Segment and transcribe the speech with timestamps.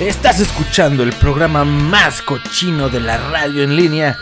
[0.00, 4.18] Estás escuchando el programa más cochino de la radio en línea.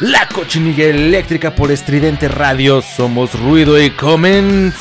[0.00, 2.80] La cochinilla eléctrica por estridente radio.
[2.80, 4.72] Somos ruido y comenzamos.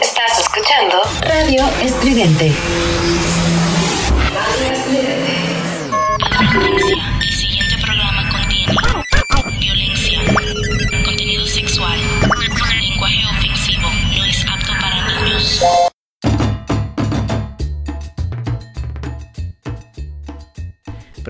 [0.00, 2.54] Estás escuchando Radio Estridente.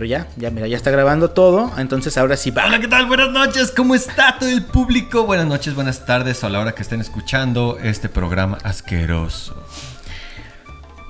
[0.06, 1.72] Pero ya, ya, mira, ya está grabando todo.
[1.78, 2.66] Entonces ahora sí va.
[2.66, 3.06] Hola, ¿qué tal?
[3.06, 5.24] Buenas noches, ¿cómo está todo el público?
[5.24, 9.60] Buenas noches, buenas tardes o a la hora que estén escuchando este programa asqueroso.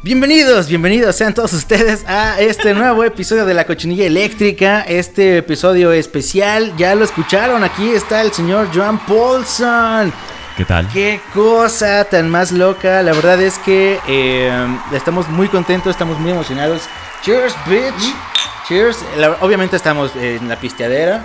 [0.03, 4.80] Bienvenidos, bienvenidos sean todos ustedes a este nuevo episodio de la cochinilla eléctrica.
[4.80, 10.10] Este episodio especial, ya lo escucharon, aquí está el señor Joan Paulson.
[10.57, 10.88] ¿Qué tal?
[10.88, 13.03] Qué cosa tan más loca.
[13.03, 16.81] La verdad es que eh, estamos muy contentos, estamos muy emocionados.
[17.23, 18.35] Cheers, bitch.
[18.69, 19.05] Cheers.
[19.17, 21.25] La- obviamente estamos en la pisteadera.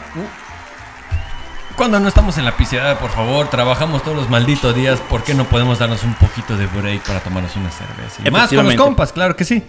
[1.75, 4.99] Cuando no estamos en la piscina, por favor, trabajamos todos los malditos días.
[4.99, 8.21] ¿Por qué no podemos darnos un poquito de break para tomarnos una cerveza?
[8.23, 9.63] Y más con los compas, claro que sí.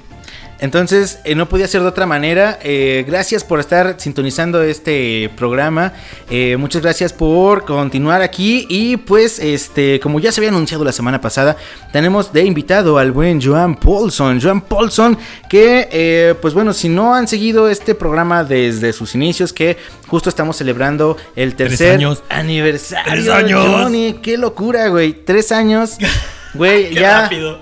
[0.62, 2.56] Entonces, eh, no podía ser de otra manera.
[2.62, 5.92] Eh, gracias por estar sintonizando este programa.
[6.30, 8.64] Eh, muchas gracias por continuar aquí.
[8.70, 11.56] Y pues, este, como ya se había anunciado la semana pasada,
[11.92, 14.40] tenemos de invitado al buen Joan Paulson.
[14.40, 15.18] Joan Paulson,
[15.50, 19.76] que, eh, pues bueno, si no han seguido este programa desde sus inicios, que
[20.06, 22.22] justo estamos celebrando el Tres tercer años.
[22.28, 23.12] aniversario.
[23.12, 23.66] Tres años.
[23.66, 25.12] Johnny, qué locura, güey.
[25.12, 25.96] Tres años.
[26.54, 27.22] Güey, ya.
[27.22, 27.60] rápido.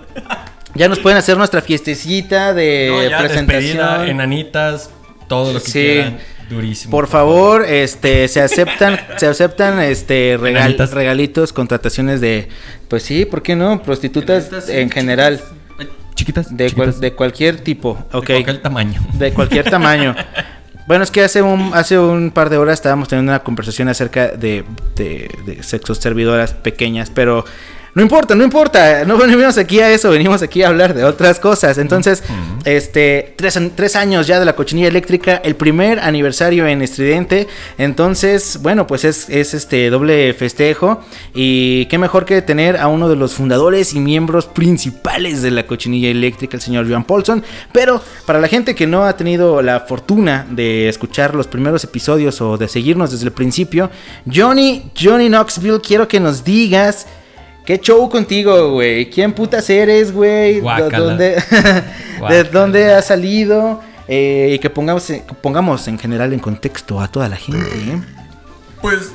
[0.74, 4.08] Ya nos pueden hacer nuestra fiestecita de No, ya, presentación.
[4.08, 4.90] enanitas,
[5.28, 5.72] todo lo que Sí.
[5.80, 6.18] quieran.
[6.48, 6.90] Durísimo.
[6.90, 12.48] Por favor, este, se aceptan, se aceptan, este, regal- regalitos, contrataciones de,
[12.88, 13.80] pues sí, ¿por qué no?
[13.82, 15.40] Prostitutas Enanitas, en general,
[16.16, 16.56] Chiquitas.
[16.56, 19.00] de, cual- de cualquier tipo, ok, De cualquier tamaño.
[19.14, 20.14] de cualquier tamaño.
[20.86, 24.26] Bueno, es que hace un, hace un par de horas estábamos teniendo una conversación acerca
[24.28, 24.64] de,
[24.96, 27.44] de, de sexos servidoras pequeñas, pero
[27.94, 31.40] no importa, no importa, no venimos aquí a eso, venimos aquí a hablar de otras
[31.40, 31.76] cosas.
[31.78, 32.22] Entonces,
[32.64, 38.86] este, tres, años ya de la cochinilla eléctrica, el primer aniversario en Estridente, entonces, bueno,
[38.86, 41.00] pues es, es este doble festejo.
[41.34, 45.66] Y qué mejor que tener a uno de los fundadores y miembros principales de la
[45.66, 49.80] cochinilla eléctrica, el señor Joan Paulson, pero para la gente que no ha tenido la
[49.80, 53.90] fortuna de escuchar los primeros episodios o de seguirnos desde el principio,
[54.32, 57.06] Johnny, Johnny Knoxville, quiero que nos digas
[57.70, 59.08] qué show contigo, güey.
[59.08, 60.60] ¿Quién putas eres, güey?
[60.60, 61.40] ¿De dónde,
[62.28, 63.80] de dónde has salido?
[64.08, 65.06] Eh, y que pongamos,
[65.40, 67.60] pongamos en general en contexto a toda la gente.
[67.60, 68.02] ¿eh?
[68.80, 69.12] Pues.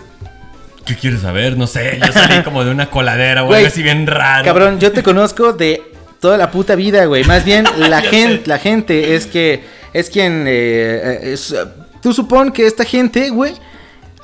[0.86, 1.58] ¿Qué quieres saber?
[1.58, 2.00] No sé.
[2.00, 4.46] Yo salí como de una coladera o Güey, algo así bien raro.
[4.46, 5.82] Cabrón, yo te conozco de
[6.22, 7.26] toda la puta vida, güey.
[7.26, 11.54] Más bien, la gente, la gente es que es quien eh, es,
[12.02, 13.54] tú supón que esta gente, güey,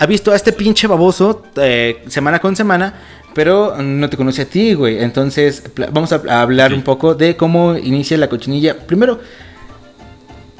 [0.01, 2.93] ha visto a este pinche baboso eh, semana con semana,
[3.35, 5.01] pero no te conoce a ti, güey.
[5.03, 6.75] Entonces, vamos a, a hablar Sí.
[6.77, 8.75] un poco de cómo inicia la cochinilla.
[8.87, 9.19] Primero,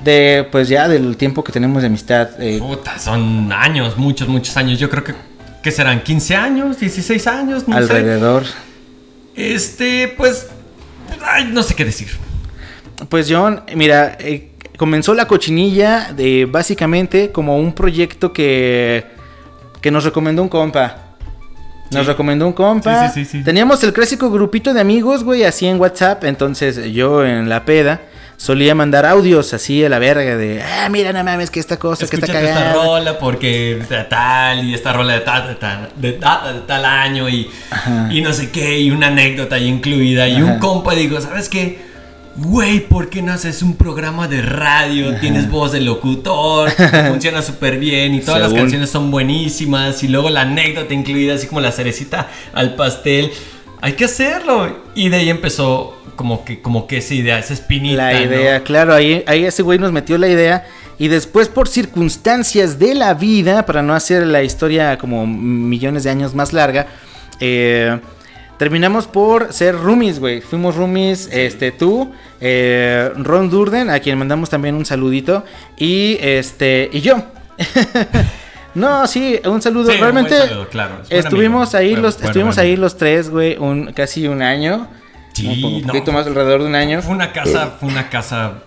[0.04, 2.30] de pues ya del tiempo que tenemos de amistad.
[2.40, 4.80] eh, Puta, son años, muchos, muchos años.
[4.80, 5.14] Yo creo que.
[5.64, 6.04] ¿Qué serán?
[6.04, 6.78] ¿15 años?
[6.80, 7.68] ¿16 años?
[7.68, 7.82] No sé.
[7.82, 8.44] alrededor.
[9.36, 10.48] Este, pues.
[11.24, 12.10] Ay, no sé qué decir.
[13.10, 19.06] Pues John, mira, eh, comenzó la cochinilla de básicamente como un proyecto que,
[19.82, 20.96] que nos recomendó un compa.
[21.92, 22.08] Nos Sí.
[22.12, 23.10] recomendó un compa.
[23.10, 23.44] Sí, sí, sí.
[23.44, 26.24] Teníamos el clásico grupito de amigos, güey, así en WhatsApp.
[26.24, 28.02] Entonces yo en la peda
[28.38, 32.08] solía mandar audios así a la verga de, ah, mira, no mames, que esta cosa,
[32.08, 32.74] que está Escúchate esta cagada.
[32.86, 37.52] rola porque tal y esta rola de tal, de tal, de tal, año y,
[38.10, 40.28] y no sé qué, y una anécdota ahí incluida.
[40.28, 41.91] Y un compa digo, ¿sabes qué?
[42.44, 45.16] Güey, ¿por qué no haces un programa de radio?
[45.22, 46.72] Tienes voz de locutor,
[47.08, 50.02] funciona súper bien y todas las canciones son buenísimas.
[50.02, 53.32] Y luego la anécdota incluida, así como la cerecita al pastel.
[53.80, 54.76] Hay que hacerlo.
[54.96, 58.12] Y de ahí empezó como que, como que esa idea, esa espinita.
[58.12, 58.26] La ¿no?
[58.26, 60.66] idea, claro, ahí, ahí ese güey nos metió la idea.
[60.98, 66.10] Y después, por circunstancias de la vida, para no hacer la historia como millones de
[66.10, 66.88] años más larga,
[67.40, 68.00] eh,
[68.62, 70.40] terminamos por ser roomies, güey.
[70.40, 75.44] Fuimos roomies, este, tú, eh, Ron Durden, a quien mandamos también un saludito,
[75.78, 77.24] y este, y yo.
[78.76, 79.90] no, sí, un saludo.
[79.90, 81.02] Sí, un Realmente buen saludo, claro.
[81.10, 81.96] Es estuvimos amigo.
[81.96, 84.88] ahí los, estuvimos ahí los tres, güey, un casi un año.
[85.34, 87.02] Sí, un no, poquito más alrededor de un año.
[87.02, 88.60] Fue una casa, fue una casa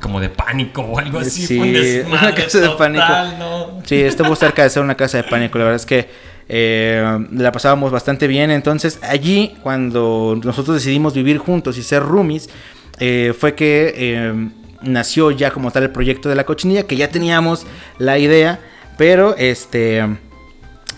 [0.00, 1.44] como de pánico o algo así.
[1.44, 3.80] Sí, fue un una casa de pánico.
[3.82, 5.58] Sí, estuvo cerca de ser una casa de pánico.
[5.58, 6.08] La verdad es que
[6.52, 8.50] eh, la pasábamos bastante bien.
[8.50, 12.50] Entonces, allí, cuando nosotros decidimos vivir juntos y ser roomies,
[12.98, 14.50] eh, fue que eh,
[14.82, 17.66] nació ya como tal el proyecto de la cochinilla, que ya teníamos
[17.98, 18.58] la idea,
[18.98, 20.04] pero este.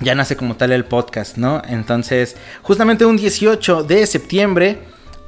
[0.01, 1.63] Ya nace como tal el podcast, ¿no?
[1.69, 4.79] Entonces, justamente un 18 de septiembre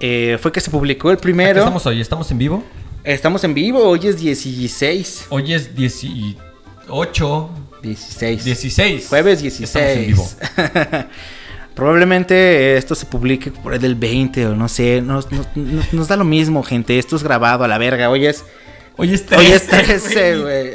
[0.01, 1.61] eh, fue que se publicó el ¿A qué primero.
[1.61, 2.01] estamos hoy?
[2.01, 2.65] ¿Estamos en vivo?
[3.05, 5.27] Estamos en vivo, hoy es 16.
[5.29, 7.51] Hoy es 18,
[7.89, 8.45] 16.
[8.45, 9.07] 16.
[9.09, 10.29] Jueves Estamos en vivo.
[10.57, 11.05] 16.
[11.75, 15.01] Probablemente esto se publique por el del 20 o no sé.
[15.01, 16.99] Nos, nos- nos- nos da lo mismo, gente.
[16.99, 18.11] Esto es grabado a la verga.
[18.11, 18.45] Hoy es,
[18.97, 19.45] Hoy es 13.
[19.45, 20.71] hoy es 13, güey.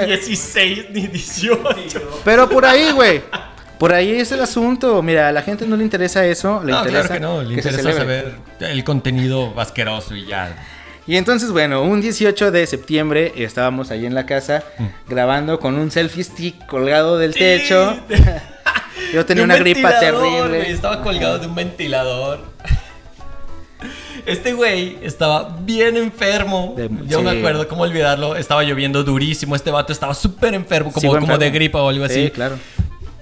[0.00, 2.20] Ni 16 ni 18.
[2.24, 3.22] Pero por ahí, güey.
[3.78, 5.02] Por ahí es el asunto.
[5.02, 6.62] Mira, a la gente no le interesa eso.
[6.64, 7.42] Le no, interesa claro que no.
[7.42, 8.20] Le que se interesa celebre.
[8.58, 10.56] saber el contenido asqueroso y ya.
[11.06, 14.84] Y entonces, bueno, un 18 de septiembre estábamos ahí en la casa Mm.
[15.08, 17.96] grabando con un selfie stick colgado del techo.
[19.14, 20.70] Yo tenía un una gripa terrible.
[20.70, 22.40] estaba colgado de un ventilador.
[24.24, 26.74] Este güey estaba bien enfermo.
[26.76, 27.38] De- Yo me sí.
[27.38, 28.34] acuerdo cómo olvidarlo.
[28.34, 29.54] Estaba lloviendo durísimo.
[29.54, 31.38] Este vato estaba súper enfermo, como, como enfermo.
[31.38, 32.24] de gripa o algo así.
[32.24, 32.58] Sí, claro.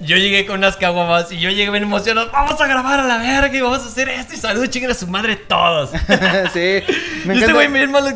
[0.06, 2.30] Yo llegué con unas caguamas y yo llegué bien emocionado.
[2.32, 4.34] Vamos a grabar a la verga y vamos a hacer esto.
[4.34, 5.90] Y saludos, chinguen a su madre todos.
[6.52, 6.58] sí.
[7.24, 7.52] y Me este encanta.
[7.52, 8.08] güey bien malo.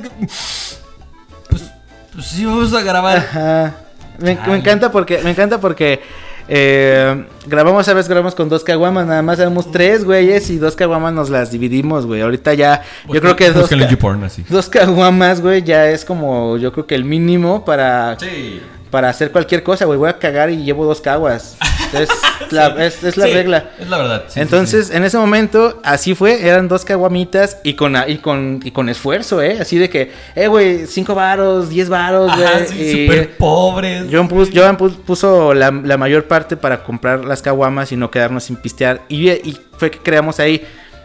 [1.49, 1.71] Pues,
[2.13, 3.19] pues sí, vamos a grabar.
[3.19, 3.75] Ajá.
[4.19, 6.03] Me, encanta porque, me encanta porque
[6.49, 10.75] eh, grabamos a veces grabamos con dos caguamas, nada más éramos tres güeyes y dos
[10.75, 12.23] caguamas nos las dividimos, güey.
[12.23, 13.71] Ahorita ya, yo creo que dos,
[14.49, 18.61] dos caguamas, güey, ya es como, yo creo que el mínimo para, Sí.
[18.91, 19.99] para hacer cualquier cosa, güey.
[19.99, 21.57] Voy a cagar y llevo dos caguas.
[21.93, 22.09] Es
[22.51, 23.71] la, es, es la Sí, regla.
[23.79, 24.25] Es la verdad.
[24.29, 28.61] sí, sí, Entonces, en ese momento, así fue, eran dos caguamitas y con, y con,
[28.65, 29.59] y con esfuerzo, ¿eh?
[29.61, 33.07] Así de que, eh, güey, cinco varos, diez varos, güey.
[33.07, 34.05] Súper pobres.
[34.11, 38.11] Joan, pus- Joan pu- puso la, la mayor parte para comprar las caguamas y no
[38.11, 39.03] quedarnos sin pistear.
[39.09, 40.65] Y, y fue que creamos ahí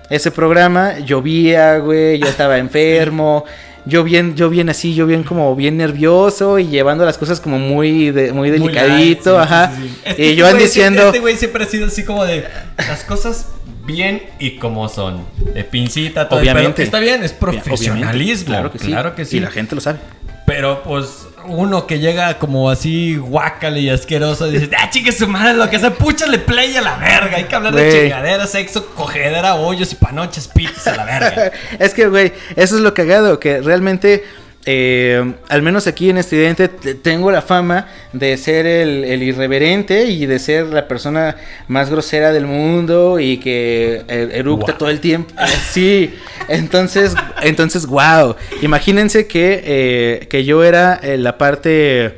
[0.10, 1.00] ese programa.
[1.00, 3.46] Llovía, güey, yo estaba enfermo.
[3.86, 7.60] Yo bien, yo bien así, yo bien como bien nervioso y llevando las cosas como
[7.60, 9.72] muy, de- muy Muy delicadito, light, sí, ajá.
[9.76, 10.02] sí, sí, sí.
[10.06, 12.46] Este Y Joan güey diciendo, Este güey siempre ha sido así como de
[12.78, 13.48] las cosas
[13.86, 15.26] bien y como son.
[15.54, 16.40] De pincita, todo.
[16.40, 16.82] el obviamente.
[16.84, 18.46] Está bien, es profesionalismo.
[18.48, 18.88] Claro que sí.
[18.88, 19.38] Claro que sí.
[19.38, 20.00] Y la gente lo sabe.
[20.48, 25.56] Pero pues uno que llega como así guácale y asqueroso dice, ah, chingue su madre,
[25.56, 27.38] lo que sea, púchale play a la verga.
[27.38, 31.52] Hay que hablar de chingadera, sexo, cogedera, hoyos y panoches, pitos a la verga.
[31.80, 34.26] es que, güey, eso es lo cagado, que realmente,
[34.66, 40.06] eh, al menos aquí en Estridente, te- tengo la fama de ser el, el irreverente
[40.06, 41.36] y de ser la persona
[41.68, 45.34] más grosera del mundo y que eh, eructa todo el tiempo.
[45.72, 46.14] Sí,
[46.48, 48.36] entonces, entonces, wow.
[48.62, 52.18] Imagínense que, eh, que yo era eh, la parte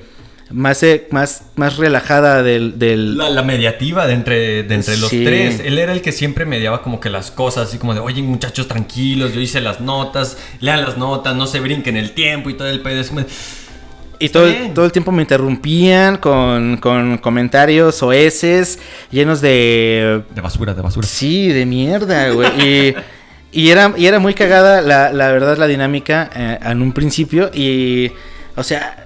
[0.51, 2.77] más, eh, más, más relajada del...
[2.77, 5.23] del La, la mediativa de entre, de entre los Sí.
[5.25, 5.59] tres.
[5.63, 8.67] Él era el que siempre mediaba como que las cosas, así como de, oye, muchachos,
[8.67, 12.69] tranquilos, yo hice las notas, lean las notas, no se brinquen el tiempo y todo
[12.69, 13.01] el pedo.
[14.17, 18.79] Y todo, todo el tiempo me interrumpían con, con comentarios oeces
[19.11, 20.21] llenos de...
[20.33, 21.05] de basura, de basura.
[21.05, 22.49] Sí, de mierda, güey.
[22.61, 22.95] Y,
[23.51, 27.51] y, era, y era muy cagada, la, la verdad, la dinámica eh, en un principio.
[27.53, 28.11] Y,
[28.55, 29.04] o sea,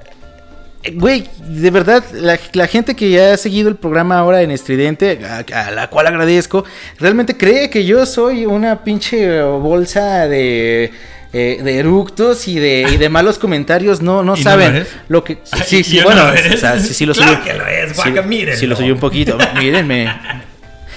[0.94, 5.20] güey, de verdad, la, la gente que ya ha seguido el programa ahora en Estridente,
[5.26, 6.64] a, a la cual agradezco,
[7.00, 10.92] realmente cree que yo soy una pinche bolsa de...
[11.34, 14.78] eh, de eructos y de, y de malos comentarios no no ¿Y no saben lo
[14.80, 14.88] eres?
[15.10, 16.56] lo que Ay, sí sí ¿yo bueno no lo eres?
[16.56, 18.24] o sea, sí, sí lo soy Claro que lo es, guaca,
[18.56, 20.12] sí, lo soy un poquito mírenme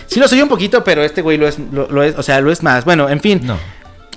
[0.06, 2.38] Sí lo soy un poquito, pero este güey lo es, lo, lo es, o sea,
[2.42, 2.84] lo es más.
[2.84, 3.40] Bueno, en fin.
[3.44, 3.58] No.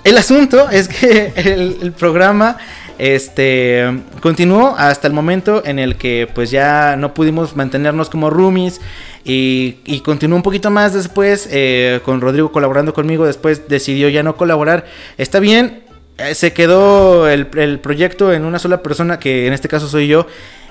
[0.04, 2.58] El asunto es que el, el programa
[2.98, 3.86] este
[4.22, 8.82] continuó hasta el momento en el que pues ya no pudimos mantenernos como roomies
[9.24, 13.26] y, y continuó un poquito más después eh, con Rodrigo colaborando conmigo.
[13.26, 14.86] Después decidió ya no colaborar.
[15.18, 15.84] Está bien
[16.18, 20.08] eh, se quedó el, el proyecto en una sola persona que en este caso soy
[20.08, 20.28] yo.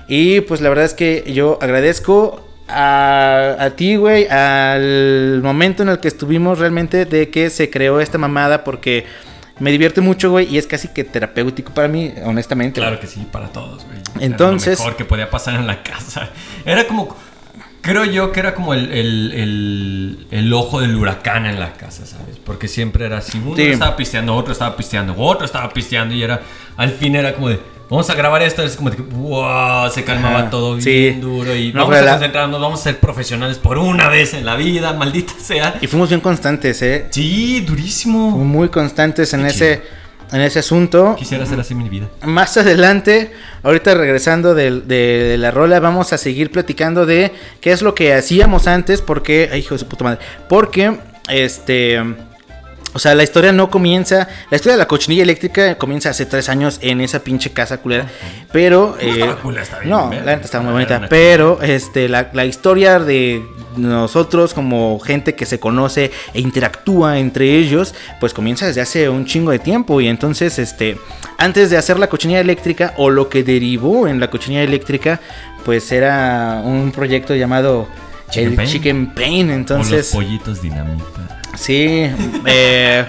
[0.09, 5.90] Y pues la verdad es que yo agradezco a, a ti, güey, al momento en
[5.90, 9.04] el que estuvimos realmente de que se creó esta mamada porque
[9.61, 12.80] me divierte mucho, güey, y es casi que terapéutico para mí, honestamente.
[12.80, 13.99] Claro que sí, para todos, güey.
[14.20, 16.30] Entonces- Era lo mejor que podía pasar en la casa.
[16.64, 17.16] Era como.
[17.80, 22.06] Creo yo que era como el, el- el- el ojo del huracán en la casa,
[22.06, 22.38] ¿sabes?
[22.42, 23.38] Porque siempre era así.
[23.44, 23.62] Uno Sí.
[23.64, 26.40] estaba pisteando, otro estaba pisteando, otro estaba pisteando y era.
[26.78, 27.61] Al fin era como de.
[27.91, 30.91] Vamos a grabar esto, es como de que, wow, se calmaba Ajá, todo sí.
[30.91, 34.35] bien duro y No, vamos a la- concentrarnos, vamos a ser profesionales por una vez
[34.35, 35.76] en la vida, maldita sea.
[35.81, 37.07] Y fuimos bien constantes, ¿eh?
[37.11, 38.31] Sí, durísimo.
[38.31, 39.83] Muy constantes en Qué ese,
[40.33, 41.14] en ese asunto.
[41.19, 42.09] Quisiera ser así mi vida.
[42.23, 47.95] Más adelante, ahorita regresando de la rola, vamos a seguir platicando de qué es lo
[47.95, 50.99] que hacíamos antes, porque, ay, hijo de su puta madre, porque,
[51.29, 52.03] este,
[52.95, 56.49] o sea, la historia no comienza, la historia de la cochinilla eléctrica comienza hace tres
[56.49, 58.07] años en esa pinche casa culera,
[58.53, 62.09] pero, No estaba eh, culera, está bien, no, la neta está muy bonita, pero, este,
[62.09, 63.45] la, la historia de
[63.77, 69.27] nosotros como gente que se conoce e interactúa entre ellos, pues comienza desde hace un
[69.27, 70.97] chingo de tiempo y entonces, este,
[71.37, 75.21] antes de hacer la cochinilla eléctrica o lo que derivó en la cochinilla eléctrica,
[75.65, 77.89] pues era un proyecto llamado
[78.31, 78.69] Chicken el Pain.
[78.69, 81.40] Chicken Pain, o los entonces, pollitos dinamita.
[81.57, 82.07] sí,
[82.47, 83.04] eh,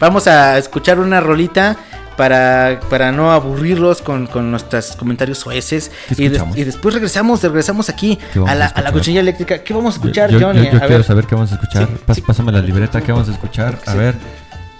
[0.00, 1.76] vamos a escuchar una rolita.
[2.16, 5.44] Para, para no aburrirlos con, con nuestros comentarios.
[5.44, 9.20] ¿Qué Y, y después regresamos, regresamos aquí ¿Qué vamos a la, a a la cochinilla
[9.20, 9.62] eléctrica.
[9.62, 10.62] ¿Qué vamos a escuchar, yo, yo- Johnny?
[10.62, 11.04] yo a quiero ver.
[11.04, 11.86] saber qué vamos a escuchar.
[11.86, 12.20] Sí, Pas- sí.
[12.22, 13.78] Pásame la libreta, ¿qué vamos a escuchar?
[13.84, 13.98] A Sí.
[13.98, 14.14] ver,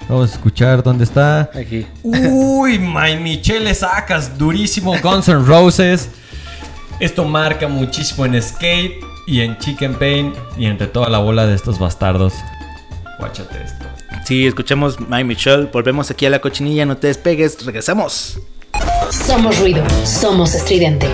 [0.09, 1.50] vamos a escuchar dónde está.
[1.54, 1.87] Aquí.
[2.02, 4.95] Uy, My Michelle sacas, durísimo.
[5.02, 6.09] Guns N' Roses.
[7.00, 8.95] Esto marca muchísimo en Skate
[9.26, 12.33] y en Chicken Pain y entre toda la bola de estos bastardos.
[13.18, 13.87] Guáchate esto.
[14.25, 15.68] Sí, escuchamos My Michelle.
[15.73, 16.87] Volvemos aquí a la cochinilla.
[16.87, 17.64] No te despegues.
[17.64, 18.40] Regresamos.
[19.11, 21.09] Somos ruido, somos estridente.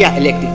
[0.00, 0.49] La cochinilla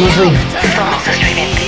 [0.00, 1.59] bisous.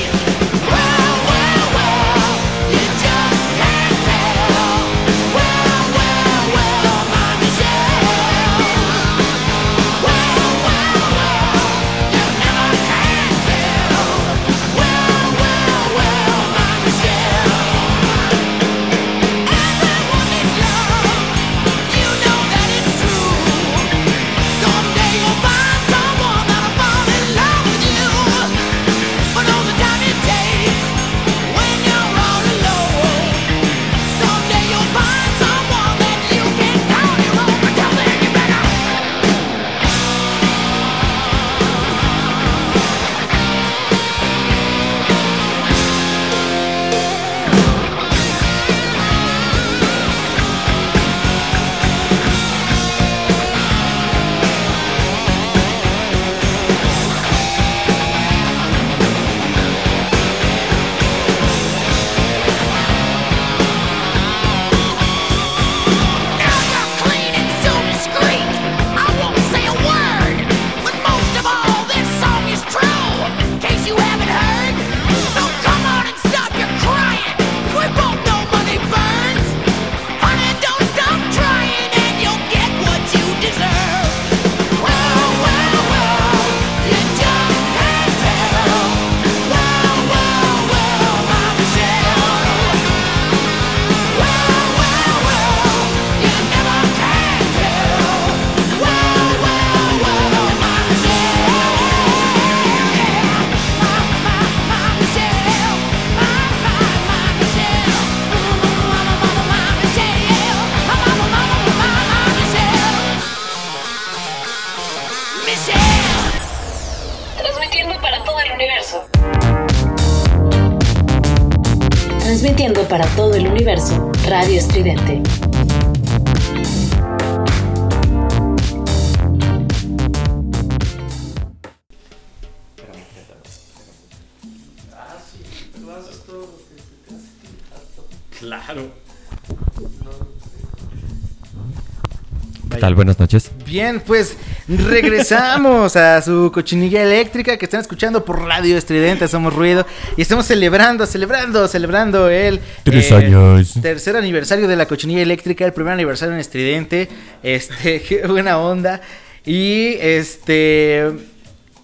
[142.93, 142.97] Tal?
[142.97, 143.51] Buenas noches.
[143.67, 144.37] Bien, pues
[144.69, 150.47] regresamos a su cochinilla eléctrica que están escuchando por Radio Estridente, somos ruido y estamos
[150.47, 153.75] celebrando, celebrando, celebrando el Tres años.
[153.81, 157.09] tercer aniversario de la cochinilla eléctrica, el primer aniversario en Estridente,
[157.43, 159.01] este, qué buena onda
[159.45, 161.11] y este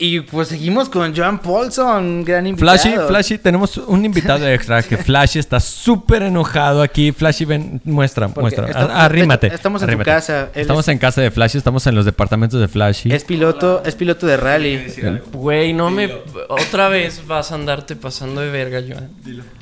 [0.00, 2.78] y pues seguimos con Joan Paulson, gran invitado.
[2.78, 7.10] Flashy, Flashy, tenemos un invitado extra que Flashy está súper enojado aquí.
[7.12, 8.66] Flashy, ven, muestra, Porque muestra.
[8.68, 9.46] estamos- Ar- Arrímate.
[9.48, 12.60] estamos en tu casa, él Estamos es- en casa de Flashy, estamos en los departamentos
[12.60, 13.12] de Flashy.
[13.12, 14.86] Es piloto, es piloto de rally.
[15.32, 16.08] Güey, no me.
[16.48, 19.10] Otra vez vas a andarte pasando de verga, Joan.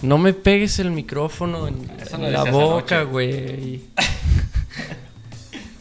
[0.03, 1.89] No me pegues el micrófono en,
[2.33, 3.81] la boca, güey.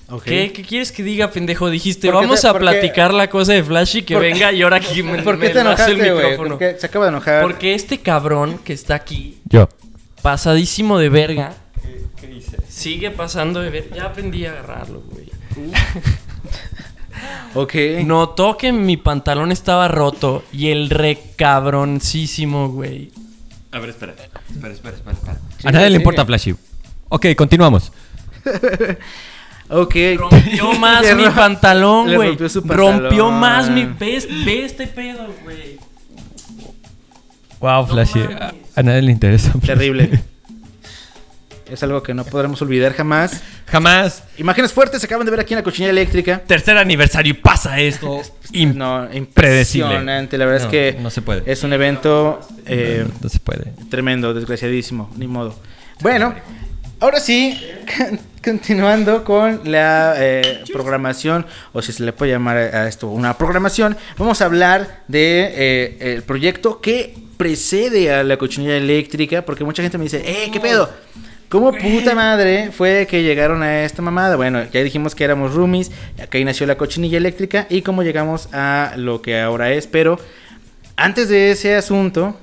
[0.09, 0.23] Ok.
[0.23, 0.51] ¿Qué?
[0.53, 1.69] ¿Qué quieres que diga, pendejo?
[1.69, 4.33] Dijiste, ¿Por qué vamos te- a qué- platicar la cosa de Flashy que por qué-
[4.33, 6.49] venga y ahora aquí me, ¿Por qué me te enojaste, el micrófono.
[6.49, 7.41] Porque se acaba de enojar.
[7.41, 9.67] Porque este cabrón que está aquí, Yo.
[10.21, 11.53] pasadísimo de verga,
[12.69, 13.95] sigue pasando de verga.
[13.95, 15.25] Ya aprendí a agarrarlo, güey.
[17.55, 17.73] Ok.
[18.03, 23.11] Notó que mi pantalón estaba roto y el recabroncísimo, güey.
[23.71, 24.11] A ver, espera.
[24.13, 25.13] Espera, espera, espera.
[25.17, 25.39] espera.
[25.63, 26.53] A nadie le importa Flashy.
[27.09, 27.91] Ok, continuamos.
[29.69, 29.95] Ok.
[30.17, 32.29] Rompió más mi pantalón, güey.
[32.29, 33.33] rompió su Rompió pantalón.
[33.39, 33.85] más mi.
[33.85, 35.77] ¿Ves, ve este pedo, güey.
[37.59, 38.19] Wow, Flashy.
[38.19, 39.53] A, a nadie le interesa.
[39.65, 40.21] Terrible.
[41.67, 43.41] Es algo que no podremos olvidar jamás.
[43.65, 44.23] Jamás.
[44.37, 46.37] Imágenes fuertes se acaban de ver aquí en la cochinilla eléctrica.
[46.45, 48.21] Tercer aniversario y pasa esto.
[48.51, 50.37] Im- No, impresionante.
[50.37, 51.41] La verdad No, es que no se puede.
[51.51, 53.73] es un evento eh, no se puede.
[53.89, 55.09] tremendo, desgraciadísimo.
[55.17, 55.55] Ni modo.
[56.01, 56.35] Bueno,
[56.99, 57.59] ahora sí,
[58.45, 63.97] continuando con la eh, programación, o si se le puede llamar a esto una programación,
[64.19, 69.81] vamos a hablar de eh, el proyecto que precede a la cochinilla eléctrica, porque mucha
[69.81, 70.89] gente me dice, ¡eh, qué pedo!
[71.49, 74.35] ¿Cómo puta madre fue que llegaron a esta mamada?
[74.35, 78.49] Bueno, ya dijimos que éramos roomies, acá ahí nació la cochinilla eléctrica y cómo llegamos
[78.53, 80.19] a lo que ahora es, pero
[80.95, 82.37] antes de ese asunto,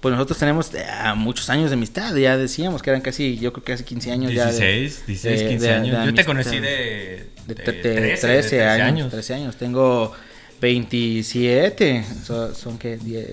[0.00, 3.64] pues nosotros tenemos ah, muchos años de amistad, ya decíamos que eran casi, yo creo
[3.64, 4.46] que casi 15 años ya.
[4.46, 6.06] de- 16, 16, de- 15 de- años.
[6.06, 9.56] Yo te conocí de, De, de tre- de 13, 13, de años, 13 años.
[9.56, 10.12] Tengo
[10.60, 12.04] 27.
[12.24, 13.26] Son, son que 10,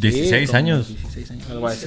[0.00, 0.88] 16 como años.
[0.88, 1.86] 16 años, algo así.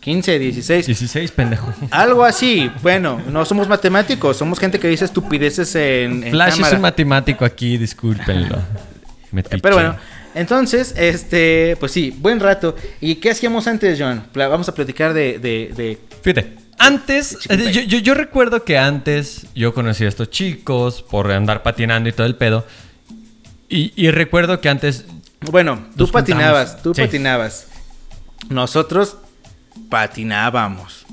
[0.00, 0.86] 15, 16.
[0.86, 1.72] 16, pendejo.
[1.90, 2.70] Algo así.
[2.82, 6.76] Bueno, no somos matemáticos, somos gente que dice estupideces en, en Flash es cámara.
[6.76, 8.58] un matemático aquí, discúlpenlo.
[9.30, 9.58] Metiche.
[9.58, 9.96] Pero bueno,
[10.34, 12.76] entonces, este, pues sí, buen rato.
[13.00, 14.24] ¿Y qué hacíamos antes, John?
[14.34, 19.46] Vamos a platicar de, de, de Fíjate, antes, eh, yo, yo, yo recuerdo que antes
[19.54, 22.66] yo conocí a estos chicos por andar patinando y todo el pedo.
[23.68, 25.04] Y, y recuerdo que antes.
[25.50, 26.82] Bueno, tú patinabas, juntamos.
[26.82, 27.02] tú Sí.
[27.02, 27.66] patinabas.
[28.48, 29.16] Nosotros
[29.88, 31.06] patinábamos.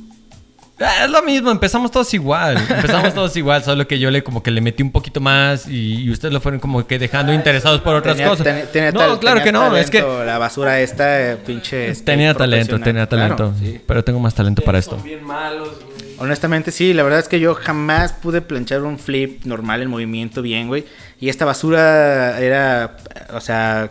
[0.80, 2.58] Ah, Es lo mismo, empezamos todos igual.
[2.70, 6.04] Empezamos todos igual, solo que yo le como que le metí un poquito más y,
[6.04, 8.44] y ustedes lo fueron como que dejando interesados por otras Tenía- cosas.
[8.46, 11.90] ten- tenía no, tal- claro tenía que no, es que La basura esta, eh, pinche.
[11.90, 13.36] este, tenía talento, tenía talento.
[13.52, 13.82] Claro, sí.
[13.86, 14.96] Pero tengo más talento para esto.
[14.96, 15.98] Son bien malos, güey.
[16.20, 20.42] Honestamente, sí, la verdad es que yo jamás pude planchar un flip normal en movimiento
[20.42, 20.84] bien, güey.
[21.20, 22.98] Y esta basura era,
[23.34, 23.90] o sea,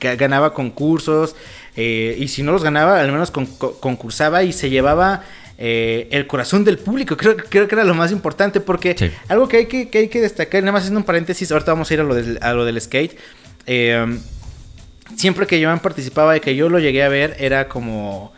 [0.00, 1.36] ga- ganaba concursos.
[1.76, 5.22] eh, y si no los ganaba, al menos con- co- concursaba y se llevaba
[5.62, 7.16] eh, el corazón del público.
[7.18, 9.10] Creo, creo que era lo más importante porque Sí.
[9.28, 11.90] algo que hay que, que hay que destacar, nada más haciendo un paréntesis, ahorita vamos
[11.90, 13.16] a ir a lo del, a lo del skate.
[13.66, 14.18] Eh,
[15.16, 18.32] siempre que Joan participaba y que yo lo llegué a ver, era como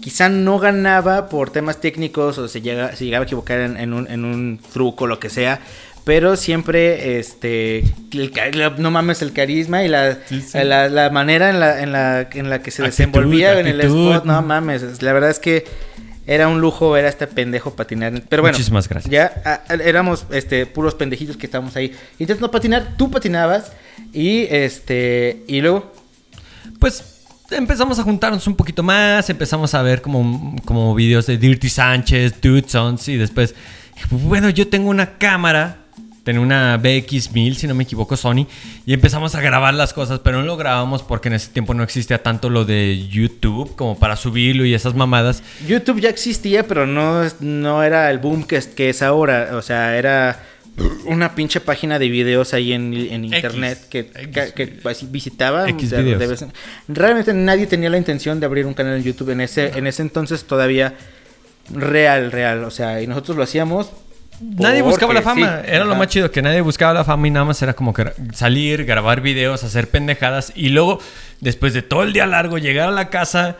[0.00, 3.92] quizá no ganaba por temas técnicos o se, llega, se llegaba a equivocar en, en
[3.92, 5.60] un, en un truco, lo que sea.
[6.04, 7.80] Pero siempre, este,
[8.12, 8.32] el
[8.78, 10.16] no mames, el carisma y la,
[10.54, 13.80] la, la manera en la, en, la, en la que se Actitud, desenvolvía en el
[13.82, 15.02] spot, no mames.
[15.02, 15.64] La verdad es que
[16.28, 18.12] era un lujo ver a este pendejo patinar.
[18.28, 19.10] Pero bueno, Muchísimas gracias.
[19.10, 22.94] ya a- a- éramos este, puros pendejitos que estábamos ahí intentando patinar.
[22.96, 23.72] Tú patinabas
[24.12, 25.92] y, este, y luego,
[26.78, 31.68] Pues empezamos a juntarnos un poquito más, empezamos a ver como, como videos de Dirty
[31.68, 33.54] Sánchez, Dude Sons y después,
[34.10, 35.78] bueno, yo tengo una cámara,
[36.28, 38.46] tenía una BX1000, si no me equivoco, Sony,
[38.84, 41.82] y empezamos a grabar las cosas, pero no lo grabamos porque en ese tiempo no
[41.82, 45.42] existía tanto lo de YouTube como para subirlo y esas mamadas.
[45.66, 49.52] YouTube ya existía, pero no, no era el boom que es, que es ahora.
[49.54, 50.44] O sea, era
[51.06, 55.66] una pinche página de videos ahí en, en internet que, que, que, así visitaba.
[55.70, 56.52] X de- de vez en-
[56.88, 60.02] Realmente nadie tenía la intención de abrir un canal en YouTube en ese, en ese
[60.02, 60.94] entonces todavía
[61.74, 62.64] real, real.
[62.64, 63.90] O sea, y nosotros lo hacíamos.
[64.40, 65.62] Nadie buscaba la fama.
[65.64, 67.92] sí, Era lo más chido, que nadie buscaba la fama y nada más era como
[67.92, 71.00] que salir, grabar videos, hacer pendejadas y luego,
[71.40, 73.56] después de todo el día largo, llegar a la casa,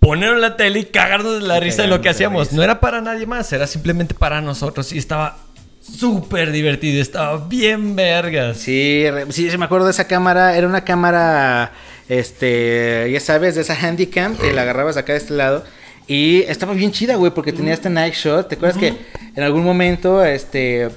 [0.00, 2.52] poner la tele y cagarnos de la risa de lo que hacíamos.
[2.52, 5.38] No era para nadie más, era simplemente para nosotros y estaba
[5.80, 8.58] súper divertido, estaba bien vergas.
[8.58, 10.56] Sí, sí, me acuerdo de esa cámara.
[10.56, 11.72] Era una cámara,
[12.08, 15.64] este, ya sabes, de esa handycam que la agarrabas acá de este lado.
[16.12, 18.46] Y estaba bien chida, güey, porque tenía este night shot.
[18.46, 18.94] ¿Te acuerdas que
[19.34, 20.90] en algún momento, este,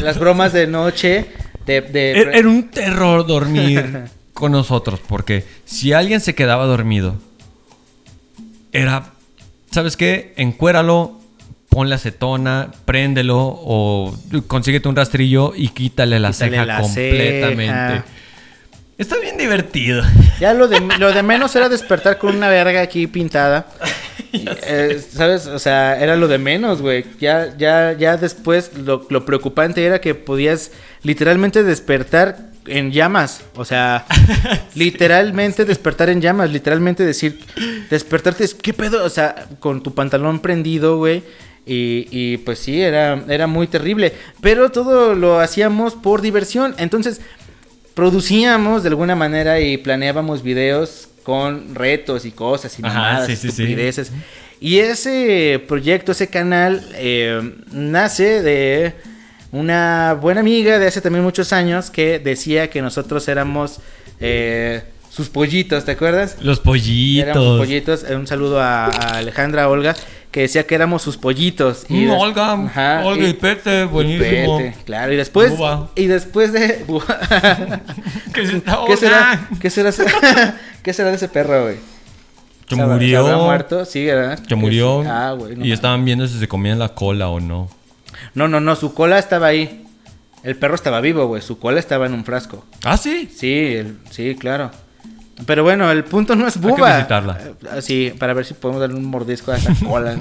[0.00, 1.26] las bromas de noche,
[1.66, 1.80] de...
[1.80, 7.16] de Era, era un terror dormir con nosotros, porque si alguien se quedaba dormido,
[8.70, 9.06] era,
[9.72, 10.32] ¿sabes qué?
[10.36, 11.18] Encuéralo,
[11.68, 17.64] ponle acetona, préndelo o consíguete un rastrillo y quítale la Quítale ceja la completamente.
[17.66, 18.04] ceja.
[18.96, 20.04] Está bien divertido.
[20.38, 23.66] Ya lo de, lo de menos era despertar con una verga aquí pintada.
[24.32, 25.46] Eh, ¿Sabes?
[25.46, 27.04] O sea, era lo de menos, güey.
[27.20, 33.42] Ya, ya, ya después lo, lo preocupante era que podías literalmente despertar en llamas.
[33.56, 34.06] O sea,
[34.74, 36.50] literalmente despertar en llamas.
[36.50, 37.40] Literalmente decir,
[37.90, 39.04] despertarte, es, ¿qué pedo?
[39.04, 41.22] O sea, con tu pantalón prendido, güey.
[41.64, 44.12] Y, y pues sí, era, era muy terrible.
[44.40, 46.74] Pero todo lo hacíamos por diversión.
[46.78, 47.20] Entonces,
[47.94, 53.42] producíamos de alguna manera y planeábamos videos con retos y cosas y mamadas, sí, sí,
[53.42, 53.62] sí.
[53.62, 54.12] estupideces.
[54.60, 57.40] Y ese proyecto, ese canal, eh,
[57.72, 58.94] nace de
[59.50, 63.80] una buena amiga de hace también muchos años que decía que nosotros éramos
[64.20, 66.36] eh, sus pollitos, ¿te acuerdas?
[66.40, 67.58] Los Éramos pollitos.
[67.58, 68.04] pollitos.
[68.08, 69.94] Eh, Un saludo a, a Alejandra Olga,
[70.32, 71.84] que decía que éramos sus pollitos.
[71.88, 74.58] Mm, des- Olga, Ajá, Olga y Pete, buenísimo.
[74.58, 75.90] Pete, claro, y después, Buba.
[75.94, 76.84] y después de...
[78.34, 79.48] ¿Qué, ¿Qué será?
[79.60, 79.92] ¿Qué será?
[80.82, 81.76] ¿Qué será de ese perro, güey?
[82.66, 83.38] Que ¿Se habrá- murió.
[83.44, 83.84] muerto?
[83.84, 84.38] Sí, ¿verdad?
[84.46, 85.02] Que murió.
[85.06, 85.54] Ah, güey.
[85.56, 87.68] no y estaban viendo si se comían la cola o no.
[88.34, 89.84] No, no, no, su cola estaba ahí.
[90.42, 91.42] El perro estaba vivo, güey.
[91.42, 92.64] Su cola estaba en un frasco.
[92.84, 93.30] Ah, sí.
[93.34, 94.70] Sí, el- sí, claro.
[95.46, 96.96] Pero bueno, el punto no es que buba.
[96.96, 97.38] visitarla.
[97.76, 100.16] Eh, Sí, para ver si podemos darle un mordisco a esa cola.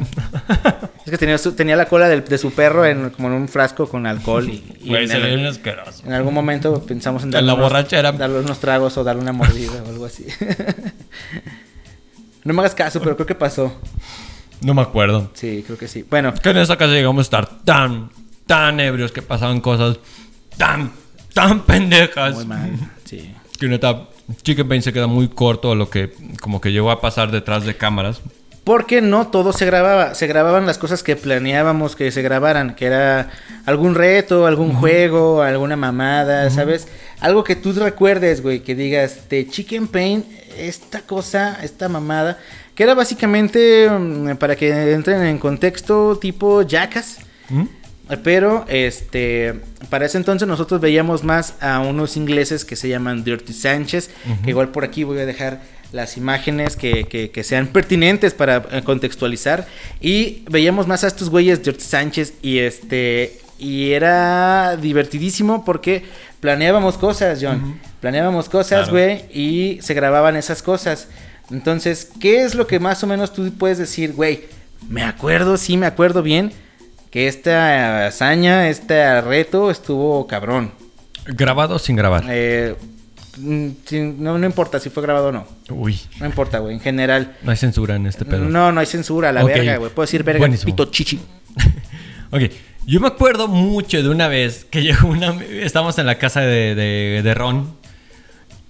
[1.05, 3.87] es que tenía, su- tenía la cola de su perro en, como en un frasco
[3.87, 6.03] con alcohol y, y Güey, en, se ve asqueroso.
[6.05, 8.11] en algún momento pensamos en En darle, la unos, borrachera.
[8.13, 10.25] darle unos tragos o darle una mordida o algo así.
[12.43, 13.79] no me hagas caso, pero creo que pasó.
[14.61, 15.31] No me acuerdo.
[15.33, 16.05] Sí, creo que sí.
[16.09, 18.09] Bueno, Que en esa casa llegamos a estar tan,
[18.45, 19.97] tan ebrios que pasaban cosas
[20.57, 20.91] tan,
[21.33, 22.35] tan pendejas.
[22.35, 22.71] muy mal.
[23.05, 23.33] Sí.
[23.59, 24.03] Que neta,
[24.41, 27.65] Chicken Pain se queda muy corto a lo que como que llegó a pasar detrás
[27.65, 28.21] de cámaras.
[28.63, 32.85] Porque no todo se grababa, se grababan las cosas que planeábamos que se grabaran, que
[32.85, 33.29] era
[33.65, 36.87] algún reto, algún juego, alguna mamada, ¿sabes?
[37.21, 40.25] Algo que tú recuerdes, güey, que digas de Chicken Pain,
[40.57, 42.37] esta cosa, esta mamada,
[42.75, 47.17] que era básicamente, mm, para que entren en contexto, tipo Jackass.
[48.23, 49.55] Pero, este,
[49.89, 54.09] para ese entonces nosotros veíamos más a unos ingleses que se llaman Dirty Sánchez,
[54.43, 58.63] que igual por aquí voy a dejar las imágenes que, que- que sean pertinentes para
[58.71, 59.67] eh, contextualizar.
[59.99, 66.03] Y veíamos más a estos güeyes Dirty Sánchez y este, y era divertidísimo porque
[66.39, 67.79] planeábamos cosas, John.
[67.99, 68.91] Planeábamos cosas, Claro.
[68.93, 71.07] güey, y se grababan esas cosas.
[71.51, 74.45] Entonces, ¿qué es lo que más o menos tú puedes decir, güey?
[74.89, 76.51] Me acuerdo, sí me acuerdo bien
[77.11, 80.71] que esta hazaña, este reto estuvo cabrón.
[81.25, 82.23] ¿Grabado o sin grabar?
[82.29, 82.75] Eh,
[83.37, 83.67] mm,
[84.17, 85.45] no, no importa si fue grabado o no.
[85.69, 86.73] Uy, No importa, güey.
[86.73, 87.35] En general.
[87.43, 88.45] no hay censura en este pedo.
[88.45, 89.91] No, no hay censura, la verga, güey.
[89.91, 90.73] Puedo decir verga, Buenísimo.
[90.73, 91.19] pito chichi.
[92.33, 92.43] Ok,
[92.85, 95.37] yo me acuerdo mucho de una vez que llegó una...
[95.43, 97.75] Estábamos en la casa de, de, de Ron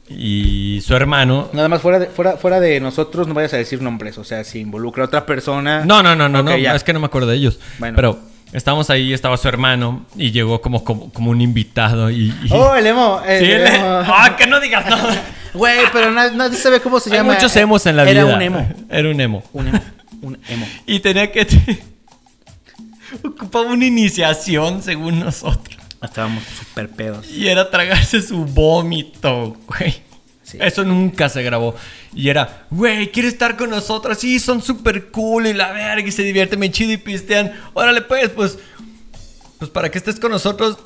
[0.10, 1.49] y su hermano...
[1.54, 4.17] Nada más fuera de, fuera, fuera de nosotros, no vayas a decir nombres.
[4.17, 5.86] O sea, si involucra a otra persona.
[5.86, 6.73] No, no, no, no, no, ya.
[6.73, 7.60] es que no me acuerdo de ellos.
[7.77, 7.95] Bueno.
[7.95, 8.19] Pero
[8.54, 12.34] estábamos ahí, estaba su hermano y llegó como, como, como un invitado y...
[12.44, 13.22] y- Oh, el emo.
[13.28, 13.86] el Sí, el- emo.
[14.06, 15.22] ¡Ah, que no digas nada!
[15.54, 17.34] Güey, pero na- nadie sabe cómo se Hay llama.
[17.34, 18.36] muchos emos en la Era vida.
[18.36, 18.70] un emo.
[18.90, 19.44] Era un emo.
[19.52, 19.80] Un emo.
[20.22, 20.66] Un emo.
[20.86, 21.46] Y tenía que...
[23.26, 25.78] Ocupaba una iniciación según nosotros.
[26.02, 27.30] Estábamos súper pedos.
[27.30, 30.02] Y era tragarse su vómito, güey.
[30.52, 30.58] Sí.
[30.60, 31.76] Eso nunca se grabó.
[32.14, 34.18] Y era, güey, ¿quieres estar con nosotros?
[34.18, 37.54] Sí, son súper cool y la verga y se divierten bien chido y pistean.
[37.74, 38.60] Órale, pues, pues,
[39.58, 40.78] pues para que estés con nosotros,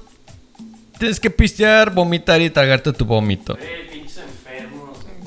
[0.99, 3.57] tienes que pistear, vomitar y tragarte tu vómito.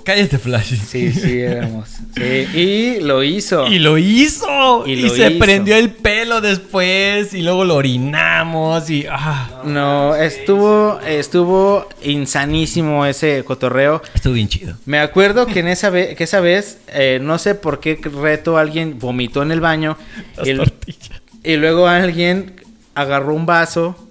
[0.08, 0.72] Cállate, Flash.
[0.86, 1.86] Sí, sí, éramos.
[2.16, 2.22] Sí,
[2.58, 3.66] y lo hizo.
[3.66, 4.86] Y lo hizo.
[4.86, 5.38] Y se hizo.
[5.38, 7.34] prendió el pelo después.
[7.34, 8.88] Y luego lo orinamos.
[8.88, 9.04] Y.
[9.10, 14.00] ah, No, estuvo, estuvo insanísimo ese cotorreo.
[14.14, 14.78] estuvo bien chido.
[14.86, 18.56] Me acuerdo que en esa vez, que esa vez, eh, no sé por qué reto
[18.56, 19.98] alguien vomitó en el baño
[20.38, 21.10] Las y, tortillas.
[21.44, 22.54] y luego alguien
[22.94, 24.07] agarró un vaso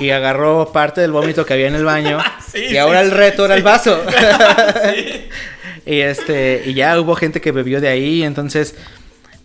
[0.00, 2.18] y agarró parte del vómito que había en el baño
[2.52, 3.64] Sí, y sí, ahora el sí, reto era el sí.
[3.64, 4.02] vaso.
[5.86, 8.74] y este y ya hubo gente que bebió de ahí, entonces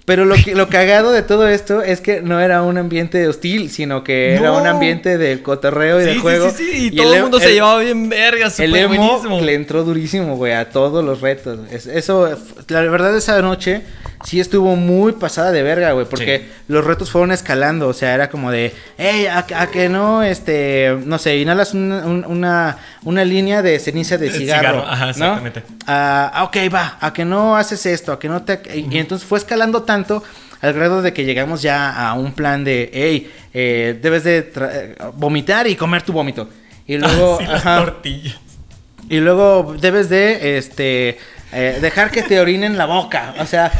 [0.05, 3.71] pero lo que lo cagado de todo esto es que no era un ambiente hostil,
[3.71, 6.49] sino que era un ambiente de cotorreo y Sí, de sí, juego.
[6.51, 8.45] sí, sí, Y, el todo el mundo se el- llevaba bien verga.
[8.45, 9.41] el Súper emo buenísimo.
[9.41, 11.57] le entró durísimo, güey, a todos los retos.
[11.71, 12.29] Es- eso,
[12.67, 13.81] la verdad, esa noche
[14.25, 16.45] sí estuvo muy pasada de verga, güey, porque Sí.
[16.67, 17.87] los retos fueron escalando.
[17.87, 22.05] O sea, era como de, hey, a, a que no, este, no sé, inhalas una,
[22.05, 24.59] un- una, una línea de ceniza de De cigarro.
[24.81, 25.09] cigarro, ajá, ¿no?
[25.11, 25.63] exactamente.
[25.87, 28.59] Ah, ah, ok, va, a que no haces esto, a que no te.
[28.73, 30.23] y- Y entonces fue escalando tanto
[30.61, 34.95] al grado de que llegamos ya a un plan de, hey, eh, debes de eh,
[35.15, 36.49] vomitar y comer tu vómito.
[36.87, 38.37] Y luego, Sí, las ajá, tortillas.
[39.09, 41.17] y luego debes de este
[41.55, 43.33] eh, dejar que te orinen la boca.
[43.39, 43.71] O sea,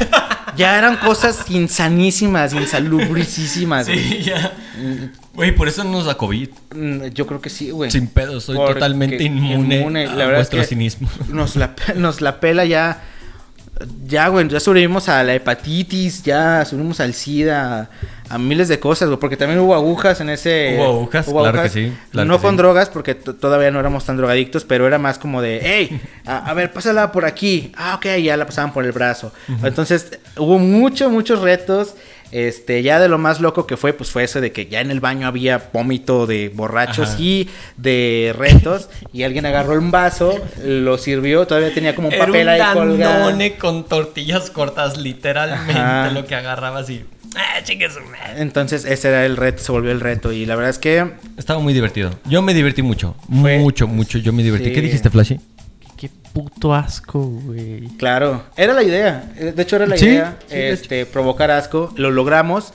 [0.56, 3.86] ya eran cosas insanísimas, insalubricísimas.
[3.86, 3.98] güey.
[3.98, 4.52] Sí, ya.
[5.34, 6.48] Güey, por eso nos da COVID.
[6.74, 7.90] Mm, Yo creo que sí, güey.
[7.90, 11.08] Sin pedo, soy Porque totalmente inmune, inmune, a la es vuestro que cinismo.
[11.28, 13.02] Nos la, nos la pela ya.
[14.06, 17.90] Ya, güey, ya sobrevivimos a la hepatitis, ya sobrevivimos al SIDA,
[18.30, 20.76] a, a miles de cosas, güey, porque también hubo agujas en ese...
[20.78, 22.56] Hubo agujas, claro que sí, claro no que con sí.
[22.56, 26.54] drogas, porque todavía no éramos tan drogadictos, pero era más como de, hey, a, a
[26.54, 27.70] ver, pásala por aquí.
[27.76, 29.32] Ah, ok, ya la pasaban por el brazo.
[29.62, 31.94] Entonces, hubo muchos, muchos retos.
[32.38, 34.90] Este, ya de lo más loco que fue, pues fue eso de que ya en
[34.90, 37.16] el baño había vómito de borrachos Ajá.
[37.22, 38.90] y de retos.
[39.12, 42.60] y alguien agarró un vaso, lo sirvió, todavía tenía como un Era papel un ahí
[42.74, 43.32] colgado.
[43.58, 46.10] con tortillas cortas, literalmente Ajá.
[46.10, 47.04] lo que agarrabas y...
[47.36, 47.60] ¡Ah!
[48.36, 50.32] Entonces, ese era el reto, se volvió el reto.
[50.32, 52.10] Y la verdad es que Estaba muy divertido.
[52.26, 53.14] Yo me divertí mucho.
[53.40, 54.18] Fue- Mucho, mucho.
[54.18, 54.68] Yo me divertí.
[54.68, 54.72] Sí.
[54.72, 55.40] ¿Qué dijiste, Flashy?
[55.96, 57.88] Qué puto asco, güey.
[57.98, 59.30] Claro, era la idea.
[59.36, 60.36] Eh, De hecho, era la Sí, idea.
[60.46, 61.92] sí, este, provocar asco.
[61.96, 62.72] Lo logramos.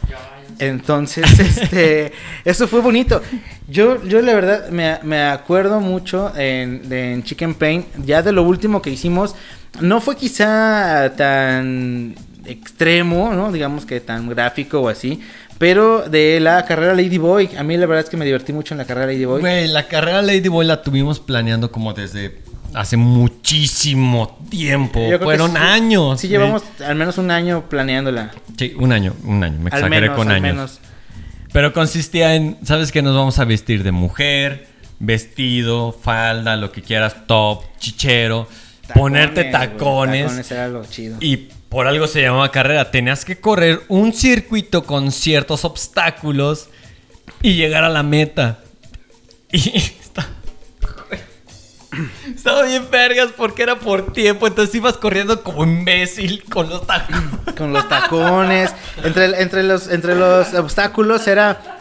[0.59, 2.11] Entonces, este,
[2.45, 3.21] eso fue bonito.
[3.67, 8.31] Yo, yo la verdad me, me acuerdo mucho en, de- en Chicken Pain, ya de
[8.31, 9.35] lo último que hicimos,
[9.79, 13.51] no fue quizá tan extremo, ¿no?
[13.51, 15.21] Digamos que tan gráfico o así,
[15.57, 18.79] pero de la carrera Ladyboy, a mí la verdad es que me divertí mucho en
[18.79, 19.41] la carrera Ladyboy.
[19.41, 22.37] Güey, la carrera Ladyboy la tuvimos planeando como desde
[22.73, 24.99] hace muchísimo tiempo.
[25.21, 26.19] Fueron sí- años.
[26.21, 28.31] Sí, llevamos al menos un año planeándola.
[28.57, 29.57] Sí, un año, un año.
[29.59, 30.55] Me Al exageré menos, con al años.
[30.55, 30.79] menos.
[31.53, 33.01] Pero consistía en, ¿sabes qué?
[33.01, 34.67] Nos vamos a vestir de mujer,
[34.99, 38.47] vestido, falda, lo que quieras, top, chichero,
[38.93, 40.25] ponerte tacones.
[40.27, 41.17] Tacones era lo chido.
[41.19, 42.89] Y por algo se llamaba carrera.
[42.91, 46.69] Tenías que correr un circuito con ciertos obstáculos
[47.41, 48.59] y llegar a la meta.
[49.53, 49.59] Y
[52.35, 54.47] estaba bien vergas porque era por tiempo.
[54.47, 57.21] Entonces ibas corriendo como imbécil con los tacones.
[57.57, 58.73] con los tacones.
[59.03, 61.77] entre, entre, los, entre los obstáculos era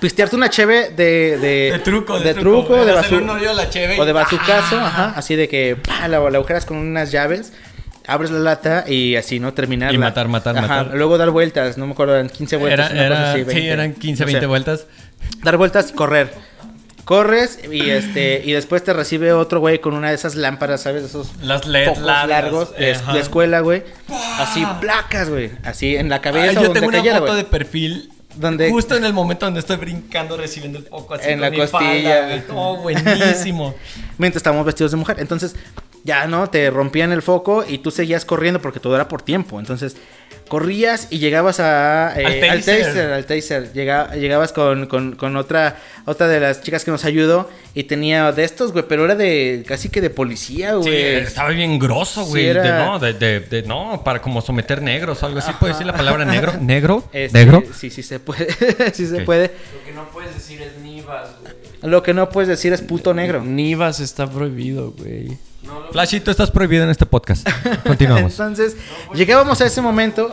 [0.00, 3.50] pistearte una cheve de, de, De truco, de, de truco, de Hacerle bazu- un hoyo
[3.50, 4.86] a la cheve y- o de bazucazo, ¡Ah!
[4.86, 7.52] ajá, así de que pa, la, la agujeras con unas llaves,
[8.06, 9.52] abres la lata y así, ¿no?
[9.54, 9.92] Terminar.
[9.94, 10.92] Y matar, matar, matar.
[10.94, 12.90] Luego dar vueltas, no me acuerdo, eran 15 vueltas.
[12.90, 14.32] Era, una cosa así, sí, 20, eran 15, no sé.
[14.34, 14.86] 20 vueltas.
[15.42, 16.32] Dar vueltas y correr.
[17.04, 21.04] Corres y este y después te recibe otro güey con una de esas lámparas, ¿sabes?
[21.04, 23.18] Esos Las LED focos largas, largos de, ajá.
[23.18, 23.82] escuela, güey.
[24.38, 25.50] Así placas, güey.
[25.64, 27.36] Así en la cabeza Ay, yo donde tengo una foto güey.
[27.36, 28.12] de perfil.
[28.36, 31.50] Donde- Justo en el momento donde estoy brincando, recibiendo el foco así En con la
[31.50, 31.82] mi costilla.
[32.20, 32.42] falda, güey.
[32.54, 33.74] Oh, buenísimo.
[34.18, 35.16] Mientras estábamos vestidos de mujer.
[35.18, 35.56] Entonces,
[36.04, 36.48] ya, ¿no?
[36.50, 39.58] Te rompían el foco y tú seguías corriendo porque todo era por tiempo.
[39.60, 39.96] Entonces,
[40.48, 43.12] corrías y llegabas a, eh, Al taser.
[43.12, 43.72] Al taser.
[43.72, 48.32] Llega- llegabas con, con- con otra, otra de las chicas que nos ayudó y tenía
[48.32, 51.14] de estos, güey, pero era de casi que de policía, Sí, güey.
[51.18, 52.46] estaba bien grosso, Sí, güey.
[52.46, 55.52] era- de, no, de, de- de- no, para como someter negros o algo así.
[55.60, 56.54] ¿Puedes decir la palabra negro?
[56.60, 57.04] ¿Negro?
[57.12, 57.62] Este, ¿Negro?
[57.78, 58.48] Sí, sí se puede.
[58.94, 59.50] sí se puede.
[59.74, 61.54] Lo que no puedes decir es Nivas, güey.
[61.82, 63.42] Lo que no puedes decir es puto negro.
[63.44, 65.38] Nivas está prohibido, güey.
[65.92, 67.48] Flashito, estás prohibido en este podcast.
[67.86, 68.32] Continuamos.
[68.38, 68.76] Entonces,
[69.14, 70.30] llegábamos a ese momento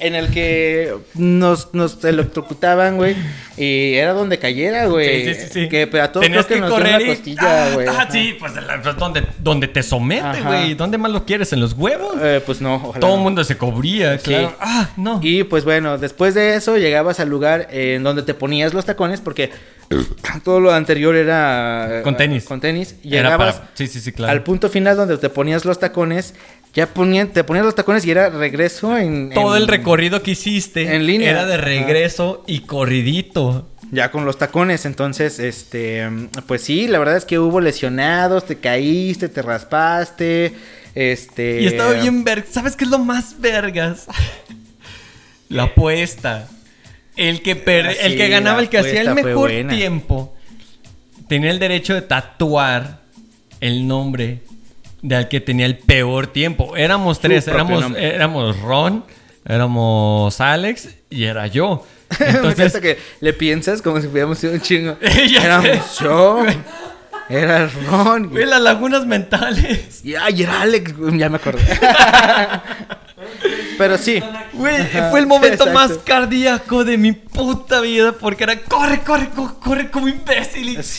[0.00, 3.14] en el que nos, nos electrocutaban, güey.
[3.56, 5.26] Y era donde cayera, güey.
[5.26, 5.68] Sí, sí, sí, sí.
[5.68, 7.86] Que pero a todos Tenías que, que nos correr y- costilla, Ah, güey.
[7.88, 10.74] ah, sí, pues, pues, donde, donde te somete, güey.
[10.74, 11.52] ¿Dónde más lo quieres?
[11.52, 12.14] ¿En los huevos?
[12.22, 13.00] Eh, pues no, ojalá.
[13.00, 13.16] Todo no.
[13.18, 14.24] el mundo se cubría, Sí.
[14.24, 14.56] claro.
[14.60, 15.20] Ah, no.
[15.22, 19.20] Y pues bueno, después de eso llegabas al lugar en donde te ponías los tacones
[19.20, 19.50] porque
[20.44, 22.44] todo lo anterior era Con tenis.
[22.44, 22.94] Con tenis.
[23.04, 24.32] Era Llegabas para- sí, sí, sí, claro.
[24.32, 26.34] al punto final donde te ponías los tacones,
[26.74, 30.32] ya ponían, te ponías los tacones y era regreso en Todo en- el recorrido que
[30.32, 31.30] hiciste en línea.
[31.30, 33.66] era de regreso y corridito.
[33.92, 36.08] Ya con los tacones, entonces, este,
[36.46, 40.54] pues sí, la verdad es que hubo lesionados, te caíste, te raspaste,
[40.94, 41.60] este...
[41.62, 42.46] Y estaba bien verga.
[42.48, 44.06] ¿Sabes qué es lo más vergas?
[45.48, 46.48] La apuesta.
[47.16, 50.36] El que, per- Ah, el que ganaba, el que hacía el mejor tiempo,
[51.28, 53.00] tenía el derecho de tatuar
[53.60, 54.42] el nombre
[55.02, 56.76] del que tenía el peor tiempo.
[56.76, 57.46] Éramos tres.
[57.48, 58.14] Éramos, nombre.
[58.14, 59.04] éramos Ron,
[59.46, 61.86] éramos Alex y era yo.
[62.18, 62.34] Entonces
[62.74, 64.96] Entonces, que le piensas como si hubiéramos sido un chingo.
[65.02, 66.44] Éramos yo,
[67.28, 70.04] era Ron, güey, las lagunas mentales.
[70.04, 71.62] y ay, era Alex, ya me acordé.
[73.78, 74.76] Pero sí, Güey,
[75.10, 75.72] fue el momento exacto.
[75.72, 80.82] más cardíaco de mi puta vida porque era corre, corre, co- corre como imbécil.
[80.82, 80.98] sí,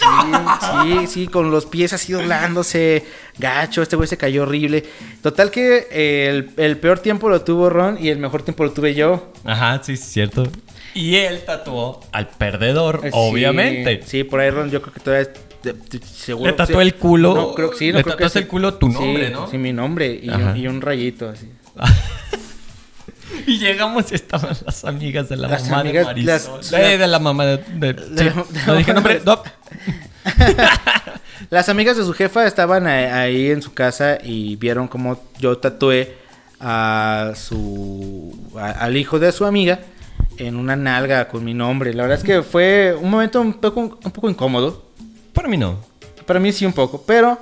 [0.84, 3.06] sí, sí, con los pies así doblándose,
[3.38, 4.84] gacho, este güey se cayó horrible.
[5.22, 8.72] Total que eh, el, el peor tiempo lo tuvo Ron y el mejor tiempo lo
[8.72, 9.32] tuve yo.
[9.46, 10.48] Ajá, sí, es cierto.
[10.94, 14.02] Y él tatuó al perdedor, Eh, sí, obviamente.
[14.06, 15.30] Sí, por ahí Ron, yo creo que todavía
[15.64, 16.50] de- de- seguro.
[16.52, 16.82] Le tatuó sí.
[16.82, 17.34] el culo.
[17.36, 18.44] No, creo que sí, no Le creo que tatuaste sí.
[18.44, 19.48] el culo tu Sí, nombre, ¿no?
[19.50, 21.50] Sí, mi nombre y, un, y un rayito así.
[23.48, 26.58] Y llegamos y estaban las amigas de la Las mamá amigas- de Marisol.
[26.60, 27.58] las- Eh, de la mamá de...
[27.58, 28.36] de- De sí.
[28.36, 29.20] la- de no dije nombre.
[29.20, 29.42] de- No.
[31.50, 36.16] Las amigas de su jefa estaban ahí en su casa y vieron cómo yo tatué
[36.60, 39.80] a su a- al hijo de su amiga
[40.38, 41.94] en una nalga con mi nombre.
[41.94, 44.86] La verdad es que fue un momento un poco un poco incómodo.
[45.34, 45.80] Para mí no.
[46.26, 47.38] Para mí sí un poco, pero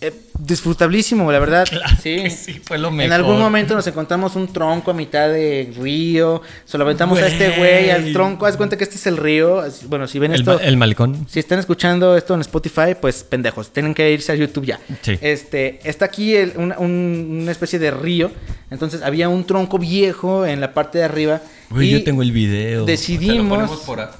[0.00, 1.66] eh, disfrutablísimo, la verdad.
[2.02, 2.30] sí.
[2.30, 3.12] sí, fue lo En mejor.
[3.14, 7.50] algún momento nos encontramos un tronco a mitad de río, se lo aventamos a este
[7.58, 9.62] güey al tronco, haz cuenta que este es el río.
[9.88, 11.26] Bueno, si ven El, esto ma- el malecón.
[11.28, 14.80] si están escuchando esto en Spotify, pues pendejos, tienen que irse a YouTube ya.
[15.02, 15.18] Sí.
[15.20, 18.30] Este, está aquí el- una, un- una especie de río.
[18.70, 21.40] Entonces había un tronco viejo en la parte de arriba.
[21.70, 22.84] Güey, y yo tengo el video.
[22.84, 23.70] Decidimos.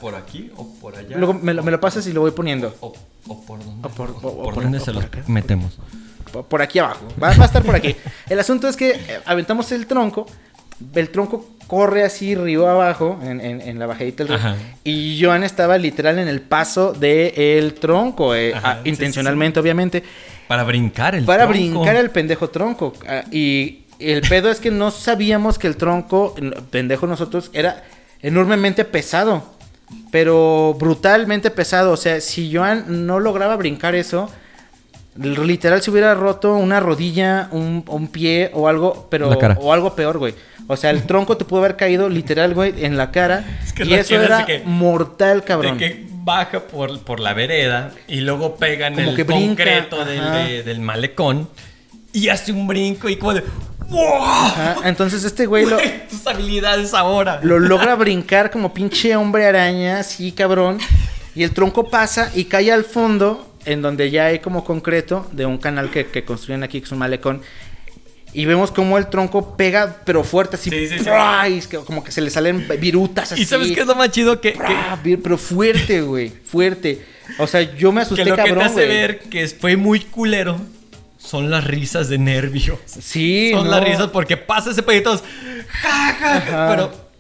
[0.01, 1.17] por, aquí o por allá?
[1.17, 2.75] Luego me lo, me lo pasas y lo voy poniendo.
[2.81, 2.93] O,
[3.27, 5.29] o por dónde, O por- o- o por por dónde se o los por acá.
[5.31, 5.79] metemos.
[6.33, 7.07] Por, por aquí abajo.
[7.23, 7.95] Va, va a estar por aquí.
[8.29, 10.27] El asunto es que eh, aventamos el tronco.
[10.95, 14.37] El tronco corre así río abajo en, en- en la bajadita del río.
[14.39, 14.57] Ajá.
[14.85, 18.35] Y Joan estaba literal en el paso del tronco.
[18.35, 20.03] eh, Ajá, ah, sí, sí, intencionalmente, obviamente.
[20.49, 21.59] Para brincar el para tronco.
[21.81, 22.93] brincar el pendejo tronco.
[23.07, 26.35] Ah, y el pedo es que no sabíamos que el tronco,
[26.71, 27.85] pendejo nosotros, era
[28.23, 29.45] enormemente pesado.
[30.11, 31.93] Pero brutalmente pesado.
[31.93, 34.31] O sea, si Joan no lograba brincar eso,
[35.17, 39.57] literal se hubiera roto una rodilla, un, un pie o algo, pero La cara.
[39.61, 40.35] o algo peor, güey.
[40.69, 43.45] O sea, el tronco te pudo haber caído literal, güey, en la cara.
[43.65, 45.79] Es que y eso era que- mortal, cabrón.
[45.79, 50.05] De que baja por, por la vereda y luego pega en Como el que concreto
[50.05, 51.49] del, de- del malecón
[52.13, 53.43] y hace un brinco y como de
[54.85, 55.77] Entonces este güey lo,
[56.09, 57.41] tus habilidades ahora.
[57.43, 60.79] lo logra brincar como pinche hombre araña, así cabrón.
[61.35, 65.47] Y el tronco pasa y cae al fondo, en donde ya hay como concreto de
[65.47, 67.43] un canal que, que construyen aquí, que es un malecón.
[68.33, 70.71] Y vemos como el tronco pega, pero fuerte, así.
[70.71, 73.43] Sí, sí, como que se le salen virutas así.
[73.43, 74.41] ¿Y sabes qué es lo más chido?
[74.41, 74.57] Que,
[75.03, 76.29] Pero fuerte, güey.
[76.29, 77.05] Fuerte.
[77.39, 78.89] O sea, yo me asusté, que lo que te cabrón, hace güey.
[78.89, 80.61] ver que fue muy culero
[81.31, 82.79] son las risas de nervios.
[82.87, 83.71] Sí, son no.
[83.71, 85.17] las risas porque pasa ese pedito.
[85.69, 87.11] Ja, ja, ja, pero.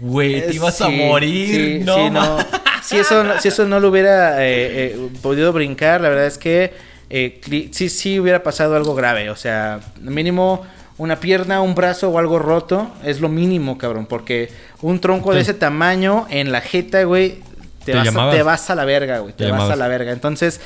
[0.00, 1.84] Güey, te ibas a morir.
[1.84, 2.44] sí, no, sí,
[2.82, 6.38] Si eso, no- si eso no lo hubiera eh, eh, podido brincar, la verdad es
[6.38, 6.72] que
[7.10, 9.30] eh, sí, sí hubiera pasado algo grave.
[9.30, 10.64] O sea, mínimo
[10.98, 14.06] una pierna, un brazo o algo roto es lo mínimo, cabrón.
[14.06, 17.40] Porque un tronco de ese tamaño en la jeta, güey,
[17.84, 19.34] te, Te vas, a, te vas a la verga, güey.
[19.34, 20.10] Te, Te vas a la verga.
[20.10, 20.60] Entonces,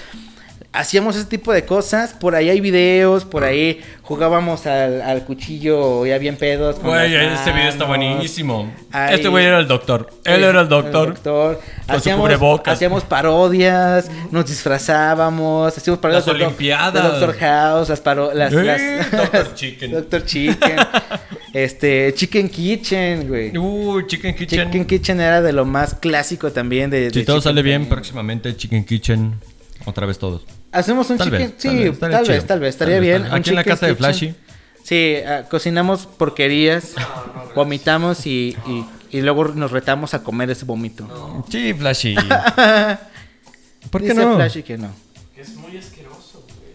[0.76, 2.12] hacíamos ese tipo de cosas.
[2.14, 6.78] Por ahí hay videos, por ahí jugábamos al, al cuchillo ya bien pedos.
[6.80, 8.72] Güey, este video está buenísimo.
[9.10, 10.10] Este güey era el doctor.
[10.24, 11.14] Él era el doctor.
[11.14, 11.54] doctor.
[11.56, 16.94] Con su Hacíamos, hacíamos parodias, nos disfrazábamos, hacíamos parodias Las de Olimpiadas.
[16.94, 19.54] de Doctor House, las paro las, Eh, Dr.
[19.54, 19.90] Chicken.
[19.92, 20.76] Doctor Chicken.
[21.52, 23.56] este, Chicken Kitchen, güey.
[23.56, 24.64] Uh, Chicken Kitchen.
[24.64, 27.86] Chicken Kitchen era de lo más clásico también de, si de todo Chicken sale bien,
[27.86, 29.34] próximamente Chicken Kitchen.
[29.86, 30.42] Otra vez todos.
[30.72, 33.22] Hacemos un Tal chicken, vez, sí, tal vez, tal vez, tal vez, estaría bien.
[33.22, 34.04] un Aquí en la casa de kitchen.
[34.04, 34.34] Flashy.
[34.82, 36.92] Sí, ah, cocinamos porquerías,
[37.54, 38.84] vomitamos y, y,
[39.16, 41.44] y luego nos retamos a comer ese vómito.
[41.48, 42.14] Sí, Flashy.
[43.90, 44.34] ¿Por qué Dice no?
[44.36, 44.90] Flashy que no.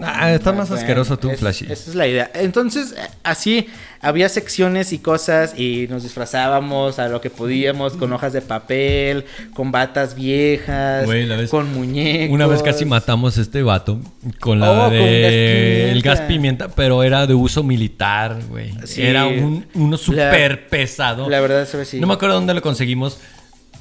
[0.04, 1.66] Ah, estás más Bueno, asqueroso tú, es- Flashy.
[1.66, 2.32] Esa es la idea.
[2.34, 3.68] Entonces, eh, así
[4.02, 9.26] había secciones y cosas y nos disfrazábamos a lo que podíamos con hojas de papel,
[9.54, 12.34] con batas viejas, Güey, la vez- con muñecos.
[12.34, 14.00] Una vez casi matamos a este vato
[14.40, 15.92] con la Oh, con gas de pimienta.
[15.92, 18.74] el gas pimienta, pero era de uso militar, güey.
[18.86, 19.02] Sí.
[19.04, 21.30] Era un, uno súper pesado.
[21.30, 22.00] La verdad, eso sí.
[22.00, 23.20] No me acuerdo dónde lo conseguimos,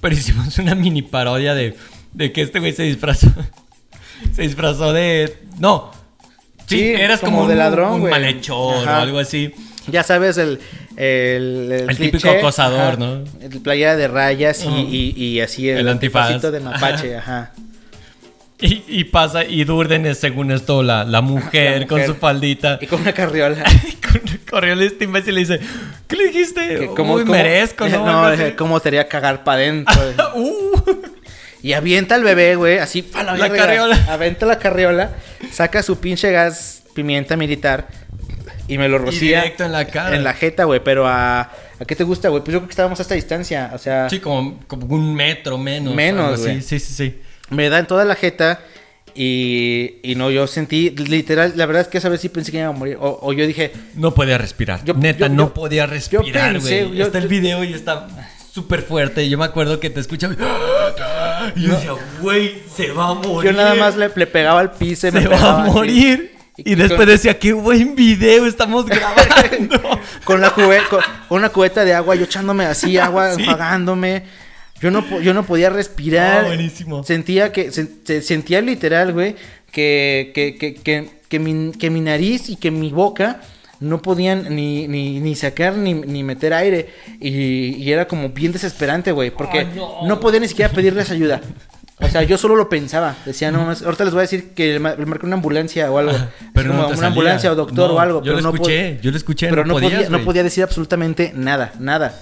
[0.01, 1.77] pero hicimos una mini parodia de,
[2.13, 3.29] de que este güey se disfrazó.
[4.35, 5.39] se disfrazó de.
[5.59, 5.99] No.
[6.71, 8.11] Sí, eras como, como un, de ladrón, un güey.
[8.11, 8.99] malhechor Ajá.
[8.99, 9.53] o algo así.
[9.89, 10.61] Ya sabes, el...
[10.97, 13.25] El, El típico acosador, ¿no?
[13.41, 16.41] El playera de rayas y, y, y así el, El antifaz.
[16.43, 17.53] de mapache, ajá.
[18.63, 22.79] Y, y pasa, y Durden es según esto la, la mujer La con su faldita.
[22.83, 23.65] Y con una carriola.
[23.89, 25.61] Y con- corrió el este imbécil le dice,
[26.07, 26.91] ¿qué le dijiste?
[26.95, 28.05] Que Uy, merezco, ¿no?
[28.05, 29.95] No, eh, cómo te haría cagar para adentro.
[30.35, 30.73] Uh.
[31.63, 34.07] Y avienta al bebé, güey, así, la, La carriola.
[34.09, 35.13] Avienta la carriola,
[35.53, 37.89] saca su pinche gas pimienta militar
[38.67, 39.39] y me lo rocía.
[39.43, 40.17] directo en la cara.
[40.17, 41.41] En la jeta, güey, pero a...
[41.81, 42.43] ¿A qué te gusta, güey?
[42.43, 44.09] Pues yo creo que estábamos a esta distancia, o sea...
[44.11, 45.95] Sí, como, como un metro menos.
[45.95, 46.61] Menos, güey.
[46.63, 47.21] Sí, sí, sí.
[47.49, 48.61] Me da en toda la jeta
[49.15, 52.59] y, y no, yo sentí, literal, la verdad es que esa vez sí pensé que
[52.59, 52.97] iba a morir.
[53.01, 54.85] O, o yo dije, No podía respirar.
[54.85, 56.95] Yo- Neta, yo- no yo- podía respirar, güey.
[56.97, 58.07] yo- Está el video y está
[58.53, 59.29] súper fuerte.
[59.29, 60.35] Yo me acuerdo que te escuchaba.
[61.57, 63.51] Y yo decía, güey, se va a morir.
[63.51, 65.71] yo nada más le, le pegaba al piso y me se va a así.
[65.73, 66.33] morir.
[66.57, 69.81] Y Y después con- decía, qué buen video estamos grabando.
[70.25, 73.45] con la cube- con, una cubeta de agua, yo echándome así agua, Sí.
[74.81, 76.45] Yo no, yo no podía respirar.
[76.45, 77.05] Ah, buenísimo.
[77.05, 79.37] Sentía que, se- se- sentía literal, güey,
[79.71, 83.41] que, que, que, que, que mi, que mi nariz y que mi boca
[83.81, 86.89] no podían ni, ni, ni sacar ni, ni meter aire.
[87.21, 89.67] Y, y era como bien desesperante, güey, porque
[90.07, 90.21] no.
[90.21, 91.41] podía ni siquiera pedirles ayuda.
[92.03, 93.15] O sea, yo solo lo pensaba.
[93.27, 95.91] Decía, no, más, ahorita les voy a decir que le ma- le marque una ambulancia
[95.91, 96.13] o algo.
[96.55, 97.09] Pero como no una salía.
[97.09, 98.19] ambulancia o doctor No, o algo.
[98.23, 101.33] yo pero lo no escuché, yo lo escuché, Pero no podía, no podía decir absolutamente
[101.35, 102.15] nada, nada.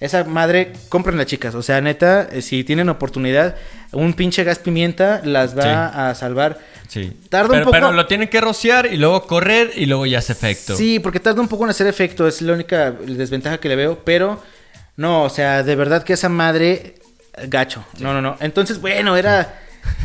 [0.00, 1.54] Esa madre, cómprenla, chicas.
[1.54, 3.54] O sea, neta, eh, si tienen oportunidad,
[3.92, 5.68] un pinche gas pimienta las va Sí.
[5.70, 6.58] a salvar.
[6.88, 7.12] Sí.
[7.28, 10.18] Tarda un pero, poco- pero lo tienen que rociar y luego correr y luego ya
[10.18, 10.76] hace efecto.
[10.76, 14.00] Sí, porque tarda un poco en hacer efecto, es la única desventaja que le veo,
[14.04, 14.42] pero
[14.96, 16.96] no, o sea, de verdad que esa madre,
[17.48, 17.84] gacho.
[17.98, 18.36] No, no, no.
[18.40, 19.58] Entonces, bueno, era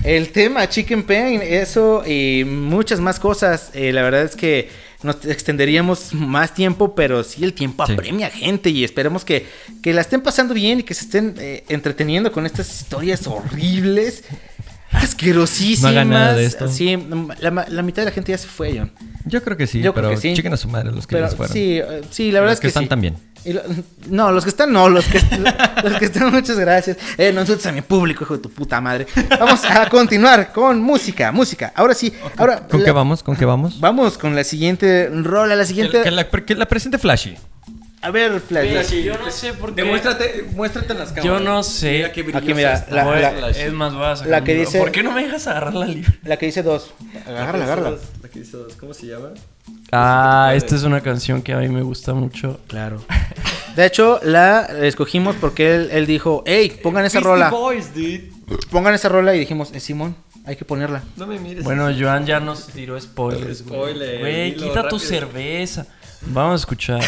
[0.03, 3.71] el tema Chicken Pain, eso y muchas más cosas.
[3.73, 4.69] Eh, la verdad es que
[5.03, 7.93] nos extenderíamos más tiempo, pero sí el tiempo Sí.
[7.93, 9.45] apremia gente y esperemos que,
[9.83, 14.23] que la estén pasando bien y que se estén eh, entreteniendo con estas historias horribles.
[14.91, 15.81] Asquerosísimas.
[15.81, 16.67] No hagan nada de esto.
[16.67, 16.97] Sí,
[17.39, 18.91] la, la mitad de la gente ya se fue, John.
[19.25, 20.33] Yo creo que sí, Yo creo pero que sí.
[20.35, 21.53] chequen a su madre los que Pero les fueron.
[21.53, 21.81] sí,
[22.11, 22.89] sí, la verdad Los es que que están sí.
[22.89, 23.17] también.
[23.45, 23.61] Lo-
[24.09, 25.21] no, los que están no, los que,
[25.83, 26.97] los que están, muchas gracias.
[27.17, 29.07] Eh, no insultes a mi público, hijo de tu puta madre.
[29.39, 31.71] Vamos a continuar con música, música.
[31.75, 32.67] Ahora sí, ahora.
[32.67, 33.23] ¿Con la- qué vamos?
[33.23, 33.79] ¿Con qué vamos?
[33.79, 36.01] Vamos con la siguiente rola, la Que, siguiente.
[36.03, 37.37] que la, que la presente Flashy.
[38.07, 38.91] A ver, Flash.
[39.03, 39.81] Yo no sé por qué.
[39.81, 41.25] Demuéstrate, muéstrate en las cámaras.
[41.25, 42.05] Yo no sé.
[42.05, 45.11] Aquí mira, la, la- es más, voy a sacar la que dice- ¿Por qué no
[45.11, 46.13] me dejas agarrar la libre?
[46.23, 46.93] la que dice dos.
[47.25, 47.97] Agárrala, agárrala.
[48.79, 49.29] ¿Cómo se llama?
[49.91, 52.59] Ah, esta es una canción que a mí me gusta mucho.
[52.67, 53.03] Claro.
[53.75, 57.49] De hecho, la escogimos porque él, él dijo, hey, pongan esa rola.
[57.49, 58.29] Boys, dude.
[58.71, 61.03] Pongan esa rola y dijimos, eh, Simón, hay que ponerla.
[61.15, 61.63] No me mires.
[61.63, 63.59] Bueno, Joan ya nos tiró spoilers.
[63.59, 65.85] Spoiler, Güey, quita tu cerveza.
[66.21, 67.01] Vamos a escuchar.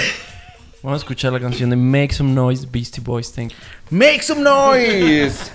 [0.82, 3.32] Vamos a escuchar la canción de Make Some Noise, Beastie Boys.
[3.34, 3.58] Thank you.
[3.90, 5.52] Make some noise.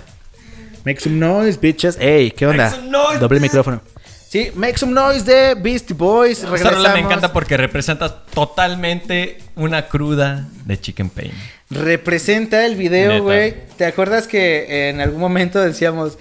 [0.83, 1.97] Make some noise, bitches.
[1.99, 2.69] Ey, ¿qué onda?
[2.69, 3.81] some noise, Doble micrófono.
[4.29, 6.39] Sí, Make some noise de Beastie Boys.
[6.39, 6.77] Esta Regresamos.
[6.77, 11.31] rola me encanta porque representa totalmente una cruda de Chicken Pain.
[11.71, 13.55] Representa el video, güey.
[13.77, 16.19] ¿Te acuerdas que en algún momento decíamos,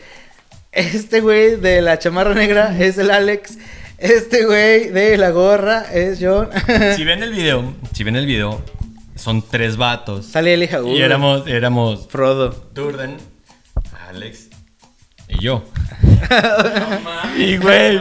[0.72, 3.58] este güey de la chamarra negra es el Alex,
[3.98, 6.48] este güey de la gorra es John?
[6.96, 8.62] si ven el video, si ven el video,
[9.24, 10.26] son tres vatos.
[10.26, 10.80] Sale el hija.
[10.86, 12.50] Y éramos, éramos Frodo.
[12.74, 13.16] Durden,
[14.08, 14.50] Alex
[15.28, 15.64] y yo.
[17.38, 17.98] y güey,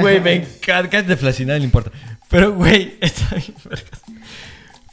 [0.00, 1.90] güey, me encanta de Flash, nada le importa.
[2.28, 4.02] Pero güey, está bien vergas.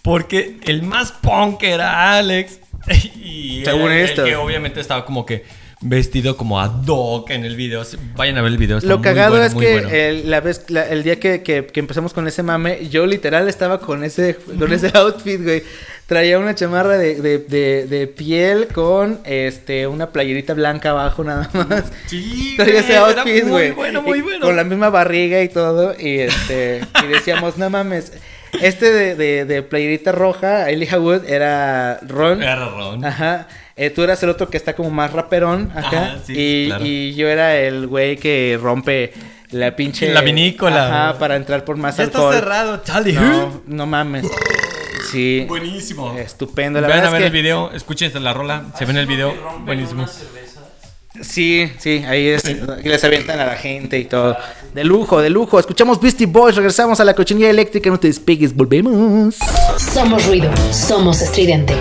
[0.02, 2.60] Porque el más punk era Alex.
[3.22, 4.24] Y Según el esto.
[4.24, 5.46] que obviamente estaba como que
[5.82, 7.84] vestido como ad hoc en el video.
[8.16, 8.78] Vayan a ver el video.
[8.78, 9.90] está Lo muy cagado bueno, es muy que bueno.
[9.90, 13.48] el, la vez, la- el día que, que- que empezamos con ese mame, yo literal
[13.48, 15.64] estaba con ese, con ese outfit, güey.
[16.06, 21.50] Traía una chamarra de, de, de, de piel con este una playerita blanca abajo nada
[21.54, 21.84] más.
[22.08, 23.72] Sí, Traía ese outfit, muy güey.
[23.72, 24.46] bueno, y muy bueno.
[24.48, 25.94] Con la misma barriga y todo.
[25.98, 26.82] Y este.
[27.04, 28.12] y decíamos, no mames.
[28.60, 32.42] Este de, de, de playerita roja, Elijah Wood, era Ron.
[32.42, 33.06] Era Ron.
[33.06, 33.48] Ajá.
[33.82, 35.88] Eh, tú eras el otro que está como más raperón acá.
[35.88, 36.86] Ajá, sí, y, claro.
[36.86, 39.14] y yo era el güey que rompe
[39.52, 40.12] la pinche.
[40.14, 41.08] La vinícola.
[41.12, 42.34] Ajá, para entrar por más Ya está alcohol.
[42.36, 43.14] cerrado, Charlie.
[43.14, 44.28] No, no mames.
[45.10, 45.46] Sí.
[45.48, 46.14] Buenísimo.
[46.18, 46.82] Estupendo.
[46.82, 47.38] La Vean a verdad ver es el que.
[47.42, 49.34] video, escuchen la rola, se ve en el video.
[49.66, 50.06] Buenísimo.
[51.22, 52.44] Sí, sí, ahí es.
[52.46, 54.38] Aquí les avientan a la gente y todo.
[54.74, 55.58] De lujo, de lujo.
[55.58, 57.90] Escuchamos Beastie Boys, regresamos a la cochinilla eléctrica.
[57.90, 59.36] No te despegues, volvemos.
[59.78, 61.74] Somos ruido, somos estridente.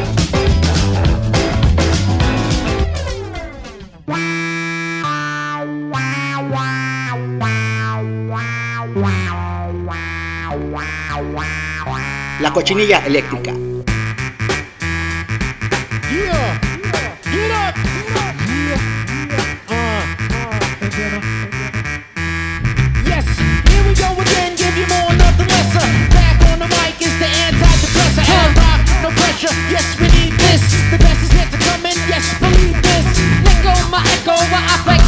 [29.03, 29.55] No pressure.
[29.71, 30.63] Yes, we need this.
[30.91, 31.97] The best is yet to come in.
[32.11, 33.07] Yes, believe this.
[33.47, 34.59] Let go my echo, I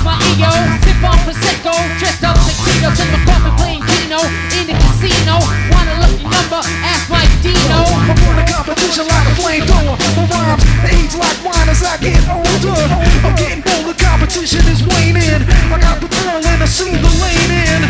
[0.04, 0.52] my ego.
[0.84, 4.26] Sip on prosecco, dressed up tuxedos in my coffin playing Keno
[4.58, 5.38] in the casino.
[5.70, 6.58] Want a lucky number?
[6.82, 7.78] Ask Mike Dino.
[7.78, 9.94] I'm on a competition like a flamethrower.
[10.18, 12.74] My rhymes age like wine as I get older.
[13.22, 15.46] I'm getting bolder, competition is waning.
[15.46, 17.82] I got the ball and I see the lane in.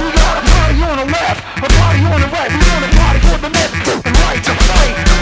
[0.00, 2.48] We got a party on the left, a party on the right.
[2.48, 5.15] We want a party for the left and right to fight.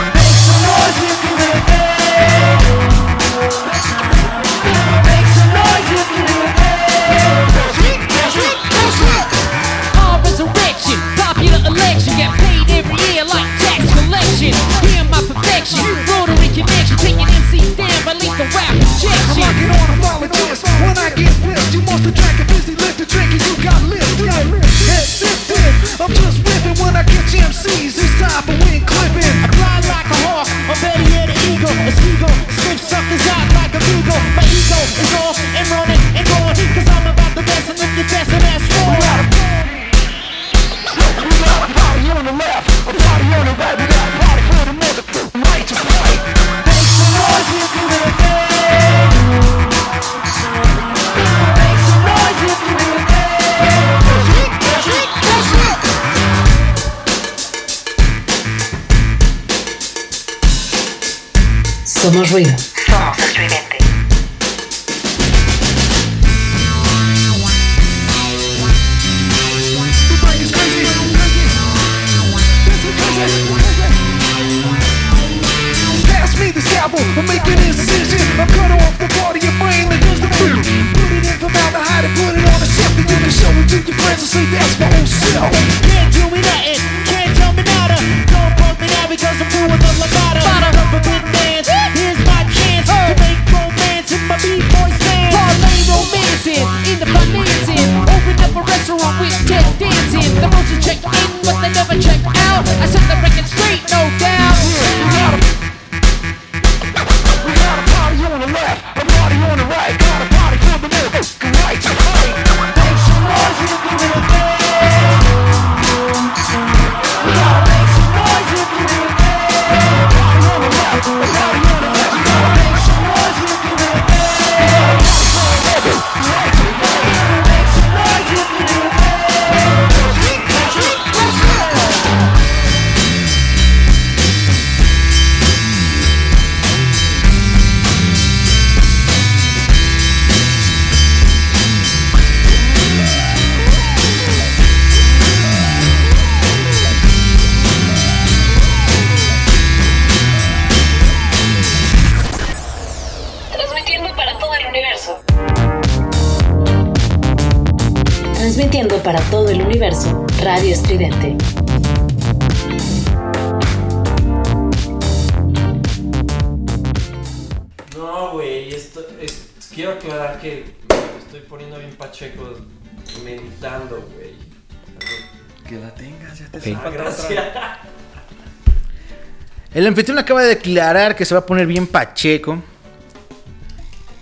[179.85, 182.63] El anfitrión acaba de declarar que se va a poner bien pacheco.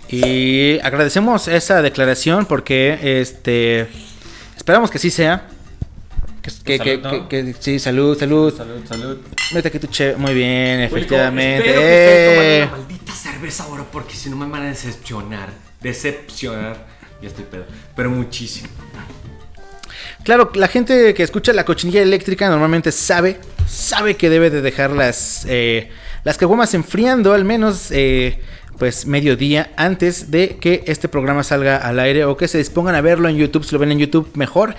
[0.09, 3.87] Y agradecemos esa declaración porque este
[4.57, 5.47] esperamos que sí sea.
[6.41, 7.29] Que, que, Salud, que- ¿no?
[7.29, 8.53] que- que- sí, salud, salud.
[8.57, 9.17] Salud, salud.
[9.53, 10.17] Mete aquí tu che.
[10.17, 11.69] Muy bien, efectivamente.
[11.69, 12.67] espero que estén tomando Eh.
[12.69, 15.49] maldita cerveza ahora porque si no me van a decepcionar.
[15.79, 16.85] Decepcionar.
[17.21, 17.65] Ya estoy pedo.
[17.95, 18.67] Pero muchísimo.
[20.23, 24.91] Claro, la gente que escucha la cochinilla eléctrica normalmente sabe, sabe que debe de dejar
[24.91, 25.89] las, eh,
[26.23, 28.39] las caguamas enfriando al menos eh,
[28.77, 33.01] pues mediodía antes de que este programa salga al aire o que se dispongan a
[33.01, 34.75] verlo en YouTube, si lo ven en YouTube mejor.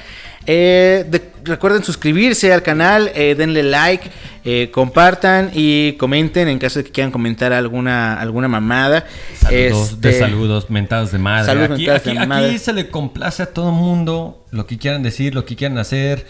[0.46, 4.10] Eh, de- recuerden suscribirse al canal, eh, denle like,
[4.44, 9.06] eh, compartan y comenten en caso de que quieran comentar alguna, alguna mamada.
[9.38, 11.46] Saludos, de Este, saludos, mentadas de madre.
[11.46, 12.58] Saludos, aquí, mentadas aquí- de aquí madre.
[12.58, 16.26] se le complace a todo mundo lo que quieran decir, lo que quieran hacer.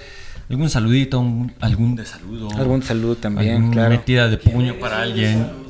[0.49, 2.51] Algún saludito, un- algún de saludo.
[2.57, 3.91] Algún saludo también, alguna claro.
[3.91, 5.64] metida de puño para alguien.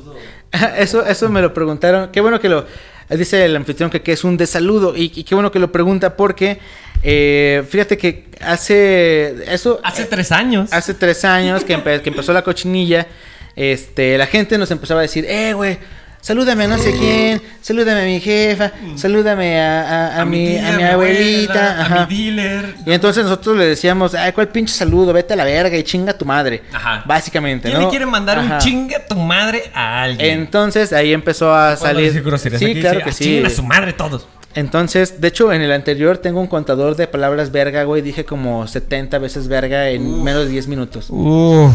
[0.77, 2.09] Eso, eso me lo preguntaron.
[2.11, 2.65] Qué bueno que lo.
[3.09, 4.95] Dice el anfitrión que, que es un desaludo.
[4.97, 6.59] Y, y qué bueno que lo pregunta porque.
[7.03, 9.35] eh, fíjate que hace.
[9.53, 9.79] Eso.
[9.83, 10.73] Hace tres años.
[10.73, 13.07] Hace tres años que, empe- que empezó la cochinilla.
[13.55, 15.77] Este, la gente nos empezaba a decir, eh, güey.
[16.25, 19.81] Salúdame a no sé quién, salúdame a mi jefa, salúdame a,
[20.15, 21.77] a- a mi, tía, a mi abuelita.
[21.77, 22.07] a ajá.
[22.09, 22.73] mi dealer.
[22.83, 25.13] Y entonces nosotros le decíamos, ay, ¿cuál pinche saludo?
[25.13, 26.63] Vete a la verga y chinga a tu madre.
[26.73, 27.03] Ajá.
[27.05, 27.85] Básicamente, ¿Quién ¿no?
[27.85, 28.55] le quiere mandar Ajá.
[28.55, 30.39] un chingue a tu madre a alguien?
[30.39, 32.11] Entonces ahí empezó a ¿Puedo salir.
[32.11, 32.79] decir Sí, aquí?
[32.81, 33.43] claro Sí, que ah, sí.
[33.45, 34.27] a su madre todos.
[34.55, 38.01] Entonces, de hecho, en el anterior tengo un contador de palabras verga, güey.
[38.01, 41.09] Dije como 70 veces verga en menos de 10 minutos.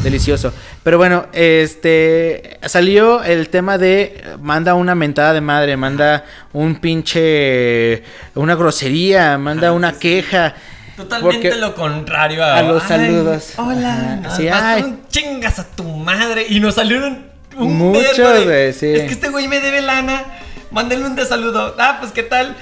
[0.02, 0.52] Delicioso.
[0.82, 6.24] Pero bueno, este salió el tema de manda una mentada de madre, manda
[6.54, 8.02] un pinche
[8.34, 10.54] una grosería, manda una queja.
[10.96, 13.52] Totalmente Porque- lo contrario a, a los Ay, saludos.
[13.58, 14.20] Hola.
[14.24, 14.36] Ajá.
[14.36, 15.00] Sí, ay.
[15.08, 16.46] chingas a tu madre.
[16.48, 17.26] Y nos salieron
[17.58, 18.86] un Muchos, de, güey, sí.
[18.86, 20.24] Es que este güey me debe lana.
[20.70, 21.74] Mándenle un desaludo.
[21.78, 22.54] Ah, pues qué tal.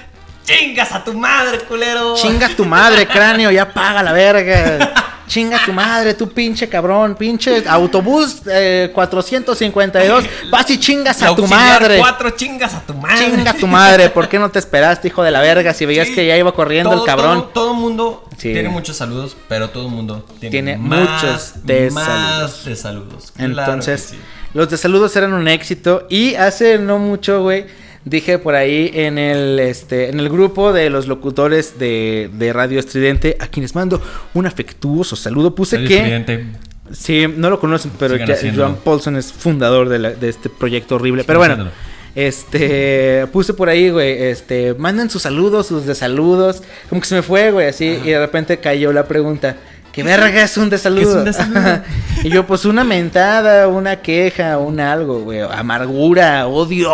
[0.49, 2.15] Chingas a tu madre, culero.
[2.17, 4.95] Chinga tu madre, cráneo, ya paga la verga.
[5.29, 10.25] Chinga tu madre, tu pinche cabrón, pinche autobús eh, 452.
[10.51, 11.99] Vas y chingas a tu madre.
[11.99, 13.27] Cuatro chingas a tu madre.
[13.27, 15.75] Chinga tu madre, ¿por qué no te esperaste, hijo de la verga?
[15.75, 16.15] Si veías Sí.
[16.15, 17.39] que ya iba corriendo Todo- el cabrón.
[17.41, 18.55] Todo, todo mundo Sí.
[18.55, 21.93] tiene muchos saludos, pero todo mundo tiene, Tiene más, muchos desaludos.
[21.93, 23.33] más desaludos.
[23.37, 24.19] Claro Entonces, sí.
[24.55, 26.07] los de saludos eran un éxito.
[26.09, 27.67] Y hace no mucho, güey,
[28.05, 32.79] dije por ahí en el, este, en el grupo de los locutores de, de Radio
[32.81, 34.01] Estridente, a quienes mando
[34.35, 35.97] un afectuoso saludo, puse Radio que...
[35.97, 36.47] Estridente.
[36.93, 38.35] Sí, no lo conocen, pero ya-.
[38.55, 41.23] Joan Paulson es fundador de, la- de este proyecto horrible.
[41.25, 41.77] pero bueno, haciéndolo.
[42.15, 46.63] este, puse por ahí, güey, este, manden sus saludos, sus desaludos.
[46.89, 49.57] Como que se me fue, güey, así, y de repente cayó la pregunta.
[49.93, 51.25] ¿Qué verga es un desaludo?
[51.25, 51.83] ¿Qué es un desaludo?
[52.25, 55.41] y yo, pues una mentada, una queja, un algo, güey.
[55.41, 56.91] Amargura, odio.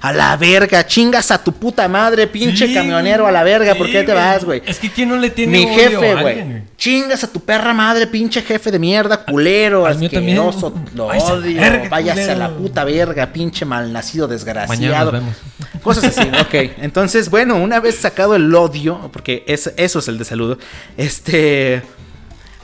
[0.00, 3.86] A la verga, chingas a tu puta madre, pinche Sí, camionero, a la verga, ¿por
[3.86, 4.14] qué te güey.
[4.14, 4.62] vas, güey?
[4.66, 6.62] Es que ¿quién no le tiene Mi odio jefe, güey.
[6.76, 11.60] Chingas a tu perra madre, pinche jefe de mierda, culero, asqueroso, lo a la odio.
[11.60, 14.80] verga, Váyase a la puta verga, pinche malnacido desgraciado.
[14.80, 15.36] Mañana nos vemos.
[15.82, 16.54] Cosas así, ok.
[16.82, 20.58] Entonces, bueno, una vez sacado el odio, porque es, eso es el de saludo,
[20.96, 21.82] este.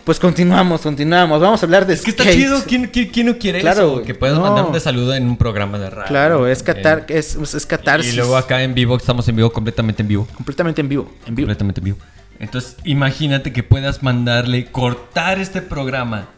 [0.05, 1.41] Pues continuamos, continuamos.
[1.41, 2.63] Vamos a hablar de Es que está chido.
[2.67, 4.03] ¿Quién, quién- quién no quiere Claro, eso?
[4.03, 4.43] Que puedas No.
[4.43, 6.09] mandar un desaludo en un programa de radio.
[6.09, 8.13] Claro, es, catar, es, es catarsis.
[8.13, 10.29] Y luego acá en vivo, estamos en vivo, completamente en vivo.
[10.35, 11.47] Completamente en vivo, en vivo.
[11.47, 11.97] Completamente en vivo.
[12.39, 16.29] Entonces, imagínate que puedas mandarle, cortar este programa,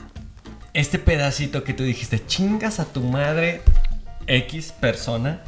[0.72, 3.62] este pedacito que tú dijiste, chingas a tu madre
[4.28, 5.40] X persona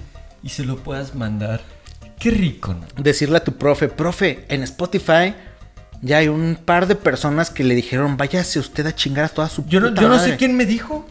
[0.43, 1.61] y se lo puedas mandar.
[2.19, 2.81] Qué rico, ¿no?
[3.01, 5.35] decirle a tu profe, profe, en Spotify
[6.03, 9.49] ya hay un par de personas que le dijeron, váyase usted a chingar a toda
[9.49, 10.33] su Yo no, puta yo no madre".
[10.33, 11.07] sé quién me dijo.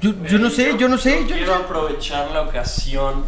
[0.00, 1.14] Yo, yo no sé, yo no sé.
[1.14, 1.62] Yo no Quiero sé.
[1.64, 3.24] aprovechar la ocasión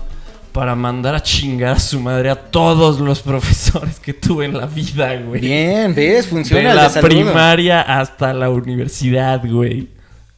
[0.52, 4.66] para mandar a chingar a su madre a todos los profesores que tuve en la
[4.66, 5.40] vida, güey.
[5.40, 6.26] Bien, ¿ves?
[6.28, 7.08] Funciona De la de saludo.
[7.08, 9.88] primaria hasta la universidad, güey.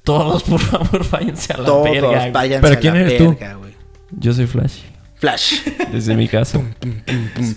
[0.04, 2.08] Todos, por favor, váyanse a la Todos verga.
[2.08, 2.30] güey.
[2.32, 3.28] váyanse ¿Pero a quién la eres tú?
[3.38, 3.72] verga, güey.
[4.18, 4.78] Yo soy Flash.
[5.16, 5.60] Flash.
[5.92, 6.60] Desde mi casa.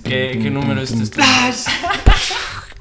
[0.03, 1.22] ¿Qué, qué número es este?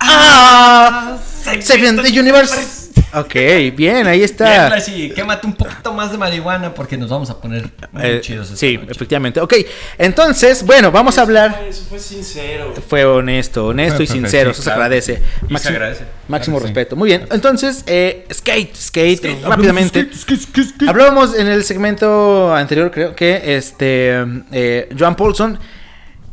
[0.06, 1.16] ¡Ah!
[1.60, 2.82] Seven the Universe.
[3.16, 3.32] Ok,
[3.76, 4.66] bien, ahí Bien, está.
[4.68, 8.46] Flashy, quémate un poquito más de marihuana porque nos vamos a poner muy Eh, chidos.
[8.48, 8.90] esta sí, noche.
[8.90, 9.40] efectivamente.
[9.40, 9.54] Ok,
[9.98, 11.64] entonces, bueno, vamos a hablar.
[11.68, 12.74] Eso fue sincero.
[12.88, 15.12] Fue honesto, honesto Fue y perfecto, sincero, sí, eso se agradece.
[15.14, 16.04] Y se Máximo, agradece.
[16.26, 16.74] máximo Claro que sí.
[16.74, 16.96] respeto.
[16.96, 20.08] Muy bien, entonces, eh, skate, skate, Skate, rápidamente.
[20.12, 20.88] skate, skate.
[20.88, 25.58] Hablábamos en el segmento anterior, creo que este eh, Joan Paulson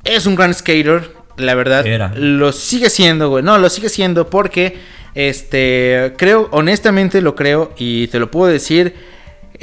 [0.03, 1.11] es un gran skater,
[1.41, 1.85] la verdad.
[1.85, 2.11] Era.
[2.15, 3.43] Lo sigue siendo, güey.
[3.43, 4.77] No, lo sigue siendo porque
[5.13, 8.93] este creo, honestamente lo creo y te lo puedo decir.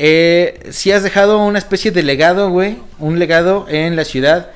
[0.00, 4.50] Eh, si has dejado una especie de legado, güey, un legado en la ciudad.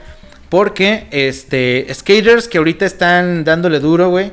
[0.48, 4.32] Porque, este, skaters que ahorita están dándole duro, güey,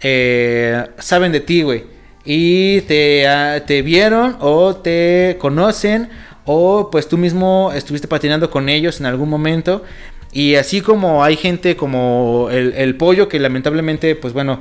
[0.00, 1.84] eh, saben de ti, güey.
[2.24, 6.08] y te, ah, te vieron o te conocen
[6.44, 9.82] o pues tú mismo estuviste patinando con ellos en algún momento.
[10.36, 14.60] Y así como hay gente como el, el pollo que lamentablemente pues bueno,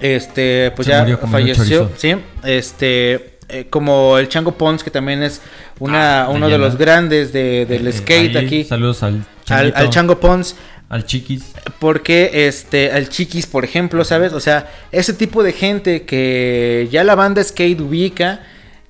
[0.00, 5.40] este pues Se ya falleció, sí, este eh, como el Chango Pons que también es
[5.80, 8.64] una, Ah, uno de los grandes de- del Eh, skate ahí, aquí.
[8.64, 10.54] Saludos al Al, al Chango Pons.
[10.88, 11.52] al Chiquis.
[11.78, 14.32] Porque este, al Chiquis, por ejemplo, ¿sabes?
[14.32, 18.40] O sea, ese tipo de gente que ya la banda skate ubica.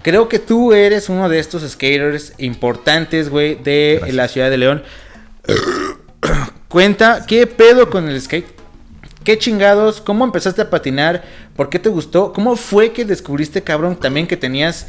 [0.02, 4.82] Creo que tú eres uno de estos skaters importantes, güey, de la ciudad de León.
[6.68, 8.46] Cuenta, ¿qué pedo con el skate?
[9.24, 10.00] ¿Qué chingados?
[10.00, 11.24] ¿Cómo empezaste a patinar?
[11.54, 12.32] ¿Por qué te gustó?
[12.32, 14.86] ¿Cómo fue que descubriste, cabrón, también que tenías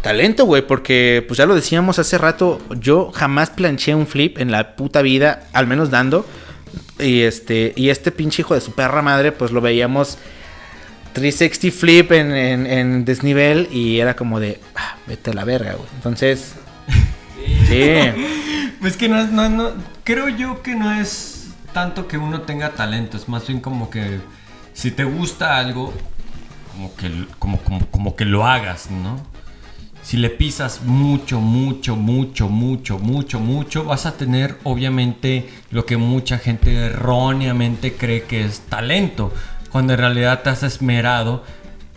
[0.00, 0.66] talento, güey?
[0.66, 5.02] Porque, pues ya lo decíamos hace rato, yo jamás planché un flip en la puta
[5.02, 6.24] vida, al menos dando.
[6.98, 10.18] Y este, y este pinche hijo de su perra madre, pues lo veíamos
[11.12, 15.88] 360 flip en, en, desnivel y era como de, ah, vete a la verga, güey.
[15.94, 16.54] Entonces,
[17.68, 17.94] sí.
[18.80, 19.70] Pues que no, no, no,
[20.02, 24.20] creo yo que no es tanto que uno tenga talento, es más bien como que
[24.74, 25.94] si te gusta algo,
[26.72, 29.18] como que, como, como, como que lo hagas, ¿no?
[30.02, 35.96] Si le pisas mucho, mucho, mucho, mucho, mucho, mucho, vas a tener obviamente lo que
[35.96, 39.32] mucha gente erróneamente cree que es talento,
[39.70, 41.42] cuando en realidad te has esmerado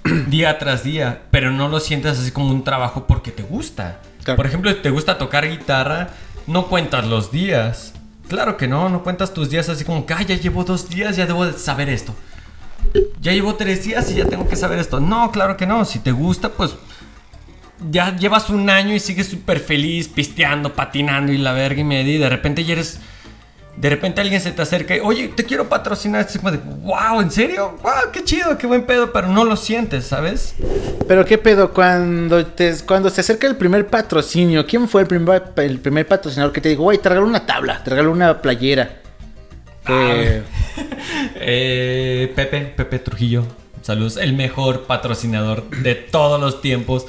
[0.27, 3.99] día tras día, pero no lo sientes así como un trabajo porque te gusta.
[4.35, 6.09] Por ejemplo, te gusta tocar guitarra,
[6.47, 7.93] no cuentas los días.
[8.27, 11.15] Claro que no, no cuentas tus días así como que, "Ay, ya llevo dos días,
[11.15, 12.13] ya debo de saber esto.
[13.21, 14.99] Ya llevo tres días y ya tengo que saber esto.
[14.99, 15.83] No, claro que no.
[15.85, 16.75] Si te gusta, pues
[17.91, 22.15] ya llevas un año y sigues súper feliz, pisteando, patinando y la verga y media.
[22.15, 22.99] Y de repente ya eres.
[23.77, 26.25] De repente alguien se te acerca y, oye, te quiero patrocinar.
[26.27, 27.77] Es como de, wow, ¿en serio?
[27.83, 30.55] Wow, qué chido, qué buen pedo, pero no lo sientes, ¿sabes?
[31.07, 35.43] Pero qué pedo, cuando te, cuando se acerca el primer patrocinio, ¿quién fue el primer,
[35.57, 39.01] el primer patrocinador que te dijo, güey, te regalo una tabla, te regalo una playera?
[39.85, 40.41] Que-
[41.39, 43.43] Eh, Pepe, Pepe Trujillo.
[43.81, 47.05] Saludos, el mejor patrocinador de todos los tiempos.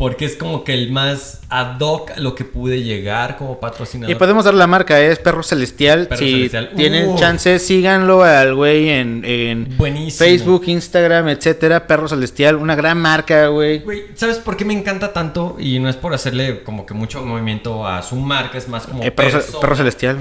[0.00, 4.10] Porque es como que el más ad hoc a lo que pude llegar como patrocinador.
[4.10, 6.08] Y podemos dar la marca, es Perro Celestial.
[6.08, 6.70] Perro si Celestial.
[6.74, 7.18] tienen Uh.
[7.18, 9.76] chance, síganlo al güey en, en.
[10.10, 11.86] Facebook, Instagram, etcétera.
[11.86, 13.80] Perro Celestial, una gran marca, güey.
[13.80, 15.56] Güey, ¿sabes por qué me encanta tanto?
[15.60, 19.02] Y no es por hacerle como que mucho movimiento a su marca, es más como
[19.04, 19.38] Eh, Perro.
[19.60, 20.16] Perro Celestial.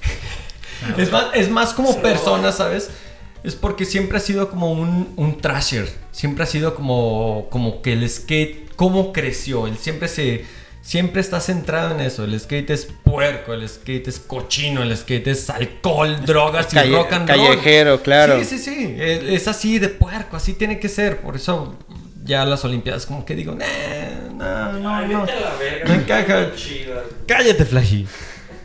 [0.96, 2.90] Es más, es más como persona, ¿sabes?
[3.42, 5.88] Es porque siempre ha sido como un, un trasher.
[6.12, 9.66] Siempre ha sido como, como que el skate, cómo creció.
[9.66, 10.44] Él siempre se.
[10.82, 12.22] Siempre está centrado en eso.
[12.22, 16.92] El skate es puerco, el skate es cochino, el skate es alcohol, drogas y Calle-
[16.96, 17.38] rock and roll.
[17.48, 18.38] callejero, claro.
[18.38, 18.94] Sí, sí, sí.
[18.96, 21.16] Es, es así de puerco, así tiene que ser.
[21.22, 21.76] Por eso
[22.24, 23.66] ya las Olimpiadas como que digo, "Nah,
[24.32, 25.20] no, no, Ay, no.
[25.22, 25.84] vete a la verga.
[25.88, 26.54] No encaja.
[26.54, 27.02] Chidas.
[27.26, 28.06] Cállate, Flashy.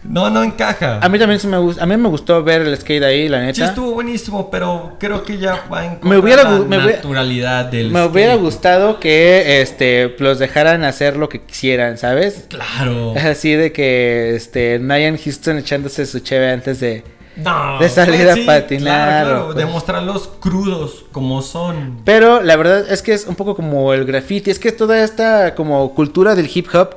[0.03, 0.99] No, no encaja.
[1.01, 3.39] A mí también sí me gusta, a mí me gustó ver el skate ahí, la
[3.41, 3.53] neta.
[3.53, 7.65] Sí estuvo buenísimo, pero creo que ya va en Me hubiera la me hubiera- naturalidad
[7.65, 12.45] del Me hubiera gustado que este los dejaran hacer lo que quisieran, ¿sabes?
[12.49, 13.13] Claro.
[13.17, 14.79] Así de que este
[15.23, 17.03] Houston echándose su cheve antes de
[17.35, 18.81] No, de salir pues a patinar,
[19.23, 19.57] Claro, claro, pues.
[19.57, 22.01] demostrarlos crudos como son.
[22.05, 25.53] Pero la verdad es que es un poco como el graffiti, es que toda esta
[25.53, 26.95] como cultura del hip hop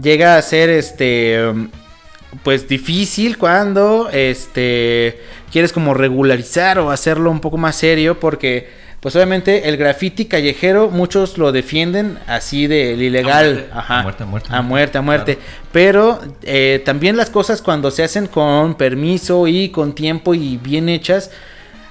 [0.00, 1.38] llega a ser este
[2.42, 5.20] pues difícil cuando este
[5.50, 8.68] quieres como regularizar o hacerlo un poco más serio porque
[9.00, 14.02] pues obviamente el graffiti callejero muchos lo defienden así del ilegal, A muerte, ajá, a
[14.02, 14.48] muerte, a muerte.
[14.52, 15.38] a muerte, a muerte.
[15.72, 20.90] Pero eh, también las cosas cuando se hacen con permiso y con tiempo y bien
[20.90, 21.30] hechas,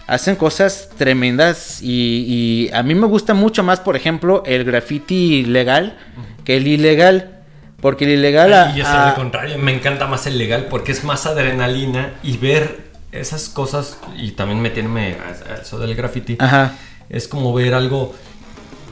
[0.05, 1.81] hacen cosas tremendas.
[1.81, 5.97] Y, y a mí me gusta mucho más, por ejemplo, el graffiti legal
[6.45, 7.38] que el ilegal.
[7.82, 8.53] Porque el ilegal...
[8.53, 11.25] a- y yo soy a- al contrario, me encanta más el legal porque es más
[11.25, 16.36] adrenalina y ver esas cosas y también meterme a, a eso del graffiti.
[16.39, 16.73] Ajá.
[17.09, 18.13] Es como ver algo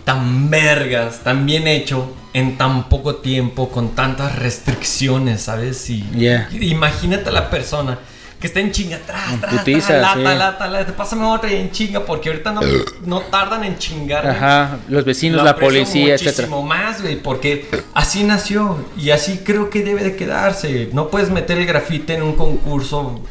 [0.05, 5.89] tan vergas, tan bien hecho en tan poco tiempo, con tantas restricciones, ¿sabes?
[5.89, 6.47] Y Yeah.
[6.59, 7.99] imagínate a la persona
[8.39, 10.37] que está en chinga, tra, En tra, putiza, tra, lata, sí.
[10.37, 12.61] lata, lata, pásame otra y en chinga, porque ahorita no,
[13.05, 14.27] no tardan en chingar.
[14.27, 16.47] Ajá, los vecinos, Lo la policía, etcétera.
[16.47, 20.89] muchísimo más, güey, porque así nació y así creo que debe de quedarse.
[20.93, 23.21] No puedes meter el grafite en un concurso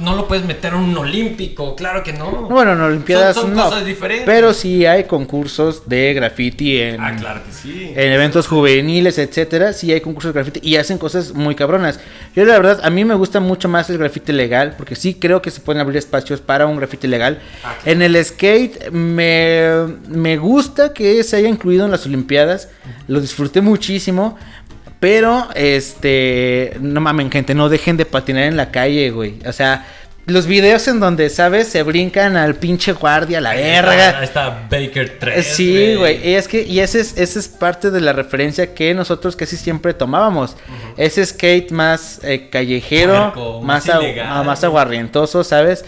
[0.00, 2.30] no lo puedes meter en un olímpico, claro que no.
[2.48, 3.64] Bueno, en Olimpiadas Son- son no.
[3.64, 4.26] cosas diferentes.
[4.26, 7.92] Pero sí hay concursos de graffiti en, Ah, claro que sí.
[7.94, 9.72] en eventos juveniles, etcétera.
[9.72, 12.00] Sí hay concursos de graffiti y hacen cosas muy cabronas.
[12.34, 15.42] Yo la verdad, a mí me gusta mucho más el graffiti legal, porque sí creo
[15.42, 17.40] que se pueden abrir espacios para un graffiti legal.
[17.64, 19.68] Ah, En el skate me,
[20.08, 22.68] me gusta que se haya incluido en las Olimpiadas.
[23.08, 24.36] Lo disfruté muchísimo.
[25.04, 29.34] Pero, este, no mamen, gente, no dejen de patinar en la calle, güey.
[29.46, 29.86] O sea,
[30.24, 31.68] los videos en donde, ¿sabes?
[31.68, 34.18] Se brincan al pinche guardia, a la verga.
[34.18, 35.46] ahí está Baker 3.
[35.46, 36.26] Sí, güey.
[36.26, 39.58] Y es que, y ese es, ese es parte de la referencia que nosotros casi
[39.58, 40.56] siempre tomábamos.
[40.96, 44.68] Ese skate más eh, callejero, Puerco, más, ah, más güey.
[44.70, 45.84] aguarrientoso, ¿sabes?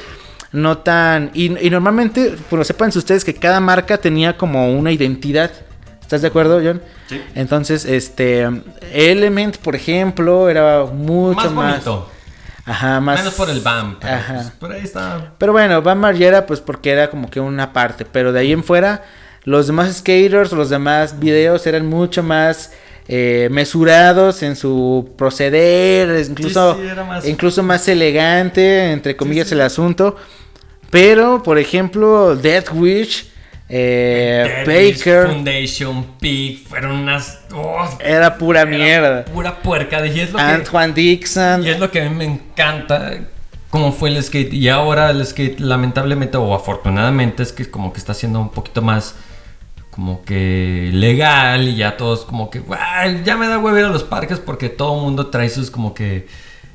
[0.53, 1.31] No tan.
[1.33, 5.53] Y, y normalmente, pues sepan ustedes que cada marca tenía como una identidad.
[6.07, 6.81] ¿Estás de acuerdo, John?
[7.09, 7.21] Sí.
[7.35, 8.49] Entonces, este.
[8.93, 11.73] Element, por ejemplo, era mucho Más más.
[11.85, 12.11] bonito.
[12.65, 13.19] Ajá, más.
[13.19, 13.99] Menos por el BAM.
[14.01, 14.35] Pero, Ajá.
[14.35, 15.33] pues, por ahí está.
[15.37, 18.05] Pero bueno, Van Margera, pues porque era como que una parte.
[18.05, 19.05] Pero de ahí en fuera,
[19.43, 22.73] los demás skaters, los demás videos eran mucho más
[23.09, 29.61] eh, mesurados en su proceder, incluso, sí, era más- incluso más elegante, entre comillas, el
[29.61, 30.17] asunto.
[30.91, 33.29] Pero, por ejemplo, Death Wish,
[33.69, 37.41] eh, Baker, Foundation, Peak, fueron unas.
[37.55, 39.25] oh, era pura mierda.
[39.25, 40.05] pura puerca.
[40.07, 40.45] Y es lo que.
[40.45, 41.65] Antoine Dixon.
[41.65, 43.19] Y es lo que a mí me encanta
[43.71, 44.53] cómo fue el skate.
[44.53, 48.83] Y ahora el skate, lamentablemente o afortunadamente, es que como que está siendo un poquito
[48.83, 49.15] más
[49.91, 53.89] como que legal y ya todos como que "Guay, ya me da huevo ir a
[53.89, 56.27] los parques porque todo el mundo trae sus como que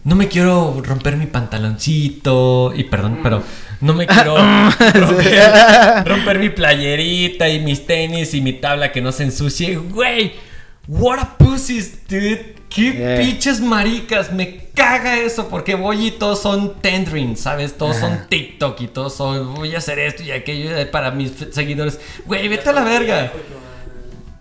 [0.03, 3.43] no me quiero romper mi pantaloncito y perdón pero
[3.81, 4.35] no me quiero
[4.93, 9.75] romper, romper mi playerita y mis tenis y mi tabla que no se ensucie.
[9.77, 10.33] Güey
[10.87, 12.55] what a pussies dude.
[12.69, 13.17] Qué Yeah.
[13.19, 18.79] pinches maricas me caga eso porque voy y todos son tendering sabes todos son TikTok
[18.79, 21.99] y todos son voy a hacer esto y aquello para mis seguidores.
[22.25, 23.31] Güey vete a la verga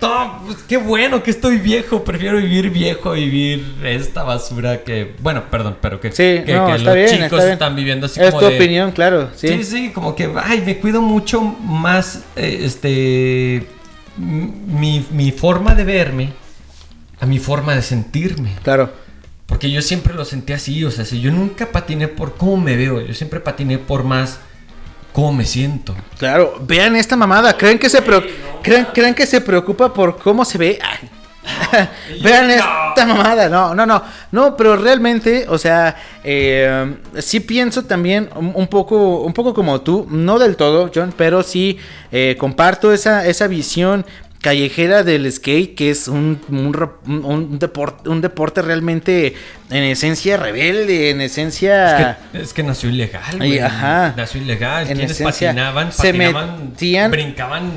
[0.00, 2.02] no, pues qué bueno que estoy viejo.
[2.04, 5.14] Prefiero vivir viejo a vivir esta basura que.
[5.20, 8.06] Bueno, perdón, pero que, Sí, que, no, que está los bien, chicos está están viviendo
[8.06, 9.30] así es como tu de- opinión, claro.
[9.36, 9.48] Sí.
[9.48, 13.66] Sí, sí, como que, ay, me cuido mucho más, eh, este,
[14.16, 16.32] mi, mi forma de verme
[17.20, 18.54] a mi forma de sentirme.
[18.62, 18.90] Claro.
[19.46, 22.76] Porque yo siempre lo sentí así, o sea, si yo nunca patiné por cómo me
[22.76, 24.38] veo, yo siempre patiné por más
[25.12, 25.94] cómo me siento.
[26.18, 27.56] Claro, vean esta mamada.
[27.56, 28.24] ¿Creen que se, preo-
[28.62, 30.78] ¿creen, creen que se preocupa por cómo se ve?
[30.82, 31.08] Ay.
[32.22, 33.48] vean esta mamada.
[33.48, 34.02] No, no, no.
[34.30, 39.80] No, pero realmente, o sea, eh, sí pienso también un, un poco, un poco como
[39.80, 40.06] tú.
[40.10, 41.78] No del todo, John, pero sí
[42.12, 44.04] eh, comparto esa, esa visión
[44.40, 49.34] callejera del skate, que es un, un, deporte, un deporte realmente
[49.70, 52.10] en esencia rebelde, en esencia...
[52.10, 53.58] Es que, es que nació ilegal, güey.
[53.58, 54.14] ajá.
[54.16, 54.82] Nació ilegal.
[54.88, 57.70] En Quienes esencia, patinaban, se patinaban, metían- brincaban.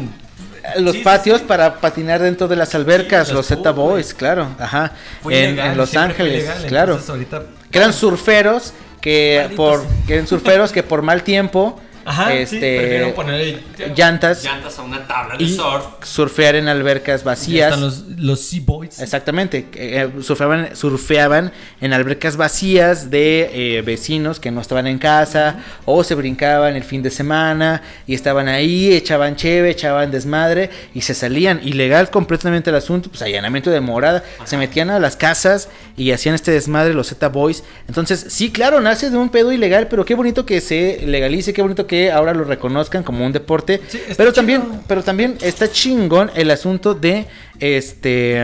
[0.79, 1.45] los Sí, patios sí.
[1.47, 4.93] para patinar dentro de las albercas, Sí, los los Z pubs, Boys, claro, ajá,
[5.29, 10.81] en, en Los Ángeles, claro, ahorita- que eran surferos que por que eran surferos que
[10.83, 13.59] por mal tiempo, Ajá, este, prefiero ponerle
[13.95, 15.85] llantas llantas a una tabla de y surf.
[16.03, 17.67] surfear en albercas Ya vacías.
[17.69, 18.99] están los, los Sea Boys.
[18.99, 21.51] Exactamente, eh, surfeaban, surfeaban
[21.81, 26.83] en albercas vacías de eh, vecinos que no estaban en casa o se brincaban el
[26.83, 31.61] fin de semana y estaban ahí, echaban cheve, echaban desmadre y se salían.
[31.63, 36.35] Ilegal completamente el asunto, pues allanamiento de morada, se metían a las casas y hacían
[36.35, 37.63] este desmadre los Z Boys.
[37.87, 41.61] Entonces, sí, claro, nace de un pedo ilegal, pero qué bonito que se legalice, qué
[41.61, 43.81] bonito que ahora lo reconozcan como un deporte.
[43.87, 47.25] Sí, pero también, pero también está chingón el asunto de
[47.59, 48.41] este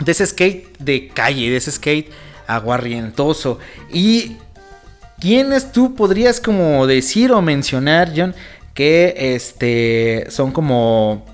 [0.00, 2.10] de ese skate de calle, de ese skate
[2.46, 3.58] aguarrientoso.
[3.92, 4.36] Y
[5.20, 8.34] quiénes tú podrías como decir o mencionar, John,
[8.74, 11.26] que este son como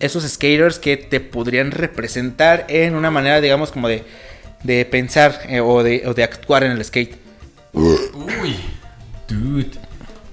[0.00, 4.04] esos skaters que te podrían representar en una manera, digamos, como de,
[4.62, 7.16] de pensar eh, o, de, o de actuar en el skate.
[7.72, 8.56] Uy,
[9.28, 9.85] dude.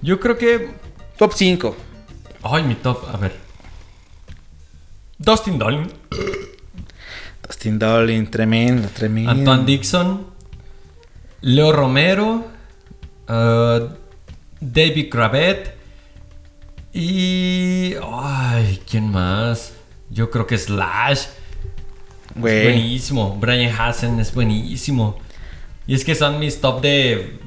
[0.04, 0.70] Yo creo que.
[1.18, 1.76] Top 5.
[2.44, 3.34] Ay, mi top, a ver.
[5.18, 5.90] Dustin Dolin,
[7.48, 9.32] Dustin Dolin, tremendo, tremendo.
[9.32, 10.28] Antoine Dixon,
[11.42, 12.46] Leo Romero,
[13.30, 13.88] uh,
[14.60, 15.74] David Cravet
[16.94, 17.94] y.
[18.04, 19.74] Ay, ¿quién más?
[20.10, 21.20] Yo creo que Slash.
[21.20, 21.30] Es
[22.36, 22.64] Güey.
[22.64, 23.38] buenísimo.
[23.40, 25.18] Brian Hassen es buenísimo.
[25.88, 27.40] Y es que son mis top de.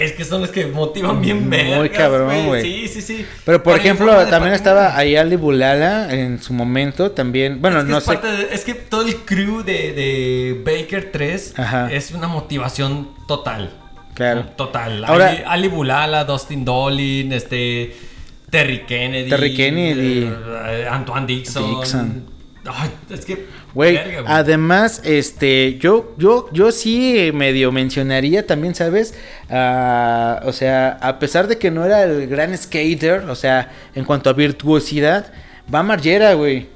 [0.00, 2.62] Es que son los que motivan bien Muy vergas, cabrón, güey.
[2.62, 3.26] Sí, sí, sí.
[3.46, 7.60] Pero por ejemplo, también estaba Ayali Bulala en su momento también.
[7.62, 8.16] Bueno, es que no es, sé.
[8.18, 11.90] de- es que todo el crew de, de Baker 3 Ajá.
[11.90, 13.70] es una motivación total.
[14.14, 14.44] Claro.
[14.56, 15.04] Total.
[15.06, 17.96] Ahora- Ali, Ali Bulala, Dustin Dolin, este.
[18.50, 19.30] Terry Kennedy.
[19.30, 20.30] Terry Kennedy.
[20.68, 21.70] eh, Antoine Dixon.
[21.80, 22.24] Dixon.
[22.64, 23.46] Ay, es que.
[23.74, 29.14] Güey, además, este, yo, yo, yo sí medio mencionaría también, ¿sabes?
[29.50, 34.04] Ah, o sea, a pesar de que no era el gran skater, o sea, en
[34.04, 35.32] cuanto a virtuosidad,
[35.66, 36.68] Van Margera, güey.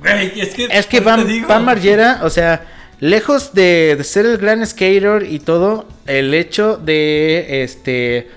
[0.00, 0.66] Güey, es que.
[0.66, 1.26] Es que Van.
[1.48, 2.66] Van Margera, o sea,
[3.00, 8.30] lejos de, de ser el gran skater y todo, el hecho de, este,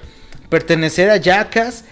[0.50, 1.86] pertenecer a Jackass,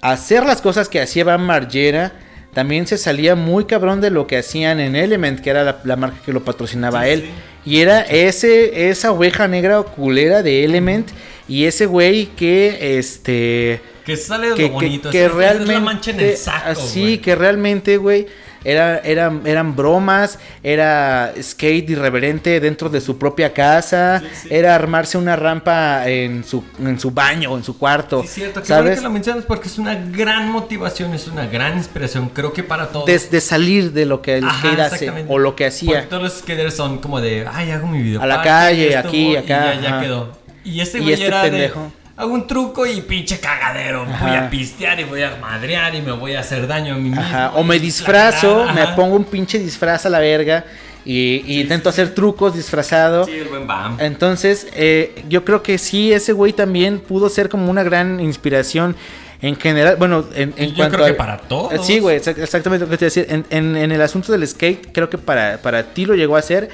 [0.00, 2.12] hacer las cosas que hacía Van Margera,
[2.54, 5.96] también se salía muy cabrón de lo que hacían en Element, que era la, la
[5.96, 7.24] marca que lo patrocinaba él.
[7.64, 11.08] Y era ese, esa oveja negra o culera de Element
[11.48, 15.10] y ese güey que, este Que sale de que, lo que- bonito.
[15.10, 16.70] que es, es realmente la mancha en el saco.
[16.70, 17.18] así güey.
[17.18, 18.26] que realmente güey
[18.64, 25.36] era, eran, eran bromas, era skate irreverente dentro de su propia casa, era armarse una
[25.36, 28.62] rampa en su, en su baño, en su cuarto, Sí, es cierto.
[28.62, 28.98] Que bueno ¿sabes?
[28.98, 32.30] que lo mencionas porque es una gran motivación, es una gran inspiración.
[32.30, 33.06] Creo que para todos.
[33.06, 36.08] De, de salir de lo que el Ajá, skate hace o lo que Porque hacía.
[36.08, 38.20] todos los skaters son como de, ay, hago mi video.
[38.22, 40.32] A la calle, aquí, acá, Y ya, quedó.
[40.64, 41.80] Y este Y güey este era pendejo.
[41.80, 44.04] de, hago un truco y pinche cagadero.
[44.20, 47.08] Voy a pistear y voy a madrear y me voy a hacer daño a mí
[47.10, 47.20] mismo.
[47.20, 50.64] Ajá, o me disfrazo, me pongo un pinche disfraz a la verga
[51.04, 53.24] y, y intento hacer trucos disfrazado.
[53.24, 53.96] Sí, el buen Bam.
[54.00, 58.94] Entonces, eh, yo creo que sí, ese güey también pudo ser como una gran inspiración
[59.40, 59.96] en general.
[59.96, 61.72] Bueno, en, en Yo cuanto creo que a- para todos.
[61.72, 63.26] Eh, Sí, güey, exac- exactamente lo que te iba a decir.
[63.28, 66.42] En, en- en el asunto del skate, creo que para, para ti lo llegó a
[66.42, 66.68] ser.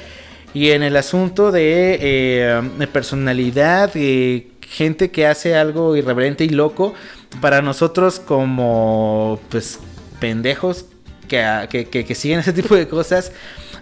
[0.53, 3.95] Y en el asunto de, eh, de personalidad,
[4.69, 6.95] gente que hace algo irreverente y loco,
[7.41, 9.79] para nosotros como, pues,
[10.21, 10.87] pendejos
[11.29, 13.33] que, que, que- que siguen ese tipo de cosas,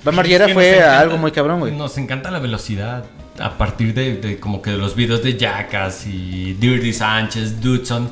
[0.05, 1.73] Van Margera fue encanta- algo muy cabrón, güey.
[1.75, 3.05] Nos encanta la velocidad.
[3.39, 8.11] A partir de, de como que de los videos de Jackass y Dirty Sánchez, Dudson,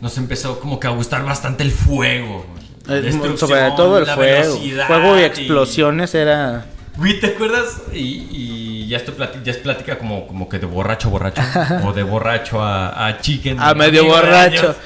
[0.00, 2.46] nos empezó como que a gustar bastante el fuego.
[2.88, 4.56] Eh, Destrucción, sobre todo el fuego.
[4.86, 6.66] Fuego y explosiones era...
[6.96, 7.82] Güey, ¿te acuerdas?
[7.92, 7.98] Y,
[8.30, 11.42] y ya, esto plati- ya es plática como, como que de borracho a borracho.
[11.84, 13.58] o de borracho a, a chicken.
[13.60, 14.60] A medio borracho.
[14.68, 14.76] años.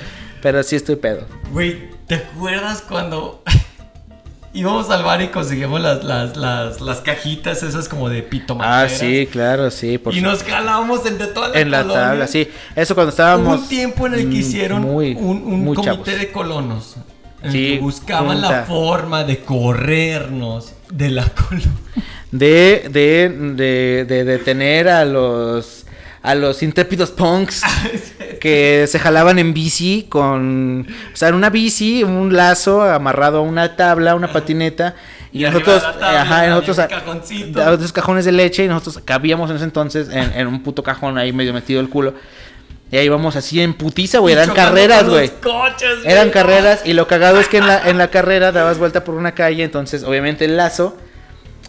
[0.42, 1.26] Pero sí estoy pedo.
[1.52, 3.42] Güey, ¿te acuerdas cuando
[4.54, 8.86] íbamos al bar y conseguimos las, las, las, las cajitas esas como de pito Ah,
[8.88, 9.98] sí, claro, sí.
[9.98, 12.02] Por Y nos jalábamos entre toda la En la colonia.
[12.02, 12.48] tabla, sí.
[12.76, 13.60] Eso cuando Hubo estábamos...
[13.62, 16.06] un tiempo en el que mm, hicieron muy, un, un muy comité chavos.
[16.20, 16.96] de colonos.
[17.40, 21.68] En el Sí, que buscaban la forma de corrernos de la colonia.
[22.32, 25.78] De, de, de, de detener a los...
[26.24, 27.62] A los intrépidos punks
[28.40, 30.86] que se jalaban en bici con...
[31.12, 34.94] O sea, en una bici, un lazo amarrado a una tabla, una patineta.
[35.32, 35.82] Y, nosotros...
[35.82, 36.78] tabla ajá, nosotros...
[36.78, 40.84] a- otros cajones de leche y nosotros cabíamos en ese entonces en, en un puto
[40.84, 42.14] cajón ahí medio metido el culo.
[42.92, 44.34] Y ahí íbamos así en putiza, güey.
[44.34, 45.28] Eran carreras, güey.
[46.04, 49.16] Eran carreras y lo cagado es que en la, en la carrera dabas vuelta por
[49.16, 50.96] una calle, entonces obviamente el lazo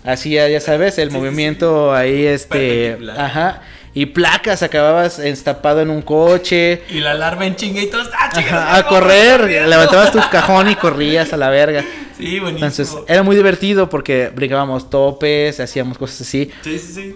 [0.04, 3.62] hacía, ya sabes, el movimiento ahí, este, ajá,
[3.94, 8.30] y placas, acababas estapado en un coche, Y la alarma en chinga y todos ¡ah,
[8.34, 9.70] ajá, a correr, corriendo!
[9.70, 11.84] levantabas tu cajón y corrías a la verga.
[12.18, 12.68] Sí, buenísimo.
[12.68, 16.52] Entonces era muy divertido porque brincábamos topes, hacíamos cosas así.
[16.64, 17.16] Sí, sí, sí.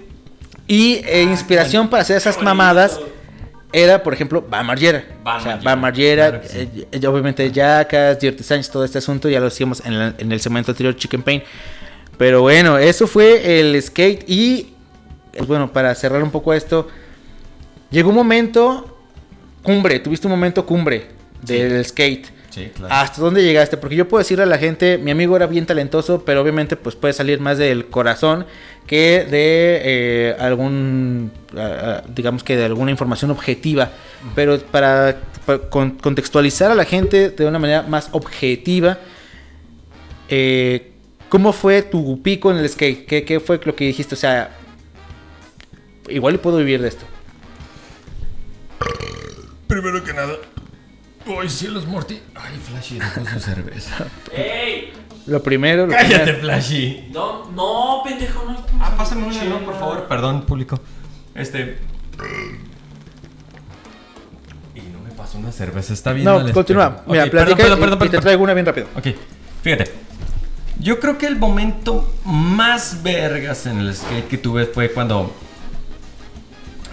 [0.67, 2.99] Y eh, inspiración para hacer esas mamadas
[3.71, 5.03] era, por ejemplo, Van Margera.
[5.23, 6.57] Van o sea, Margera, Van Margera, claro que sí.
[6.59, 10.31] eh, eh, obviamente Jackass, Dirty Sánchez, todo este asunto, ya lo hicimos en, la- en
[10.31, 11.43] el segmento anterior, Chicken Pain.
[12.17, 14.73] Pero bueno, eso fue el skate y,
[15.35, 16.87] pues bueno, para cerrar un poco esto,
[17.91, 18.97] llegó un momento
[19.61, 21.07] cumbre, tuviste un momento cumbre
[21.41, 22.27] del skate.
[22.49, 22.91] Sí, claro.
[22.91, 23.77] ¿Hasta dónde llegaste?
[23.77, 26.95] Porque yo puedo decirle a la gente, mi amigo era bien talentoso, pero obviamente pues
[26.95, 28.47] puede salir más del corazón
[28.87, 31.31] que de eh, algún,
[32.15, 33.91] digamos que de alguna información objetiva.
[34.33, 38.97] Pero para, para con- contextualizar a la gente de una manera más objetiva,
[40.29, 40.93] eh,
[41.29, 43.05] ¿cómo fue tu pico en el skate?
[43.05, 44.15] ¿Qué, qué fue lo que dijiste?
[44.15, 44.55] O sea,
[46.09, 47.05] igual y puedo vivir de esto.
[49.67, 50.33] Primero que nada.
[51.41, 52.19] Ay, cielos, Morty.
[52.35, 54.05] Ay, Flashy dejó su cerveza.
[54.33, 54.93] ¡Ey!
[55.25, 56.39] Lo primero, lo Cállate, primero.
[56.39, 57.09] Flashy.
[57.11, 58.65] No, no, pendejo, no.
[58.79, 60.07] Ah, pásame una, no, por favor.
[60.07, 60.79] Perdón, público.
[61.35, 61.79] Este.
[64.73, 65.93] Y no me pasó una cerveza.
[65.93, 66.23] Está bien.
[66.23, 67.03] No, continúa.
[67.07, 68.87] Mira, platica y- y te traigo una bien rápido.
[68.95, 69.07] Ok,
[69.61, 69.91] fíjate.
[70.79, 75.33] Yo creo que el momento más vergas en el skate que tuve fue cuando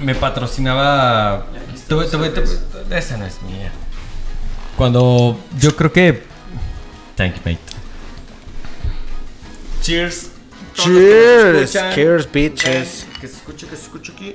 [0.01, 1.47] me patrocinaba.
[1.89, 3.70] Tuve, tuve, tuve- esa no es mía.
[4.76, 6.22] Cuando yo creo que.
[7.16, 7.59] Thank you, mate.
[9.82, 10.30] Cheers.
[10.74, 13.07] Cheers, cheers, bitches.
[13.20, 14.35] Que se escuche, que se escuche aquí.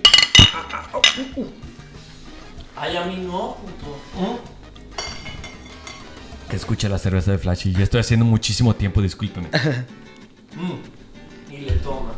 [2.77, 4.39] Ay, a mí no, puto.
[6.49, 7.73] Que escuche la cerveza de Flashy.
[7.73, 9.47] Ya estoy haciendo muchísimo tiempo, discúlpeme.
[11.51, 12.11] Y le toma.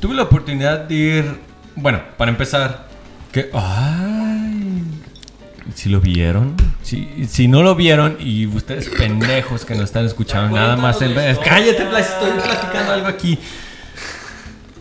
[0.00, 1.40] Tuve la oportunidad de ir.
[1.76, 2.88] Bueno, para empezar.
[3.32, 3.50] Que.
[3.52, 4.82] ¡Ay!
[5.74, 6.54] Si lo vieron.
[6.82, 10.98] Si, si no lo vieron y ustedes pendejos que no están escuchando nada más.
[10.98, 13.38] Cállate, Flash, estoy platicando algo aquí.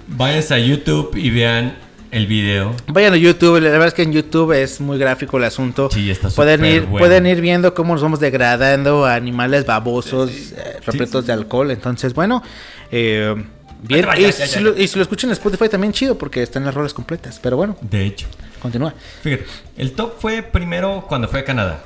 [0.08, 1.76] Váyanse a YouTube y vean
[2.14, 2.76] el video.
[2.88, 5.90] Vayan a YouTube, la verdad es que en YouTube es muy gráfico el asunto.
[5.92, 6.98] Sí, está pueden súper ir, bueno.
[7.00, 11.28] pueden ir viendo cómo nos vamos degradando a animales babosos, eh, repletos sí.
[11.28, 11.72] de alcohol.
[11.72, 12.44] Entonces, bueno,
[12.92, 13.34] eh,
[13.82, 14.06] bien.
[14.18, 14.62] Y, ya, ya, si ya.
[14.62, 17.40] Lo, y si lo escuchan en Spotify también chido porque están las rolas completas.
[17.42, 18.28] Pero bueno, De hecho.
[18.62, 18.94] continúa.
[19.24, 19.46] Fíjate,
[19.78, 21.84] el top fue primero cuando fue a Canadá.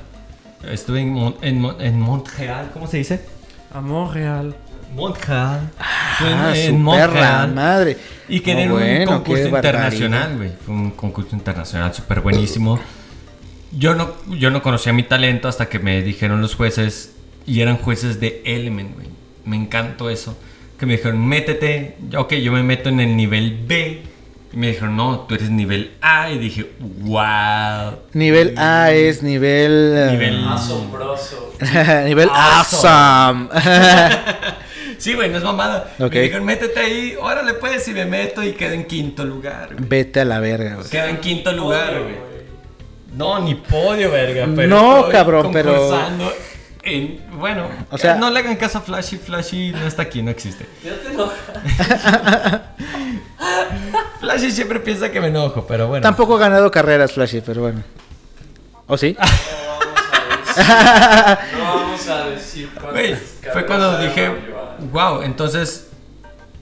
[0.70, 3.20] Estuve en, Mon- en, Mon- en Montreal, ¿cómo se dice?
[3.72, 3.84] Real.
[3.84, 4.54] Montreal.
[6.18, 7.54] Fue Ah, en- Montreal.
[7.54, 7.96] madre.
[8.28, 10.50] Y quedé en bueno, un concurso internacional, güey.
[10.64, 12.78] Fue un concurso internacional súper buenísimo.
[13.72, 17.12] Yo no, yo no conocía mi talento hasta que me dijeron los jueces,
[17.46, 19.08] y eran jueces de Element, güey.
[19.44, 20.36] Me encantó eso.
[20.78, 21.96] Que me dijeron, métete.
[22.16, 24.02] Ok, yo me meto en el nivel B.
[24.52, 26.30] Y me dijeron, no, tú eres nivel A.
[26.30, 26.70] Y dije,
[27.00, 27.98] wow.
[28.14, 29.92] Nivel A es nivel.
[29.96, 31.54] eh, Nivel- Asombroso.
[32.06, 33.48] nivel awesome.
[34.98, 35.92] Sí, güey, no es mamada.
[35.98, 36.12] Ok.
[36.12, 37.16] Me dijeron, métete ahí.
[37.20, 39.88] Órale, pues, y me meto y quedo en quinto lugar, güey.
[39.88, 40.88] Vete a la verga, güey.
[40.90, 42.16] Quedo en quinto lugar, güey.
[43.14, 44.46] No, ni podio, verga.
[44.54, 45.98] Pero No, estoy cabrón, pero-
[46.82, 49.16] En, bueno, O sea- no le hagan caso a Flashy.
[49.18, 50.66] Flashy no está aquí, no existe.
[50.84, 51.38] Ya te enojas.
[54.20, 56.02] Flashy siempre piensa que me enojo, pero bueno.
[56.02, 57.82] Tampoco ha ganado carreras, Flashy, pero bueno.
[58.86, 59.16] ¿O sí?
[60.58, 64.57] No vamos a decir cuántas Güey, fue carreras cuando ha dije, ganado Joan.
[64.92, 65.88] Wow, entonces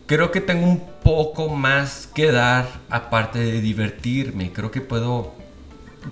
[0.07, 4.53] creo que tengo un poco más que dar aparte de divertirme.
[4.53, 5.35] Creo que puedo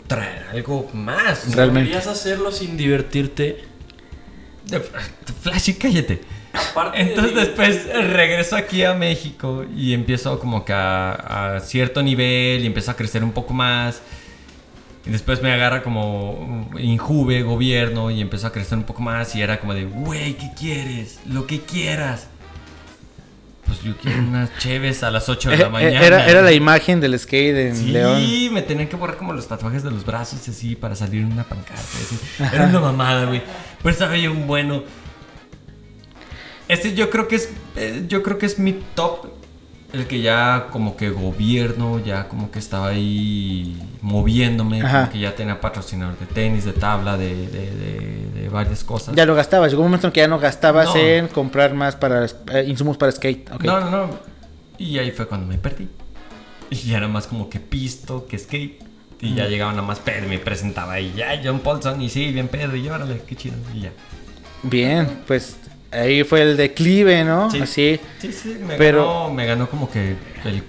[0.07, 1.47] traer algo más.
[1.49, 1.55] ¿no?
[1.57, 1.91] Realmente.
[1.91, 3.65] ¿Querías hacerlo sin divertirte?
[5.43, 6.23] Flashy, cállate.
[6.53, 12.03] Aparte Entonces de- después regreso aquí a México y empiezo como que a, a cierto
[12.03, 14.01] nivel y empiezo a crecer un poco más.
[15.07, 19.43] Y después me agarra como injuve, gobierno y empiezo a crecer un poco más y
[19.43, 21.21] era como de, güey, ¿qué quieres?
[21.27, 22.29] Lo que quieras.
[23.67, 26.03] Pues yo quiero unas cheves a las 8 de la Eh, mañana.
[26.03, 28.53] eh, Era, era la imagen del skate en Sí, León.
[28.55, 31.33] me tenían que borrar como los tatuajes de los brazos y así para salir en
[31.33, 31.83] una pancarta.
[31.83, 32.19] así.
[32.55, 33.43] Era una mamada, güey.
[33.83, 34.85] Pero estaba yo un bueno.
[36.67, 37.51] Este yo creo que es.
[37.77, 39.27] eh, yo creo que es mi top.
[39.95, 45.35] El que ya como que gobierno, ya como que estaba ahí moviéndome, como que ya
[45.37, 49.15] tenía patrocinador de tenis, de tabla, de, de, de- de varias cosas.
[49.15, 49.71] Ya lo gastabas.
[49.71, 50.97] Llegó un momento en que ya no gastabas No.
[50.97, 53.49] en comprar más para eh, insumos para skate.
[53.63, 54.11] No, no, no.
[54.79, 55.89] Y ahí fue cuando me perdí.
[56.71, 58.83] Y ya era más como que pisto, que skate.
[59.21, 61.15] Y ya llegaba nada más pedo y me presentaba ahí.
[61.17, 62.03] Ya, John Paulson.
[62.03, 62.75] Y sí, bien pedo.
[62.75, 63.55] Y órale, qué chido.
[63.73, 63.93] Y ya.
[64.65, 65.57] Bien, pues
[65.95, 67.51] ahí fue el declive, ¿no?
[67.51, 67.61] Sí.
[67.61, 68.01] Así.
[68.21, 70.63] Sí, sí, me, Pero- ganó, me ganó como que el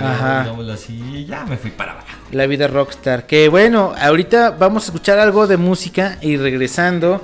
[0.00, 0.42] Ajá.
[0.42, 1.02] digámoslo así.
[1.14, 2.06] Y ya me fui para abajo.
[2.32, 3.26] La vida rockstar.
[3.26, 7.20] Que bueno, ahorita vamos a escuchar algo de música y regresando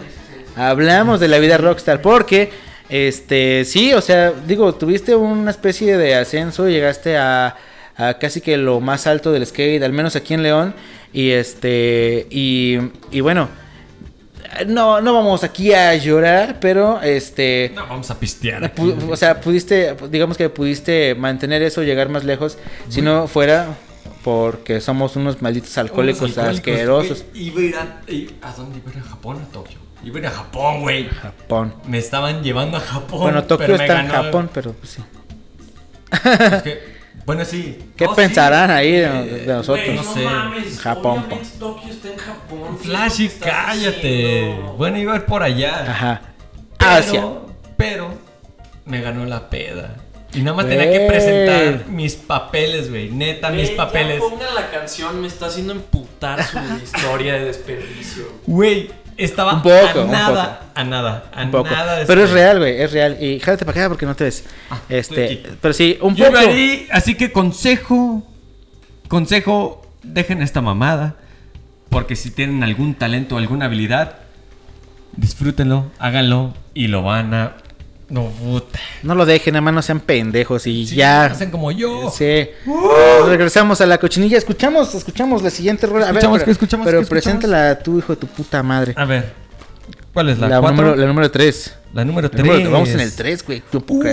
[0.56, 2.50] hablamos de la vida rockstar porque
[2.88, 7.56] este sí, o sea, digo, tuviste una especie de ascenso, llegaste a,
[7.96, 10.74] a casi que lo más alto del skate, al menos aquí en León
[11.12, 12.78] y este y,
[13.12, 13.48] y bueno,
[14.66, 18.64] no no vamos aquí a llorar, pero este No, vamos a pistear.
[18.64, 18.94] aquí.
[19.09, 23.76] O sea, pudiste, digamos que pudiste mantener eso, llegar más lejos, si no fuera
[24.24, 27.24] porque somos unos malditos alcohólicos, Unos alcohólicos, asquerosos.
[27.32, 27.46] güey.
[27.46, 29.03] Iba a ir a, i- ¿A dónde iba a ir?
[29.03, 29.78] ¿A Japón a Tokio?
[30.05, 31.09] Iba a ir a Japón, güey.
[31.09, 31.74] Japón.
[31.86, 33.20] Me estaban llevando a Japón.
[33.20, 35.03] Bueno, Tokio está en Japón, pero pues, sí.
[36.55, 37.78] Es que- bueno, sí.
[37.96, 38.16] ¿Qué Oh, sí.
[38.16, 39.84] pensarán ahí de, Eh, de nosotros?
[39.86, 40.24] Güey, no no sé.
[40.24, 40.80] mames.
[40.80, 42.78] Japón, obviamente Tokio está en Japón.
[42.80, 44.08] Flashy, ¿qué estás cállate.
[44.08, 44.74] diciendo?
[44.78, 45.84] Bueno, iba a ir por allá.
[45.90, 46.20] Ajá.
[46.78, 47.24] Pero, Asia.
[47.76, 48.14] pero
[48.86, 49.96] me ganó la peda.
[50.32, 53.11] Y nada más tenía que presentar mis papeles, güey.
[53.11, 54.14] Neta, mis Güey, papeles.
[54.14, 58.24] Ya pongan la canción, me está haciendo emputar su historia de desperdicio.
[58.46, 58.90] Güey,
[59.24, 61.70] estaba Un poco, a un nada, a nada, a Un poco.
[61.70, 61.96] nada.
[61.96, 63.22] de Pero es este- real, güey, es real.
[63.22, 64.44] Y jálate para acá porque no te ves.
[64.88, 66.38] estoy este, pero sí, un Yo poco.
[66.92, 68.26] así que consejo,
[69.08, 71.16] consejo, dejen esta mamada.
[71.88, 74.14] Porque si tienen algún talento o alguna habilidad,
[75.16, 77.53] disfrútenlo, háganlo y lo van a...
[78.11, 78.78] No, puta.
[79.04, 81.26] No lo dejen, nada más no sean pendejos y Sí, ya.
[81.26, 82.11] Hacen como yo.
[82.11, 82.49] Sí.
[83.26, 84.37] Regresamos a la cochinilla.
[84.37, 86.08] Escuchamos, escuchamos la siguiente rola.
[86.08, 87.22] A ver, Escuchamos, pero, ¿qué escuchamos, Pero escuchamos?
[87.24, 88.95] preséntala tú, hijo de tu puta madre.
[88.96, 89.32] A ver,
[90.12, 91.76] ¿cuál es la, La, número, la número 3.
[91.92, 92.66] La número El número 3.
[92.66, 93.62] que Vamos en el 3, güey.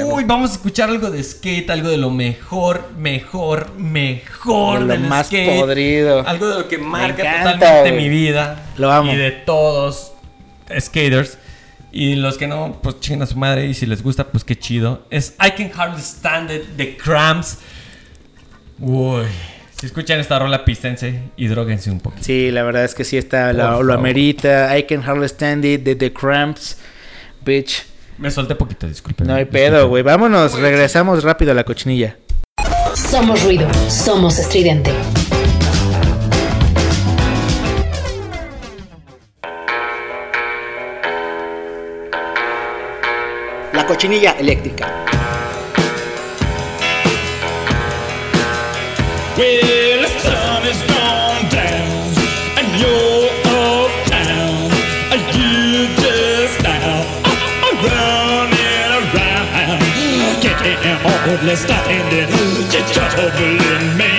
[0.05, 4.93] Uy, vamos a escuchar algo de skate, algo de lo mejor, mejor, mejor De lo
[4.93, 5.59] del más skate.
[5.59, 6.27] podrido.
[6.27, 8.03] Algo de lo que marca encanta, totalmente güey.
[8.03, 8.63] mi vida.
[8.77, 9.11] Lo amo.
[9.11, 10.11] Y de todos
[10.79, 11.37] skaters.
[11.99, 13.65] Y los que no, pues chinguen a su madre.
[13.65, 15.07] Y si les gusta, pues qué chido.
[15.09, 17.57] Es I Can Hardly Stand It de Cramps.
[18.79, 19.23] Uy.
[19.79, 22.23] Si escuchan esta rola, pístense y droguense un poquito.
[22.23, 24.77] Sí, la verdad es que sí está, Por lo, amerita.
[24.77, 26.77] I can hardly stand it, de The Cramps,
[27.43, 27.83] bitch.
[28.19, 29.25] Me solté poquito, disculpen.
[29.25, 30.03] No hay pedo, güey.
[30.03, 32.15] Vámonos, regresamos rápido a la cochinilla.
[32.93, 34.91] Somos ruido, somos estridente.
[56.63, 57.03] Now
[57.83, 58.51] running
[58.91, 59.81] around.
[60.41, 62.29] Can't hardly stand it.
[62.73, 64.11] You're troubling me.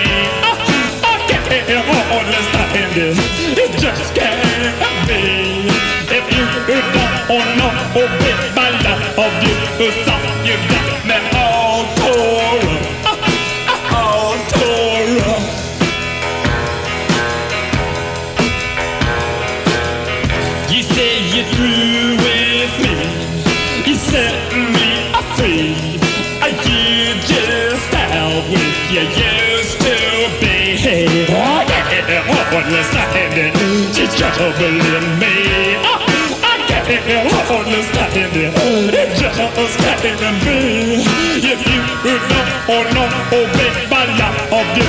[1.03, 3.17] I can't hardly stand it.
[3.59, 5.69] It just can't be.
[6.11, 6.45] If you
[7.29, 8.38] don't know, baby,
[9.79, 10.57] my love you,
[11.07, 11.38] so
[38.23, 38.95] understand it.
[38.95, 40.57] It just can't be.
[41.47, 44.05] If you don't know, oh baby, I
[44.51, 44.87] love you.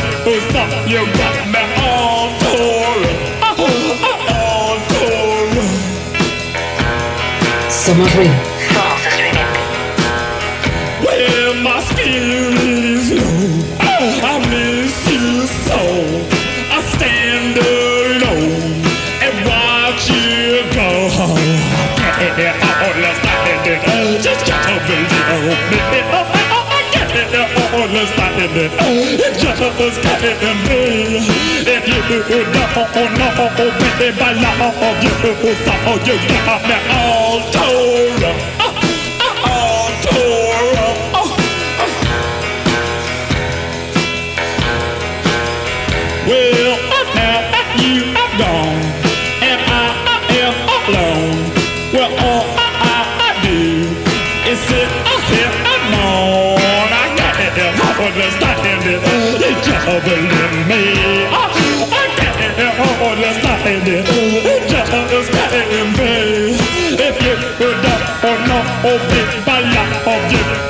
[0.49, 3.01] Stop, you got me all tore
[3.41, 3.59] up.
[4.29, 4.77] All
[28.59, 29.19] understand it.
[29.19, 29.61] It just
[30.01, 31.23] can't be.
[31.65, 35.11] If you don't know, baby, I love you.
[35.65, 35.73] So
[36.05, 36.15] you
[36.45, 38.58] got me all tore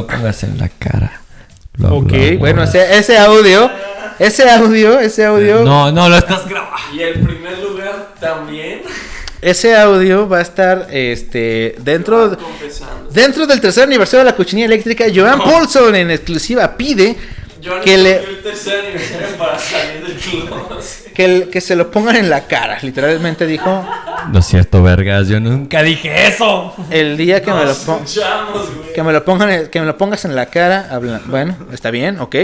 [0.00, 1.20] Lo pongas en la cara.
[1.78, 2.38] lo Ok, hablamos.
[2.38, 3.70] bueno, ese, ese audio,
[4.18, 6.76] ese audio, ese audio, No, no, lo estás grabando.
[6.94, 8.82] Y el primer lugar también.
[9.40, 12.36] ese audio va a estar, este, dentro,
[13.10, 15.06] dentro del tercer aniversario de la cochinilla eléctrica.
[15.14, 17.16] Joan Paulson en exclusiva pide
[17.60, 20.16] Yo que le, el tercer aniversario para salir del
[20.46, 21.12] closet.
[21.12, 22.78] que, el- que se lo pongan en la cara.
[22.82, 23.86] Literalmente dijo,
[24.32, 25.28] No es cierto, vergas.
[25.28, 26.74] Yo nunca dije eso.
[26.90, 27.74] el día que me lo
[28.94, 31.90] que me lo pongan, en- que me lo pongas en la cara, habla- bueno, está
[31.90, 32.36] bien, ok.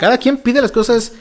[0.00, 1.12] Cada quien pide las cosas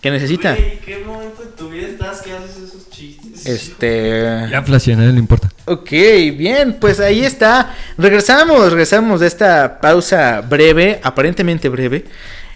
[0.00, 0.54] que necesita.
[0.54, 3.46] Güey, ¿Qué momento de tu vida estás que haces esos chistes?
[3.46, 5.48] Este, Ya flasheé, a nadie le importa.
[5.64, 5.90] ok,
[6.36, 7.74] bien, pues ahí está.
[7.98, 12.04] Regresamos, regresamos de esta pausa breve, aparentemente breve,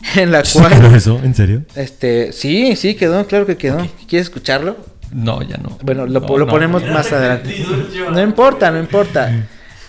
[0.16, 1.20] en la cual, eso?
[1.22, 1.62] ¿En serio?
[1.74, 3.78] este, sí, sí quedó, claro que quedó.
[4.08, 4.76] ¿Quieres escucharlo?
[5.12, 5.78] No, ya no.
[5.82, 6.50] Bueno, lo, No, lo no.
[6.50, 7.64] ponemos más adelante.
[8.12, 9.30] No importa, no importa.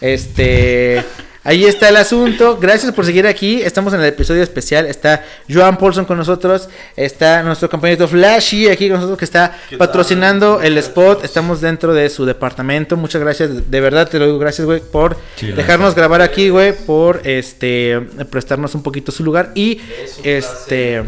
[0.02, 1.04] Este,
[1.48, 2.58] ahí está el asunto.
[2.62, 3.62] Gracias por seguir aquí.
[3.62, 4.86] Estamos en el episodio especial.
[4.86, 6.68] Está Joan Paulson con nosotros.
[6.96, 11.24] Está nuestro compañero Flashy aquí con nosotros que está patrocinando el spot.
[11.24, 12.98] Estamos dentro de su departamento.
[12.98, 13.72] Muchas gracias.
[13.72, 14.38] De verdad te lo digo.
[14.38, 16.74] Gracias, güey, por Sí, dejarnos grabar aquí, güey.
[16.74, 18.00] Por este
[18.30, 19.52] prestarnos un poquito su lugar.
[19.56, 21.04] Y Es este.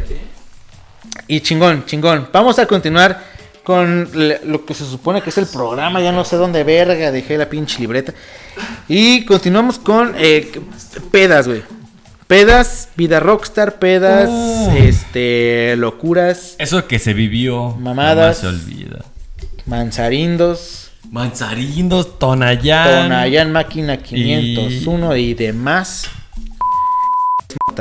[1.27, 2.29] Y chingón, chingón.
[2.31, 4.10] Vamos a continuar con
[4.45, 7.49] lo que se supone que es el programa, ya no sé dónde verga, dejé la
[7.49, 8.14] pinche libreta.
[8.88, 10.52] Y continuamos con eh,
[11.11, 11.64] pedas, güey.
[12.27, 14.72] Pedas, vida rockstar, pedas, Uh.
[14.77, 17.76] este, locuras, Eso que se vivió.
[17.80, 18.38] Mamadas.
[18.40, 18.99] se olvida.
[19.65, 23.03] manzarindos, Manzarindos, Tonayán.
[23.03, 26.07] Tonayán Máquina 501 y, demás.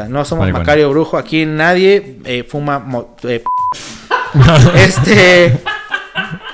[0.09, 0.51] No somos.
[0.51, 2.87] Macario Brujo, aquí nadie eh, fuma
[3.25, 3.43] eh,
[4.75, 5.61] Este.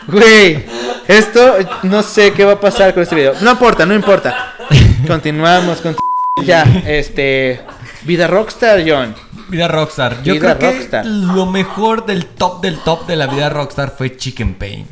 [0.07, 0.65] Güey.
[1.07, 3.35] Esto no sé qué va a pasar con este video.
[3.41, 4.55] No importa, no importa.
[5.07, 5.97] Continuamos con.
[6.43, 7.61] Ya, este.
[8.03, 9.15] Vida Rockstar, John.
[9.49, 10.23] Vida Rockstar.
[10.23, 11.07] Yo Vida creo que Rockstar.
[11.07, 14.87] lo mejor del top del top de la vida Rockstar fue Chicken Pain.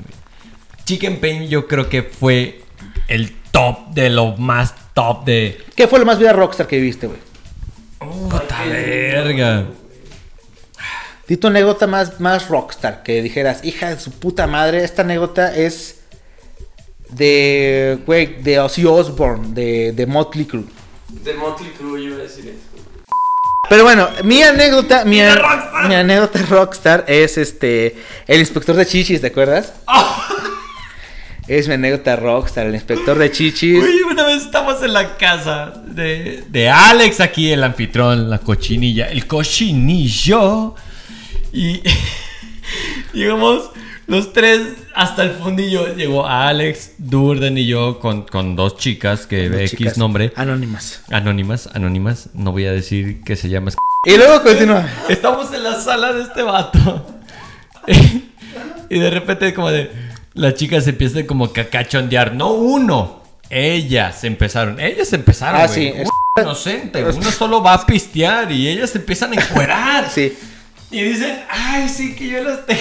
[0.84, 2.62] Chicken Pain yo creo que fue
[3.08, 5.60] el top de lo más top de...
[5.74, 7.18] ¿Qué fue lo más Vida Rockstar que viste, güey?
[7.98, 9.64] Puta verga.
[11.28, 13.02] Di tu anécdota más, más Rockstar.
[13.02, 16.00] Que dijeras, hija de su puta madre, esta anécdota es.
[17.08, 17.98] De.
[18.06, 20.64] Güey, de Ozzy Osbourne, de, de Motley Crue.
[21.08, 22.72] De Motley Crue iba a decir eso.
[23.68, 27.96] Pero bueno, mi anécdota, mi, anécdota rockstar es este
[28.26, 29.72] el inspector de chichis, ¿te acuerdas?
[31.48, 33.82] Es mi anécdota rockstar, el inspector de chichis.
[33.82, 39.08] Uy, una vez estamos en la casa de, de Alex aquí, el anfitrión, la cochinilla,
[39.08, 40.76] el cochinillo.
[41.52, 41.82] Y
[43.12, 43.70] llegamos
[44.06, 44.60] los tres
[44.94, 45.94] hasta el fundillo.
[45.94, 50.32] Llegó Alex, Durden y yo con, con dos chicas que Dos X chicas nombre.
[50.36, 51.02] Anónimas.
[51.10, 52.30] Anónimas, anónimas.
[52.34, 53.70] No voy a decir que se llama.
[54.04, 54.88] Y luego continúa.
[55.08, 57.06] Estamos en la sala de este vato.
[58.88, 59.90] y de repente como de...
[60.34, 62.34] Las chicas se empiezan como a cachondear.
[62.34, 63.20] No uno.
[63.50, 64.80] Ellas empezaron.
[64.80, 65.78] Ellas empezaron, Ah, güey.
[65.78, 65.92] sí.
[65.94, 66.02] Uno
[66.36, 67.04] es inocente.
[67.04, 70.08] Uno solo va a pistear y ellas se empiezan a encuerar.
[70.14, 70.32] Sí.
[70.92, 72.80] Y dicen, ay, sí que yo las tengo.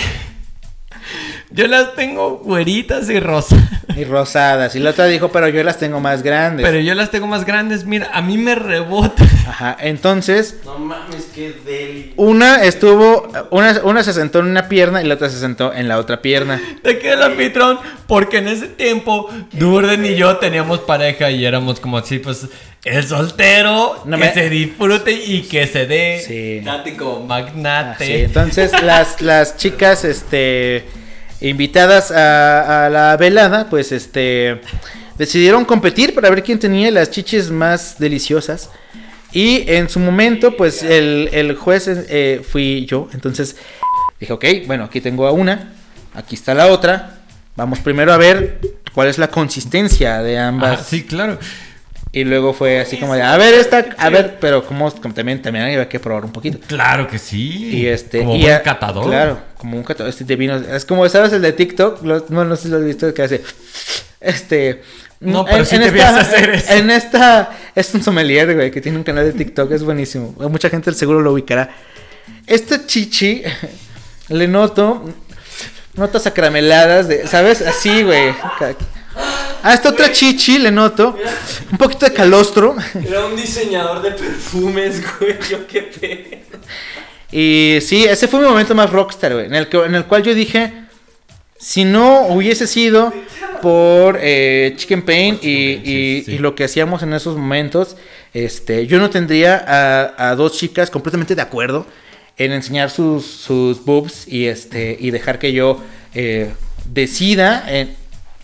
[1.53, 3.59] Yo las tengo güeritas y rosas.
[3.97, 4.73] Y rosadas.
[4.75, 6.65] Y la otra dijo, pero yo las tengo más grandes.
[6.65, 7.83] Pero yo las tengo más grandes.
[7.85, 9.23] Mira, a mí me rebota.
[9.47, 9.75] Ajá.
[9.81, 12.13] Entonces, No mames, qué deli.
[12.15, 13.27] una estuvo.
[13.49, 16.21] Una, una se sentó en una pierna y la otra se sentó en la otra
[16.21, 16.61] pierna.
[16.83, 21.81] Te queda el anfitrón porque en ese tiempo Durden y yo teníamos pareja y éramos
[21.81, 22.47] como así, pues
[22.85, 26.61] el soltero No que me- se disfrute y que se dé Sí.
[26.65, 28.05] date como Ah, magnate.
[28.05, 28.13] sí.
[28.13, 30.85] Entonces, las, las chicas, este.
[31.41, 34.61] Invitadas a, a la velada, pues este.
[35.17, 38.69] Decidieron competir para ver quién tenía las chichis más deliciosas.
[39.33, 43.07] Y en su momento, pues el, el juez eh, fui yo.
[43.13, 43.55] Entonces
[44.19, 45.73] dije, ok, bueno, aquí tengo a una,
[46.13, 47.19] aquí está la otra.
[47.55, 48.59] Vamos primero a ver
[48.93, 50.79] cuál es la consistencia de ambas.
[50.79, 51.37] Ah, sí, claro.
[52.13, 55.41] Y luego fue así como de, a ver, esta, a ver, pero como, como también,
[55.41, 56.59] también había que probar un poquito.
[56.67, 57.69] Claro que sí.
[57.77, 59.07] Y este, como y buen a- catador.
[59.07, 60.61] Claro, como un catador este de vinos.
[60.67, 62.03] Es como, ¿sabes el de TikTok?
[62.03, 63.41] Lo- no, no sé si lo has visto que hace.
[64.19, 64.81] Este.
[65.21, 66.73] No, pero sí debías hacer eso.
[66.73, 67.51] En esta.
[67.75, 69.71] Es un sommelier, güey, que tiene un canal de TikTok.
[69.71, 70.35] Es buenísimo.
[70.49, 71.69] Mucha gente seguro lo ubicará.
[72.45, 73.41] Esta chichi.
[74.29, 75.05] Le noto.
[75.93, 77.25] Notas acarameladas de.
[77.27, 77.61] ¿Sabes?
[77.61, 78.33] Así, güey.
[79.63, 81.15] A esta otra chichi le noto.
[81.71, 82.75] Un poquito de calostro.
[83.05, 85.37] Era un diseñador de perfumes, güey.
[85.49, 86.59] Yo qué pedo.
[87.31, 89.45] Y sí, ese fue mi momento más rockstar, güey.
[89.45, 90.73] En el, que- en el cual yo dije,
[91.57, 93.13] si no hubiese sido
[93.61, 97.95] por eh, Chicken Pain y, y- y lo que hacíamos en esos momentos,
[98.33, 101.85] este, yo no tendría a, a dos chicas completamente de acuerdo
[102.37, 105.81] en enseñar sus, sus boobs y, este, y dejar que yo
[106.15, 106.51] eh,
[106.85, 107.95] decida en,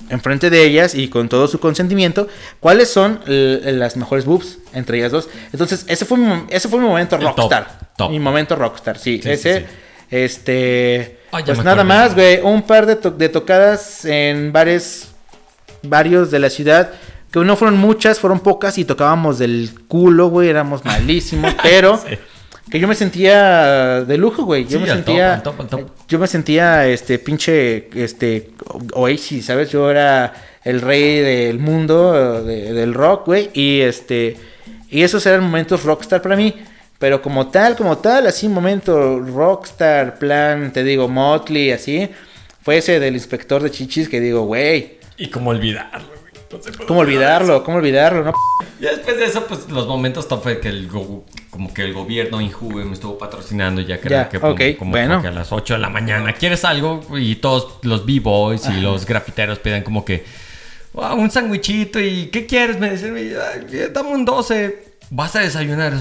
[0.10, 2.28] enfrente de ellas y con todo su consentimiento
[2.60, 5.30] cuáles son l- las mejores boobs entre ellas dos.
[5.52, 7.80] Entonces, ese fue mi, ese fue mi momento top, rockstar.
[7.98, 8.12] top.
[8.12, 9.20] Mi momento rockstar, sí.
[9.24, 9.66] Ese, sí.
[10.10, 11.84] este, pues nada acordé.
[11.84, 15.10] más, güey, un par de, to- de tocadas en bares,
[15.84, 16.92] varios de la ciudad.
[17.32, 22.02] Que no fueron muchas, fueron pocas y tocábamos del culo, güey, éramos malísimos, pero.
[22.70, 24.64] Que yo me sentía de lujo, güey.
[24.66, 25.34] Yo Sí, me al top, sentía.
[25.36, 25.90] al top, al top.
[26.08, 28.52] Yo me sentía este pinche este
[28.94, 29.70] Oasis, ¿sabes?
[29.72, 30.34] Yo era
[30.64, 33.50] el rey del mundo de- del rock, güey.
[33.54, 34.38] Y este.
[34.90, 36.54] Y esos eran momentos rockstar para mí.
[37.00, 42.10] Pero como tal, como tal, así momento rockstar, plan, te digo, Motley, así.
[42.64, 44.98] Fue ese del inspector de chichis que digo, güey.
[45.18, 46.34] Y cómo olvidarlo, güey.
[46.80, 47.64] No ¿Cómo olvidarlo?
[47.64, 48.24] ¿Cómo olvidarlo?
[48.24, 48.34] No?
[48.80, 51.94] Ya después de eso, pues los momentos top fue que el go- como que el
[51.94, 55.22] gobierno Injuve me estuvo patrocinando ya que Ya, era que como, ok, como bueno.
[55.22, 59.06] que a las 8 de la mañana quieres algo y todos los b-boys y los
[59.06, 60.24] grafiteros piden como que
[61.00, 62.80] "Ah, un sandwichito y ¿qué quieres?
[62.80, 64.84] Me dicen, "Ay, dame un 12.
[65.10, 65.94] ¿Vas a desayunar?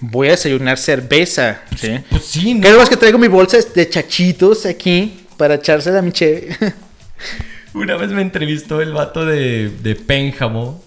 [0.00, 1.62] Voy a desayunar cerveza.
[1.76, 1.92] ¿sí?
[2.10, 2.60] Pues sí, ¿no?
[2.62, 6.56] Creo que traigo mi bolsa de chachitos aquí para echársela a mi cheve.
[7.74, 10.82] Una vez me entrevistó el vato de, de Pénjamo.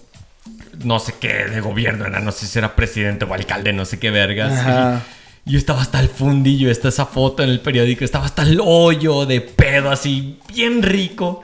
[0.84, 3.98] No sé qué, de gobierno era, no sé si era presidente o alcalde, no sé
[3.98, 5.02] qué vergas.
[5.44, 8.60] Y yo estaba hasta el fundillo, está esa foto en el periódico, estaba hasta el
[8.62, 11.42] hoyo de pedo así, bien rico.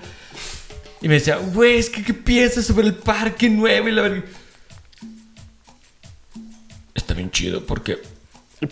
[1.00, 4.22] Y me decía, güey, es que qué piensas sobre el parque nuevo y la verga.
[6.94, 7.98] Está bien chido porque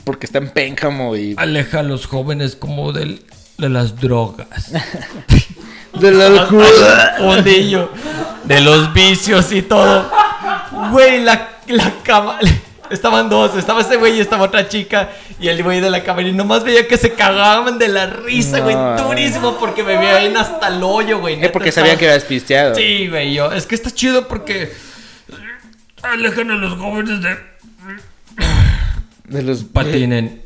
[0.05, 1.35] Porque está en Pénjamo y...
[1.37, 3.23] aleja a los jóvenes como del,
[3.59, 4.73] de las drogas.
[6.01, 7.17] De la locura.
[7.19, 7.91] Fundillo.
[8.45, 10.09] De los vicios y todo.
[10.91, 12.39] Güey, la, la cama.
[12.91, 15.11] Estaban dos, estaba ese güey y estaba otra chica.
[15.39, 16.27] Y el güey de la cámara.
[16.27, 18.75] Y nomás veía que se cagaban de la risa, No, güey.
[18.75, 18.97] güey.
[19.05, 21.35] Durísimo porque me veían hasta el hoyo, güey.
[21.35, 22.75] Es Neta, porque estaba- sabían que habías pisteado.
[22.75, 23.33] Sí, güey.
[23.33, 24.73] Yo, es que está chido porque.
[26.03, 27.37] Alejan a los jóvenes de.
[29.29, 30.43] De los Patinen.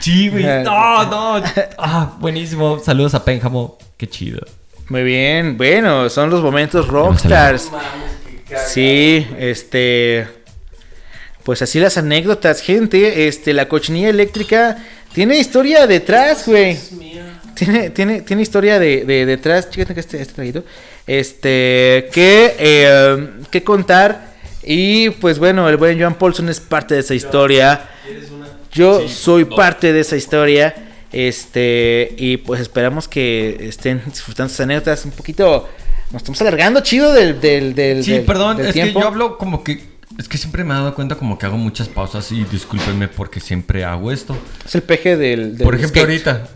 [0.00, 0.46] Sí, güey.
[0.48, 0.62] Ah.
[0.64, 1.04] No,
[1.40, 1.44] no.
[1.76, 2.78] Ah, buenísimo.
[2.78, 3.76] Saludos a Pénjamo.
[3.98, 4.40] Qué chido.
[4.88, 7.70] Muy bien, bueno, son los momentos rockstars.
[8.68, 10.26] Sí, este.
[11.44, 13.26] Pues así las anécdotas, gente.
[13.26, 14.78] Este, la cochinilla eléctrica
[15.12, 16.78] tiene historia detrás, güey.
[17.54, 19.68] Tiene, tiene, tiene historia de, de detrás.
[19.70, 20.64] Chécate que este, este traguito.
[21.06, 24.32] Este, que, eh, que contar.
[24.62, 27.88] Y pues bueno, el buen Joan Paulson es parte de esa historia.
[28.72, 30.74] Yo soy parte de esa historia.
[31.12, 35.68] Este, y pues esperamos que estén disfrutando sus anécdotas un poquito.
[36.12, 37.40] Nos estamos alargando chido del.
[37.40, 38.98] del, del Sí, del- perdón, del es tiempo.
[38.98, 39.92] que yo hablo como que.
[40.18, 43.40] Es que siempre me he dado cuenta como que hago muchas pausas y discúlpenme porque
[43.40, 44.36] siempre hago esto.
[44.64, 45.56] Es el peje del.
[45.56, 46.26] del Por ejemplo, skate.
[46.26, 46.48] ahorita.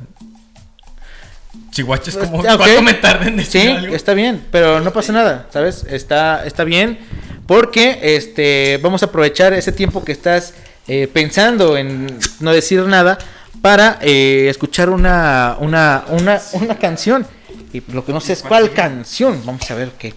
[1.71, 2.43] Chihuahua es como.
[2.47, 2.59] Ah, ok.
[2.59, 3.95] ¿Cuánto me tarda en decir Sí, algo?
[3.95, 5.85] está bien, pero no pasa nada, ¿sabes?
[5.89, 6.99] Está, está bien
[7.47, 10.53] porque este, vamos a aprovechar ese tiempo que estás
[10.89, 13.19] eh, pensando en no decir nada
[13.63, 17.27] para eh, escuchar una, una, una, una canción.
[17.73, 19.43] Y lo que no sé es cuál canción.
[19.45, 20.15] Vamos a ver qué.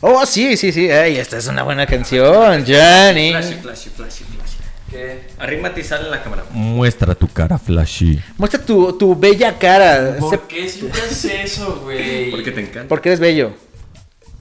[0.00, 0.90] Oh, sí, sí, sí.
[0.90, 3.30] Ay, esta es una buena canción, Johnny.
[3.30, 4.56] Flashy, flashy, flashy, flashy.
[4.90, 5.28] ¿Qué?
[5.38, 6.44] Arrímate y sale en la cámara.
[6.50, 8.20] Muestra tu cara, Flashy.
[8.36, 10.16] Muestra tu, tu bella cara.
[10.18, 12.30] ¿Por qué siempre haces eso, güey?
[12.32, 12.88] Porque te encanta.
[12.88, 13.54] Porque eres bello.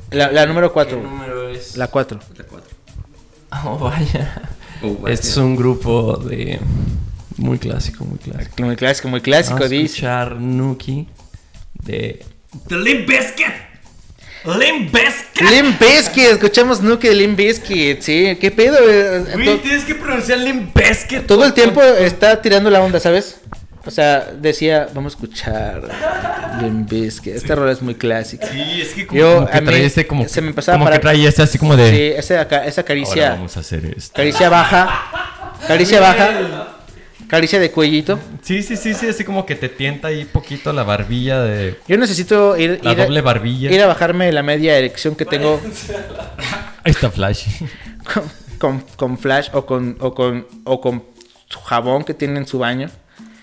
[0.10, 1.02] La, la número ¿Qué 4.
[1.02, 1.78] número es?
[1.78, 2.20] La 4.
[2.38, 2.70] La cuatro.
[3.64, 4.42] Oh, vaya.
[4.84, 5.14] Oh, vaya.
[5.14, 6.60] Este es un grupo de...
[7.38, 8.62] Muy clásico, muy clásico.
[8.62, 9.86] Muy clásico, muy clásico, Vamos a dice.
[9.86, 11.08] escuchar Nuki
[11.86, 12.24] de...
[12.68, 13.48] The Limp Bizkit.
[14.44, 15.50] Limp Bizkit.
[15.52, 18.78] Limp Bizkit, escuchamos Nuke de Limp Bizkit, sí, qué pedo.
[18.90, 21.28] eh, Güey, to- tienes que pronunciar Limp Bizkit.
[21.28, 23.40] todo el tiempo está tirando la onda, ¿sabes?
[23.86, 25.82] O sea, decía, vamos a escuchar
[26.62, 27.36] Limp Bizkit.
[27.36, 28.48] Esta rola es muy clásica.
[28.52, 30.76] Sí, es que como, Yo, como que a mí, trae ese como, se me empezaba
[30.76, 33.58] a como que parar- trae ese así como de Sí, esa, esa ahora caricia, vamos
[33.58, 34.14] a hacer esto.
[34.16, 36.78] caricia baja, caricia baja,
[37.32, 38.20] caricia de cuellito.
[38.44, 41.98] Sí, sí, sí, sí, así como que te tienta ahí poquito la barbilla de Yo
[41.98, 43.72] necesito ir, la ir, a, doble barbilla.
[43.72, 45.60] ir a bajarme la media erección que tengo
[46.84, 47.48] Ahí está Flash.
[48.14, 48.24] con,
[48.60, 51.04] con, con flash o con, o con, o con
[51.66, 52.90] jabón que tiene en su baño.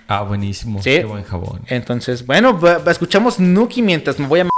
[0.06, 0.82] Ah, buenísimo.
[0.82, 0.90] Sí.
[0.90, 1.62] Qué buen jabón.
[1.68, 4.50] Entonces, bueno, escuchamos Nuki mientras me voy a m-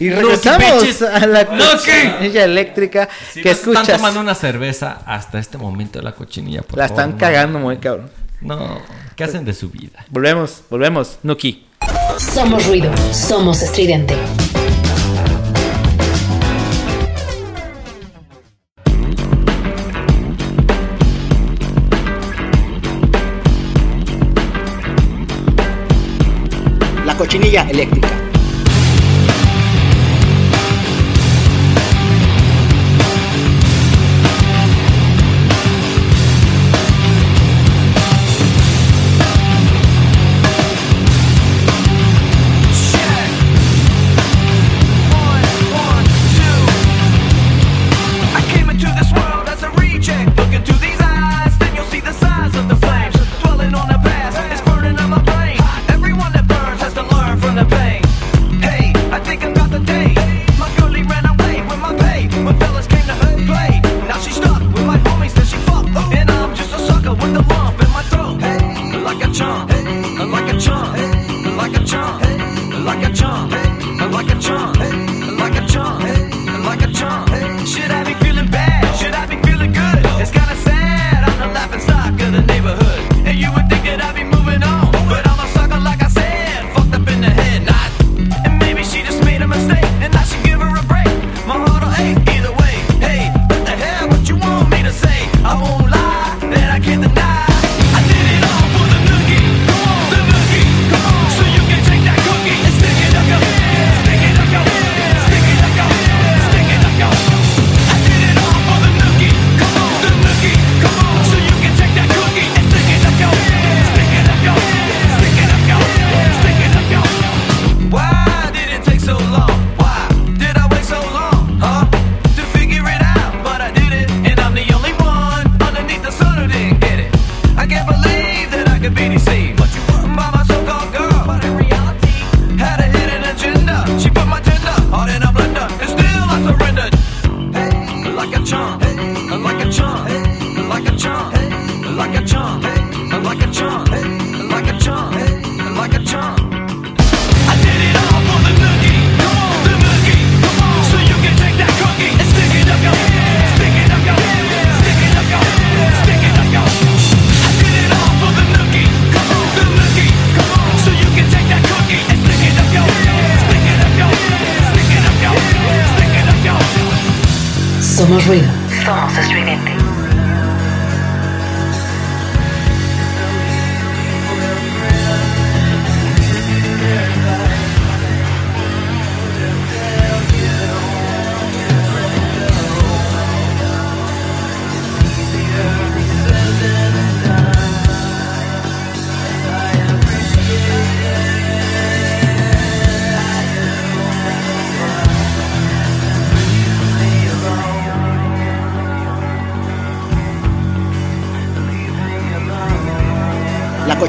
[0.00, 3.96] y regresamos a la cochinilla eléctrica Si que no se están escuchas.
[3.96, 7.18] tomando una cerveza hasta este momento de la cochinilla, por La favor, están no.
[7.18, 8.10] cagando muy cabrón.
[8.40, 8.80] No,
[9.16, 10.04] ¿qué hacen de su vida?
[10.10, 11.66] Volvemos, volvemos, Nuki.
[12.18, 14.14] Somos ruido, somos estridente.
[27.06, 28.08] La cochinilla eléctrica.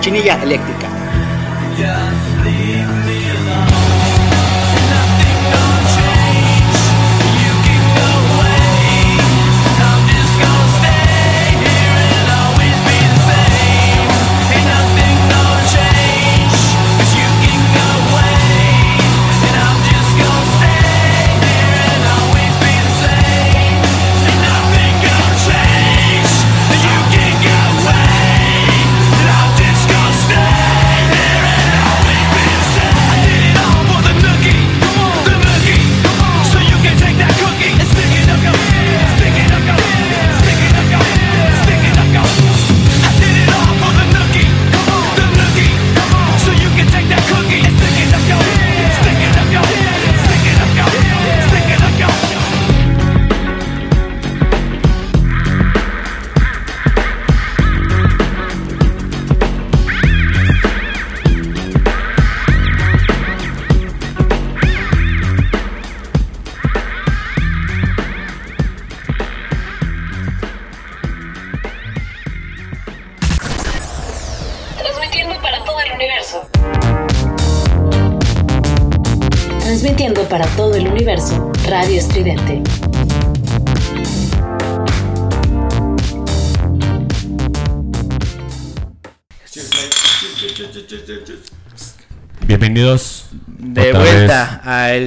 [0.09, 0.78] La cochinilla eléctrica.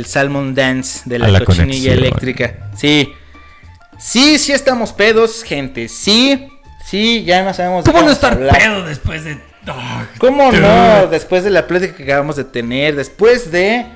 [0.02, 1.98] Al Salmon Dance de la, cochinilla conexión.
[1.98, 2.70] eléctrica.
[2.76, 3.12] Sí.
[3.98, 5.88] Sí, sí estamos pedos, gente.
[5.88, 6.48] Sí.
[6.84, 7.84] Sí, ya no sabemos.
[7.84, 8.58] de ¿Cómo qué no vamos a estar hablar.
[8.58, 9.38] pedo después de...
[10.18, 10.60] ¿Cómo dude.
[10.60, 11.06] no?
[11.06, 13.86] Después de la plática que acabamos de tener, después de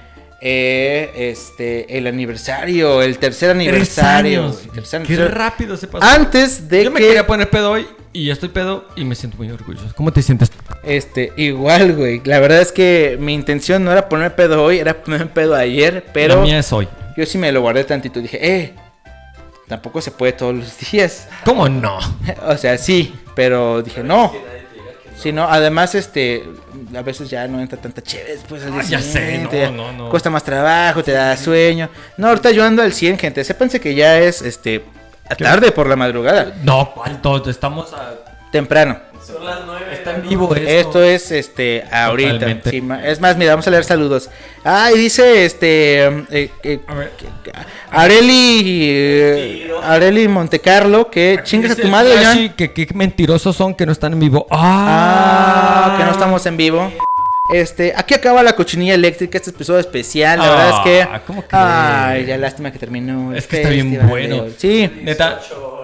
[0.40, 4.42] eh, este el aniversario, el tercer Tres aniversario.
[4.44, 4.60] años.
[4.64, 5.34] el tercer Qué aniversario.
[5.36, 6.04] rápido se pasó.
[6.06, 7.86] Antes de Yo me que quería poner pedo hoy
[8.16, 9.86] y ya estoy pedo y me siento muy orgulloso.
[9.94, 10.50] ¿Cómo te sientes?
[10.82, 12.22] este igual, güey.
[12.24, 16.04] La verdad es que mi intención no era poner pedo hoy, era poner pedo ayer,
[16.12, 16.88] pero La mía es hoy.
[17.16, 18.20] yo sí me lo guardé tantito.
[18.20, 18.74] Dije, eh,
[19.68, 21.28] tampoco se puede todos los días.
[21.44, 21.98] ¿Cómo no?
[22.46, 24.32] o sea, sí, pero dije, no.
[25.16, 26.44] Sí, no, además, este,
[26.94, 30.08] a veces ya no entra tanta chévere después al Ah, ya sé, no, no, no.
[30.10, 31.88] Cuesta más trabajo, te da sueño.
[32.18, 33.42] No, ahorita yo ando al 100, gente.
[33.42, 34.84] Sépanse que ya es, este,
[35.34, 36.54] tarde por la madrugada.
[36.62, 37.48] No, ¿cuánto?
[37.48, 38.14] Estamos a...
[38.50, 38.98] Temprano.
[39.26, 39.86] Son las nueve.
[39.92, 40.68] Está en vivo esto.
[40.68, 42.46] Esto es, este, ahorita.
[42.70, 44.30] Sí, es más, mira, vamos a leer saludos.
[44.64, 47.12] Ah, y dice, este, eh, eh, A ver.
[47.90, 52.14] Areli, eh, Areli Montecarlo, que chingas a tu madre,
[52.56, 54.46] que qué mentirosos son que no están en vivo.
[54.48, 56.92] Ah, Ah, que no estamos en vivo.
[57.52, 60.38] Este, aquí acaba la cochinilla eléctrica, este episodio especial.
[60.38, 61.02] La verdad es que.
[61.02, 61.64] Ah, ¿cómo crees?
[61.64, 63.34] Ay, ya lástima que terminó.
[63.34, 64.46] Es que está bien bueno.
[64.56, 64.90] Sí.
[65.02, 65.40] Neta,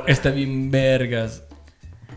[0.07, 1.43] está bien vergas.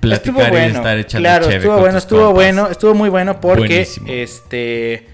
[0.01, 0.75] Estuvo Platicar y bueno.
[0.75, 2.35] estar echando Claro, estuvo bueno, estuvo compas.
[2.35, 4.07] bueno, estuvo muy bueno porque Buenísimo.
[4.09, 5.07] este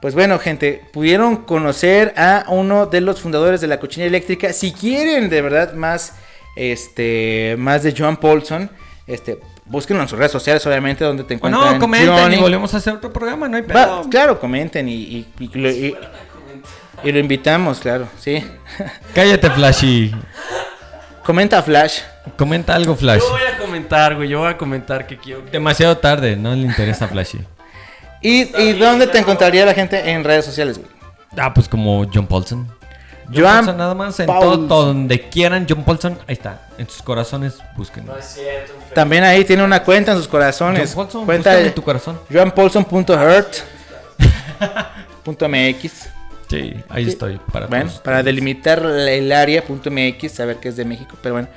[0.00, 4.52] pues bueno, gente, pudieron conocer a uno de los fundadores de la cochinilla eléctrica.
[4.52, 6.14] Si quieren de verdad más
[6.56, 8.70] este más de John Paulson,
[9.06, 12.36] este búsquenlo en sus redes sociales, obviamente, donde te O encuentran no, comenten Johnny.
[12.36, 14.02] y volvemos a hacer otro programa, no hay Va, pedo.
[14.10, 15.96] claro, comenten y, y- y lo, y-
[17.04, 18.44] y lo invitamos, claro, sí.
[19.14, 20.12] Cállate, Flashy.
[21.24, 22.00] Comenta Flash.
[22.36, 23.20] Comenta algo, Flash.
[23.20, 24.28] Yo voy a comentar, güey.
[24.28, 25.42] Yo voy a comentar que quiero.
[25.52, 27.38] Demasiado tarde, no le interesa a Flashy.
[28.22, 30.90] ¿Y, y dónde te encontraría la gente en redes sociales, güey?
[31.36, 32.68] Ah, pues como John Paulson.
[33.32, 34.20] John Joan Paulson nada más.
[34.20, 34.68] En Paulson.
[34.68, 36.68] todo, donde quieran, John Paulson, ahí está.
[36.78, 38.12] En sus corazones, búsquenlo.
[38.12, 38.72] No es cierto.
[38.94, 40.92] También ahí tiene una cuenta en sus corazones.
[40.94, 42.20] John Paulson, cuenta de tu corazón.
[42.30, 43.56] joanpaulson.hurt
[45.24, 46.08] punto .mx.
[46.48, 47.40] Sí, ahí estoy.
[47.50, 51.34] Para Bueno, todos para delimitar el área punto .mx, saber que es de México, pero
[51.36, 51.48] bueno.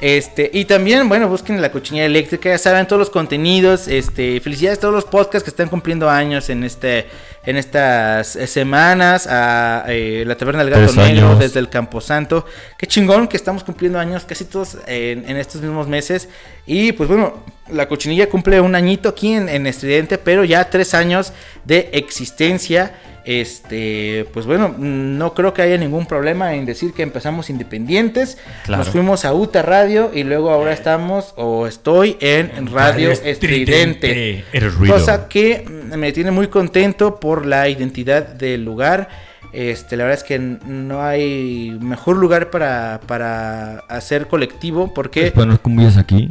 [0.00, 4.78] Este, y también, bueno, busquen la cochinilla eléctrica, ya saben todos los contenidos, este, felicidades
[4.78, 7.08] a todos los podcasts que están cumpliendo años en este,
[7.46, 12.44] en estas eh, semanas, a eh, la Taberna del Gato Negro desde el Camposanto,
[12.76, 16.28] qué chingón que estamos cumpliendo años casi todos en, en estos mismos meses,
[16.66, 20.92] y pues bueno, la cochinilla cumple un añito aquí en, en Estridente, pero ya tres
[20.94, 21.32] años
[21.64, 22.94] de existencia,
[23.24, 28.38] este, pues bueno, no creo que haya ningún problema en decir que empezamos independientes.
[28.64, 28.84] Claro.
[28.84, 34.44] Nos fuimos a UTA Radio y luego ahora estamos o estoy en Radio Estridente.
[34.52, 34.94] Eres ruido.
[34.94, 39.08] Cosa que me tiene muy contento por la identidad del lugar.
[39.52, 45.20] Este, la verdad es que no hay mejor lugar para, para hacer colectivo porque...
[45.20, 46.28] ¿Puedes poner cumbias aquí?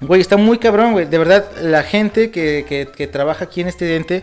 [0.00, 1.06] Güey, está muy cabrón, güey.
[1.06, 4.22] De verdad, la gente que, que- que trabaja aquí en este dente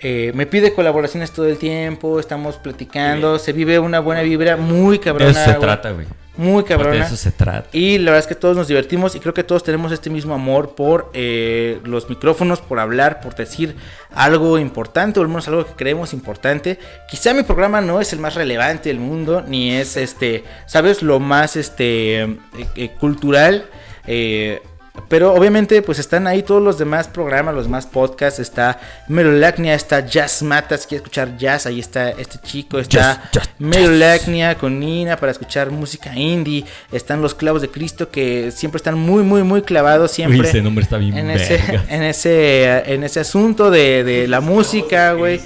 [0.00, 2.20] eh, me pide colaboraciones todo el tiempo.
[2.20, 3.38] Estamos platicando.
[3.38, 5.30] Se vive una buena vibra muy De cabrona.
[5.30, 6.06] eso se güey, trata, güey.
[6.38, 7.00] Muy Pues cabrona.
[7.00, 7.68] De eso se trata.
[7.72, 10.34] Y la verdad es que todos nos divertimos y creo que todos tenemos este mismo
[10.34, 13.74] amor por eh, los micrófonos, por hablar, por decir
[14.14, 16.78] algo importante o al menos algo que creemos importante.
[17.10, 21.18] Quizá mi programa no es el más relevante del mundo, ni es este, sabes, lo
[21.18, 22.38] más este eh,
[22.76, 23.66] eh, cultural.
[24.06, 24.62] eh,
[25.08, 30.00] pero obviamente pues están ahí todos los demás programas, los demás podcasts, está Melolacnia, está
[30.00, 35.70] Jazz Matas, quiere escuchar jazz, ahí está este chico, está Melolacnia con Nina para escuchar
[35.70, 40.40] música indie, están los clavos de Cristo que siempre están muy muy muy clavados siempre.
[40.40, 44.40] Uy, ese nombre está bien en ese, en ese en ese asunto de, de la
[44.40, 45.40] música, güey.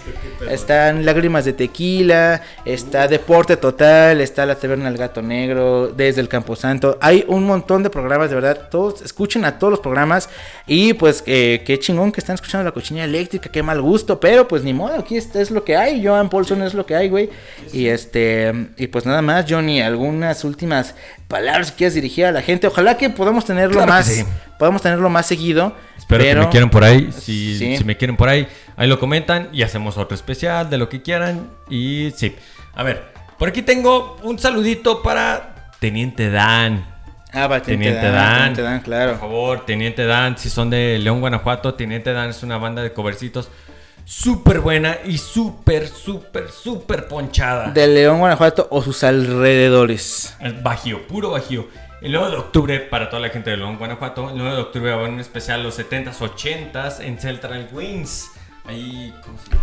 [0.49, 6.29] Están Lágrimas de Tequila, está Deporte Total, está La Taberna del Gato Negro, desde el
[6.29, 6.99] Camposanto.
[7.01, 8.69] Hay un montón de programas, de verdad.
[8.70, 10.28] Todos escuchen a todos los programas.
[10.66, 14.19] Y pues eh, qué chingón que están escuchando la cochinilla eléctrica, qué mal gusto.
[14.20, 16.05] Pero pues ni modo, aquí es, es lo que hay.
[16.05, 17.31] Joan Paulson es lo que hay, güey.
[17.73, 20.94] Y este, y pues nada más, Johnny, algunas últimas
[21.28, 22.66] palabras que quieras dirigir a la gente.
[22.66, 24.24] Ojalá que podamos tenerlo Claro más, sí.
[24.59, 25.74] podamos tenerlo más seguido.
[25.98, 27.10] Espero pero- que me quieran por ahí.
[27.12, 27.77] Si, Sí.
[27.77, 28.47] si me quieren por ahí,
[28.77, 31.48] ahí lo comentan y hacemos otro especial de lo que quieran.
[31.70, 32.35] Y sí.
[32.74, 33.05] A ver,
[33.39, 36.91] por aquí tengo un saludito para Teniente Dan.
[37.33, 38.39] Ah, va, Teniente, Teniente Dan, Dan.
[38.41, 39.11] Teniente Dan, claro.
[39.13, 42.93] Por favor, Teniente Dan, si son de León, Guanajuato, Teniente Dan es una banda de
[42.93, 43.49] covercitos
[44.05, 47.71] súper buena y súper, súper, súper ponchada.
[47.71, 50.37] De León, Guanajuato o sus alrededores.
[50.41, 51.69] Es bajío, puro bajío.
[52.03, 54.91] El 9 de octubre, para toda la gente de León, Guanajuato, el 9 de octubre
[54.91, 58.29] va a haber un especial los 70s, 80s en Central Wings.
[58.67, 59.63] Ahí, ¿cómo se llama?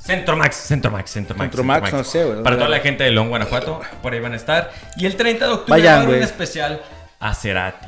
[0.00, 1.50] Centromax, Centromax, Centromax.
[1.50, 2.42] Centromax, no sé, güey.
[2.42, 4.70] Para toda la gente de León, Guanajuato, por ahí van a estar.
[4.96, 6.80] Y el 30 de octubre Vayan, va a haber un especial
[7.20, 7.86] a Cerati.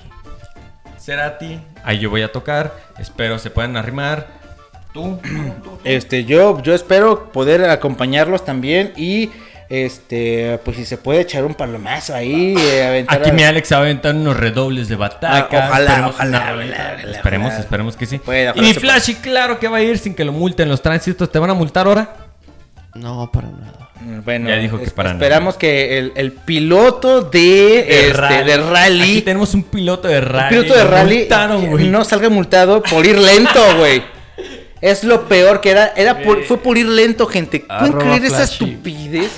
[0.99, 2.73] Cerati, ahí yo voy a tocar.
[2.99, 4.29] Espero se puedan arrimar.
[4.93, 5.29] Tú, tú,
[5.65, 5.79] tú.
[5.85, 9.31] Este, yo, yo espero poder acompañarlos también y
[9.71, 13.73] este, pues si se puede echar un palomazo ahí, eh, aventar Aquí a- mi Alex
[13.73, 15.49] va a aventar unos redobles de bataca.
[15.51, 17.61] Ah, ojalá, Esperemos ojalá, una ojalá, ojalá, esperemos, ojalá.
[17.63, 18.19] esperemos que sí.
[18.19, 21.33] puede, y mi Flashy, claro que va a ir sin que lo multen los tránsitos.
[21.33, 22.15] ¿Te van a multar ahora?
[22.95, 23.82] No, para nada.
[24.05, 28.57] Mm, Bueno, Ya dijo que es- para esperamos que el, el piloto de, este, de
[28.57, 30.49] rally, Aquí tenemos un piloto de rally.
[30.57, 34.03] piloto de rally multaron, no salga multado por ir lento, güey.
[34.81, 37.61] Es lo peor que era, era por- fue por ir lento, gente.
[37.61, 39.31] ¿Pueden Arroba creer esa estupidez?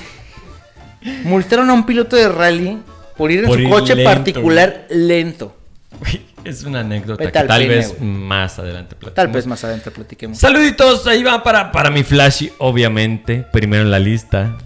[1.24, 2.78] Multaron a un piloto de rally
[3.16, 5.54] por ir en su ir coche lento, particular lento.
[6.00, 9.14] Güey, Es una anécdota Vete que al tal pene, vez más adelante platicamos.
[9.14, 10.38] Tal vez más adelante platiquemos.
[10.38, 13.46] Saluditos, ahí va para, para mi Flashy, obviamente.
[13.52, 14.56] Primero en la lista.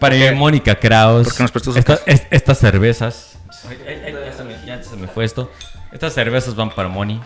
[0.00, 1.28] Para mi Mónica Kraus.
[1.28, 3.38] Porque nos prestó Esta- es- estas cervezas.
[3.68, 5.50] Ay, ay, ay, ya, se me, ya se me fue esto.
[5.92, 7.20] Estas cervezas van para Moni.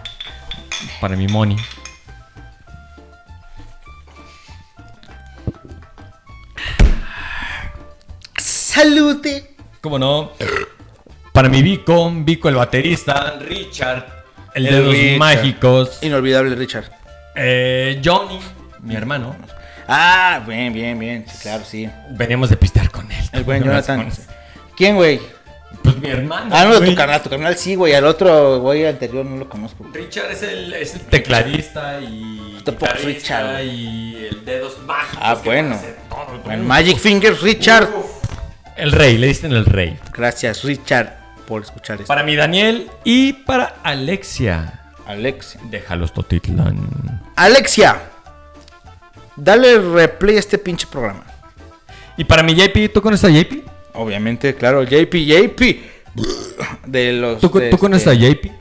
[1.00, 1.56] Para mi Moni.
[8.36, 9.54] Salute.
[9.80, 10.32] ¿Cómo no?
[11.38, 14.04] Para mi Vico, Vico el baterista, Richard,
[14.54, 15.18] el de El los Richard.
[15.18, 16.86] mágicos, Inolvidable Richard.
[17.36, 18.40] eh, Johnny,
[18.80, 19.36] mi hermano.
[19.86, 21.24] Ah, bien, bien, bien.
[21.30, 21.88] Sí, claro, sí.
[22.10, 23.24] Veníamos de pistear con él.
[23.30, 24.10] El buen Jonathan.
[24.10, 24.12] con-
[24.76, 25.20] ¿Quién, güey?
[25.84, 26.50] Pues mi hermano.
[26.52, 26.90] Ah, no, de güey.
[26.90, 27.94] tu canal, tu canal sí, güey.
[27.94, 29.86] Al otro, güey, anterior no lo conozco.
[29.94, 33.62] Richard es el, es el tecladista y guitarrista Richard.
[33.62, 35.20] y el dedos mágicos.
[35.22, 35.80] Ah, bueno.
[36.08, 36.52] todo.
[36.52, 37.88] El Magic Fingers, Richard.
[38.76, 39.96] El rey, le dicen el rey.
[40.12, 41.17] Gracias, Richard,
[41.48, 42.06] por escuchar esto.
[42.06, 44.92] Para mi Daniel y para Alexia.
[45.06, 45.58] Alexia.
[45.70, 47.22] Déjalos Totitlán.
[47.36, 48.02] Alexia,
[49.34, 51.24] dale replay a este pinche programa.
[52.18, 53.66] Y para mi JP, ¿tú conoces a JP?
[53.94, 55.60] Obviamente, claro, JP, JP.
[56.84, 57.40] De los.
[57.40, 58.52] ¿Tú, de tú conoces a este, JP?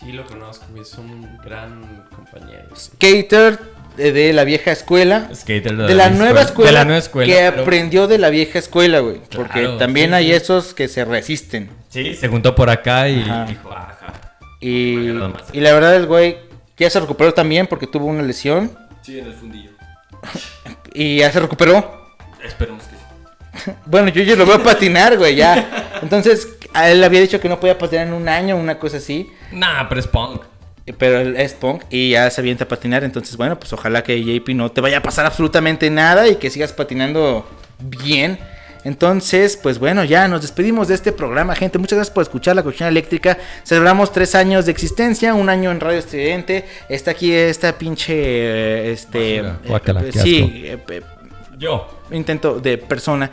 [0.00, 0.64] Sí, lo conozco.
[0.80, 2.74] Es un gran compañero.
[2.74, 5.28] Skater de, de la vieja escuela.
[5.34, 6.70] Skater De la nueva escuela.
[6.70, 7.32] De la nueva escuela.
[7.32, 9.20] Que pero- aprendió de la vieja escuela, güey.
[9.34, 10.32] Porque también sí, hay sí.
[10.32, 11.70] esos que se resisten.
[11.88, 13.44] Sí, se juntó por acá y Ajá.
[13.46, 14.14] dijo, ajá.
[14.60, 15.10] Y,
[15.52, 16.36] y la verdad, el güey
[16.76, 18.76] ya se recuperó también porque tuvo una lesión.
[19.02, 19.70] Sí, en el fundillo.
[20.94, 22.06] Y ya se recuperó.
[22.44, 23.70] Esperemos que sí.
[23.86, 25.90] Bueno, yo ya lo veo patinar, güey, ya.
[26.02, 29.30] Entonces, a él había dicho que no podía patinar en un año, una cosa así.
[29.52, 30.42] Nah, pero es punk.
[30.98, 33.04] Pero él es punk y ya se avienta a patinar.
[33.04, 36.50] Entonces, bueno, pues ojalá que JP no te vaya a pasar absolutamente nada y que
[36.50, 37.46] sigas patinando
[37.78, 38.38] bien.
[38.84, 41.78] Entonces, pues bueno, ya nos despedimos de este programa, gente.
[41.78, 43.38] Muchas gracias por escuchar la cocina eléctrica.
[43.62, 46.64] Celebramos tres años de existencia, un año en Radio Estridente.
[46.88, 48.12] Está aquí esta pinche.
[48.16, 49.36] eh, Este.
[49.36, 51.00] Eh, Guácala, eh, sí, eh,
[51.58, 52.02] Yo.
[52.10, 53.30] intento de persona.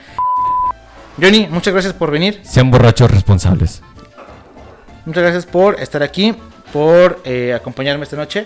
[1.19, 2.39] Johnny, muchas gracias por venir.
[2.43, 3.81] Sean borrachos responsables.
[5.05, 6.35] Muchas gracias por estar aquí,
[6.73, 8.45] por eh, acompañarme esta noche.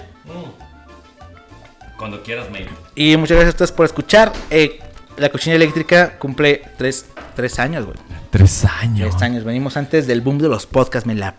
[1.97, 2.69] Cuando quieras, maybe.
[2.95, 4.31] Y muchas gracias a ustedes por escuchar.
[4.49, 4.79] Eh,
[5.17, 7.05] la cocina eléctrica cumple tres,
[7.35, 7.97] tres años, güey.
[8.29, 9.09] Tres años.
[9.11, 9.43] Tres años.
[9.43, 11.05] Venimos antes del boom de los podcasts.
[11.07, 11.35] Me la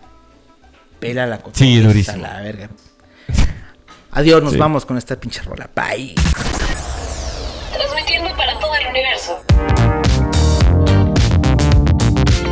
[1.00, 1.58] pela la cocina.
[1.58, 2.18] Sí, durísimo.
[2.18, 2.68] La verga.
[4.12, 4.58] Adiós, nos Sí.
[4.58, 5.68] vamos con esta pinche rola.
[5.74, 6.14] Bye.
[7.74, 9.42] Transmitiendo para todo el universo.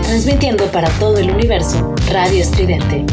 [0.02, 1.94] Transmitiendo para todo el universo.
[2.10, 3.06] Radio Estridente.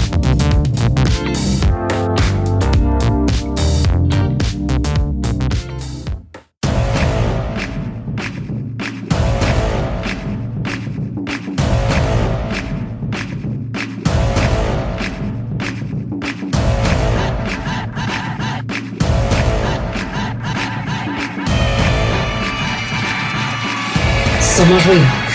[24.59, 25.28] Somos ruido.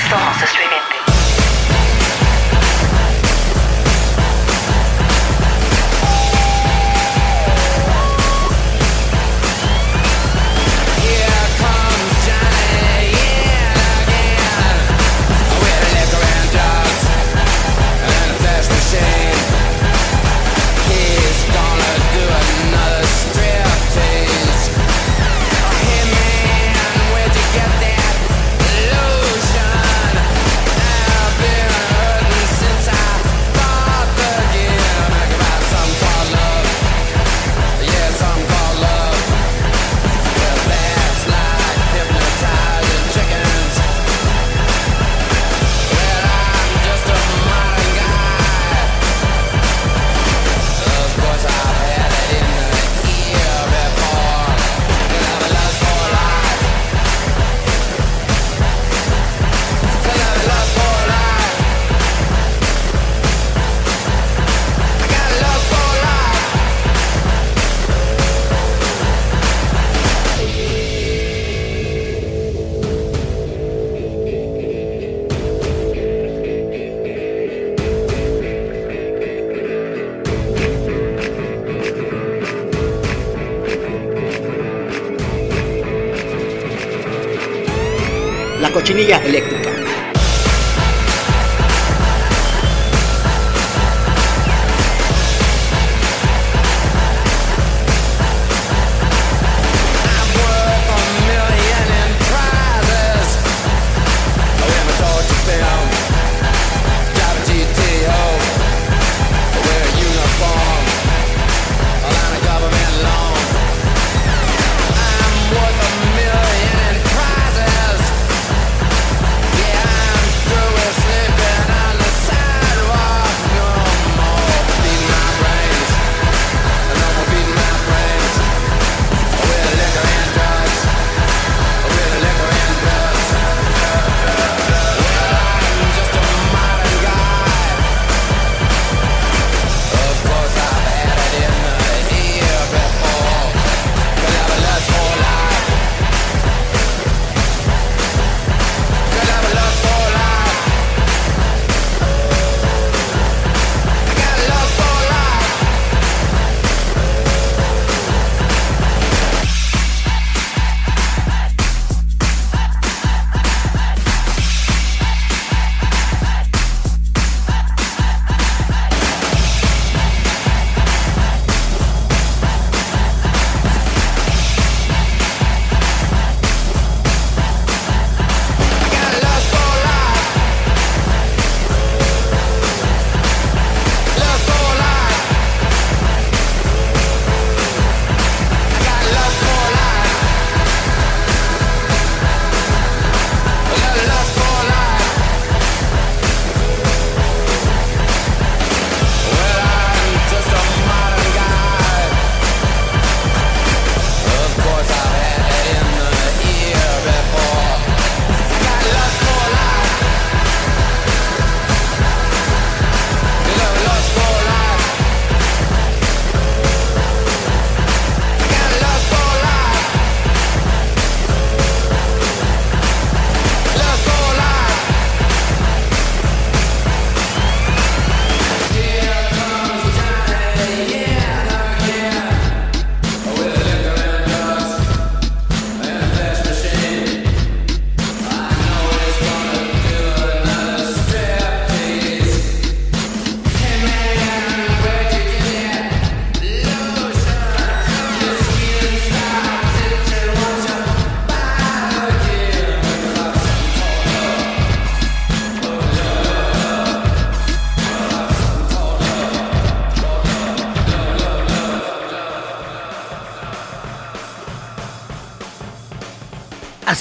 [88.95, 89.54] La cochinilla eléctrica.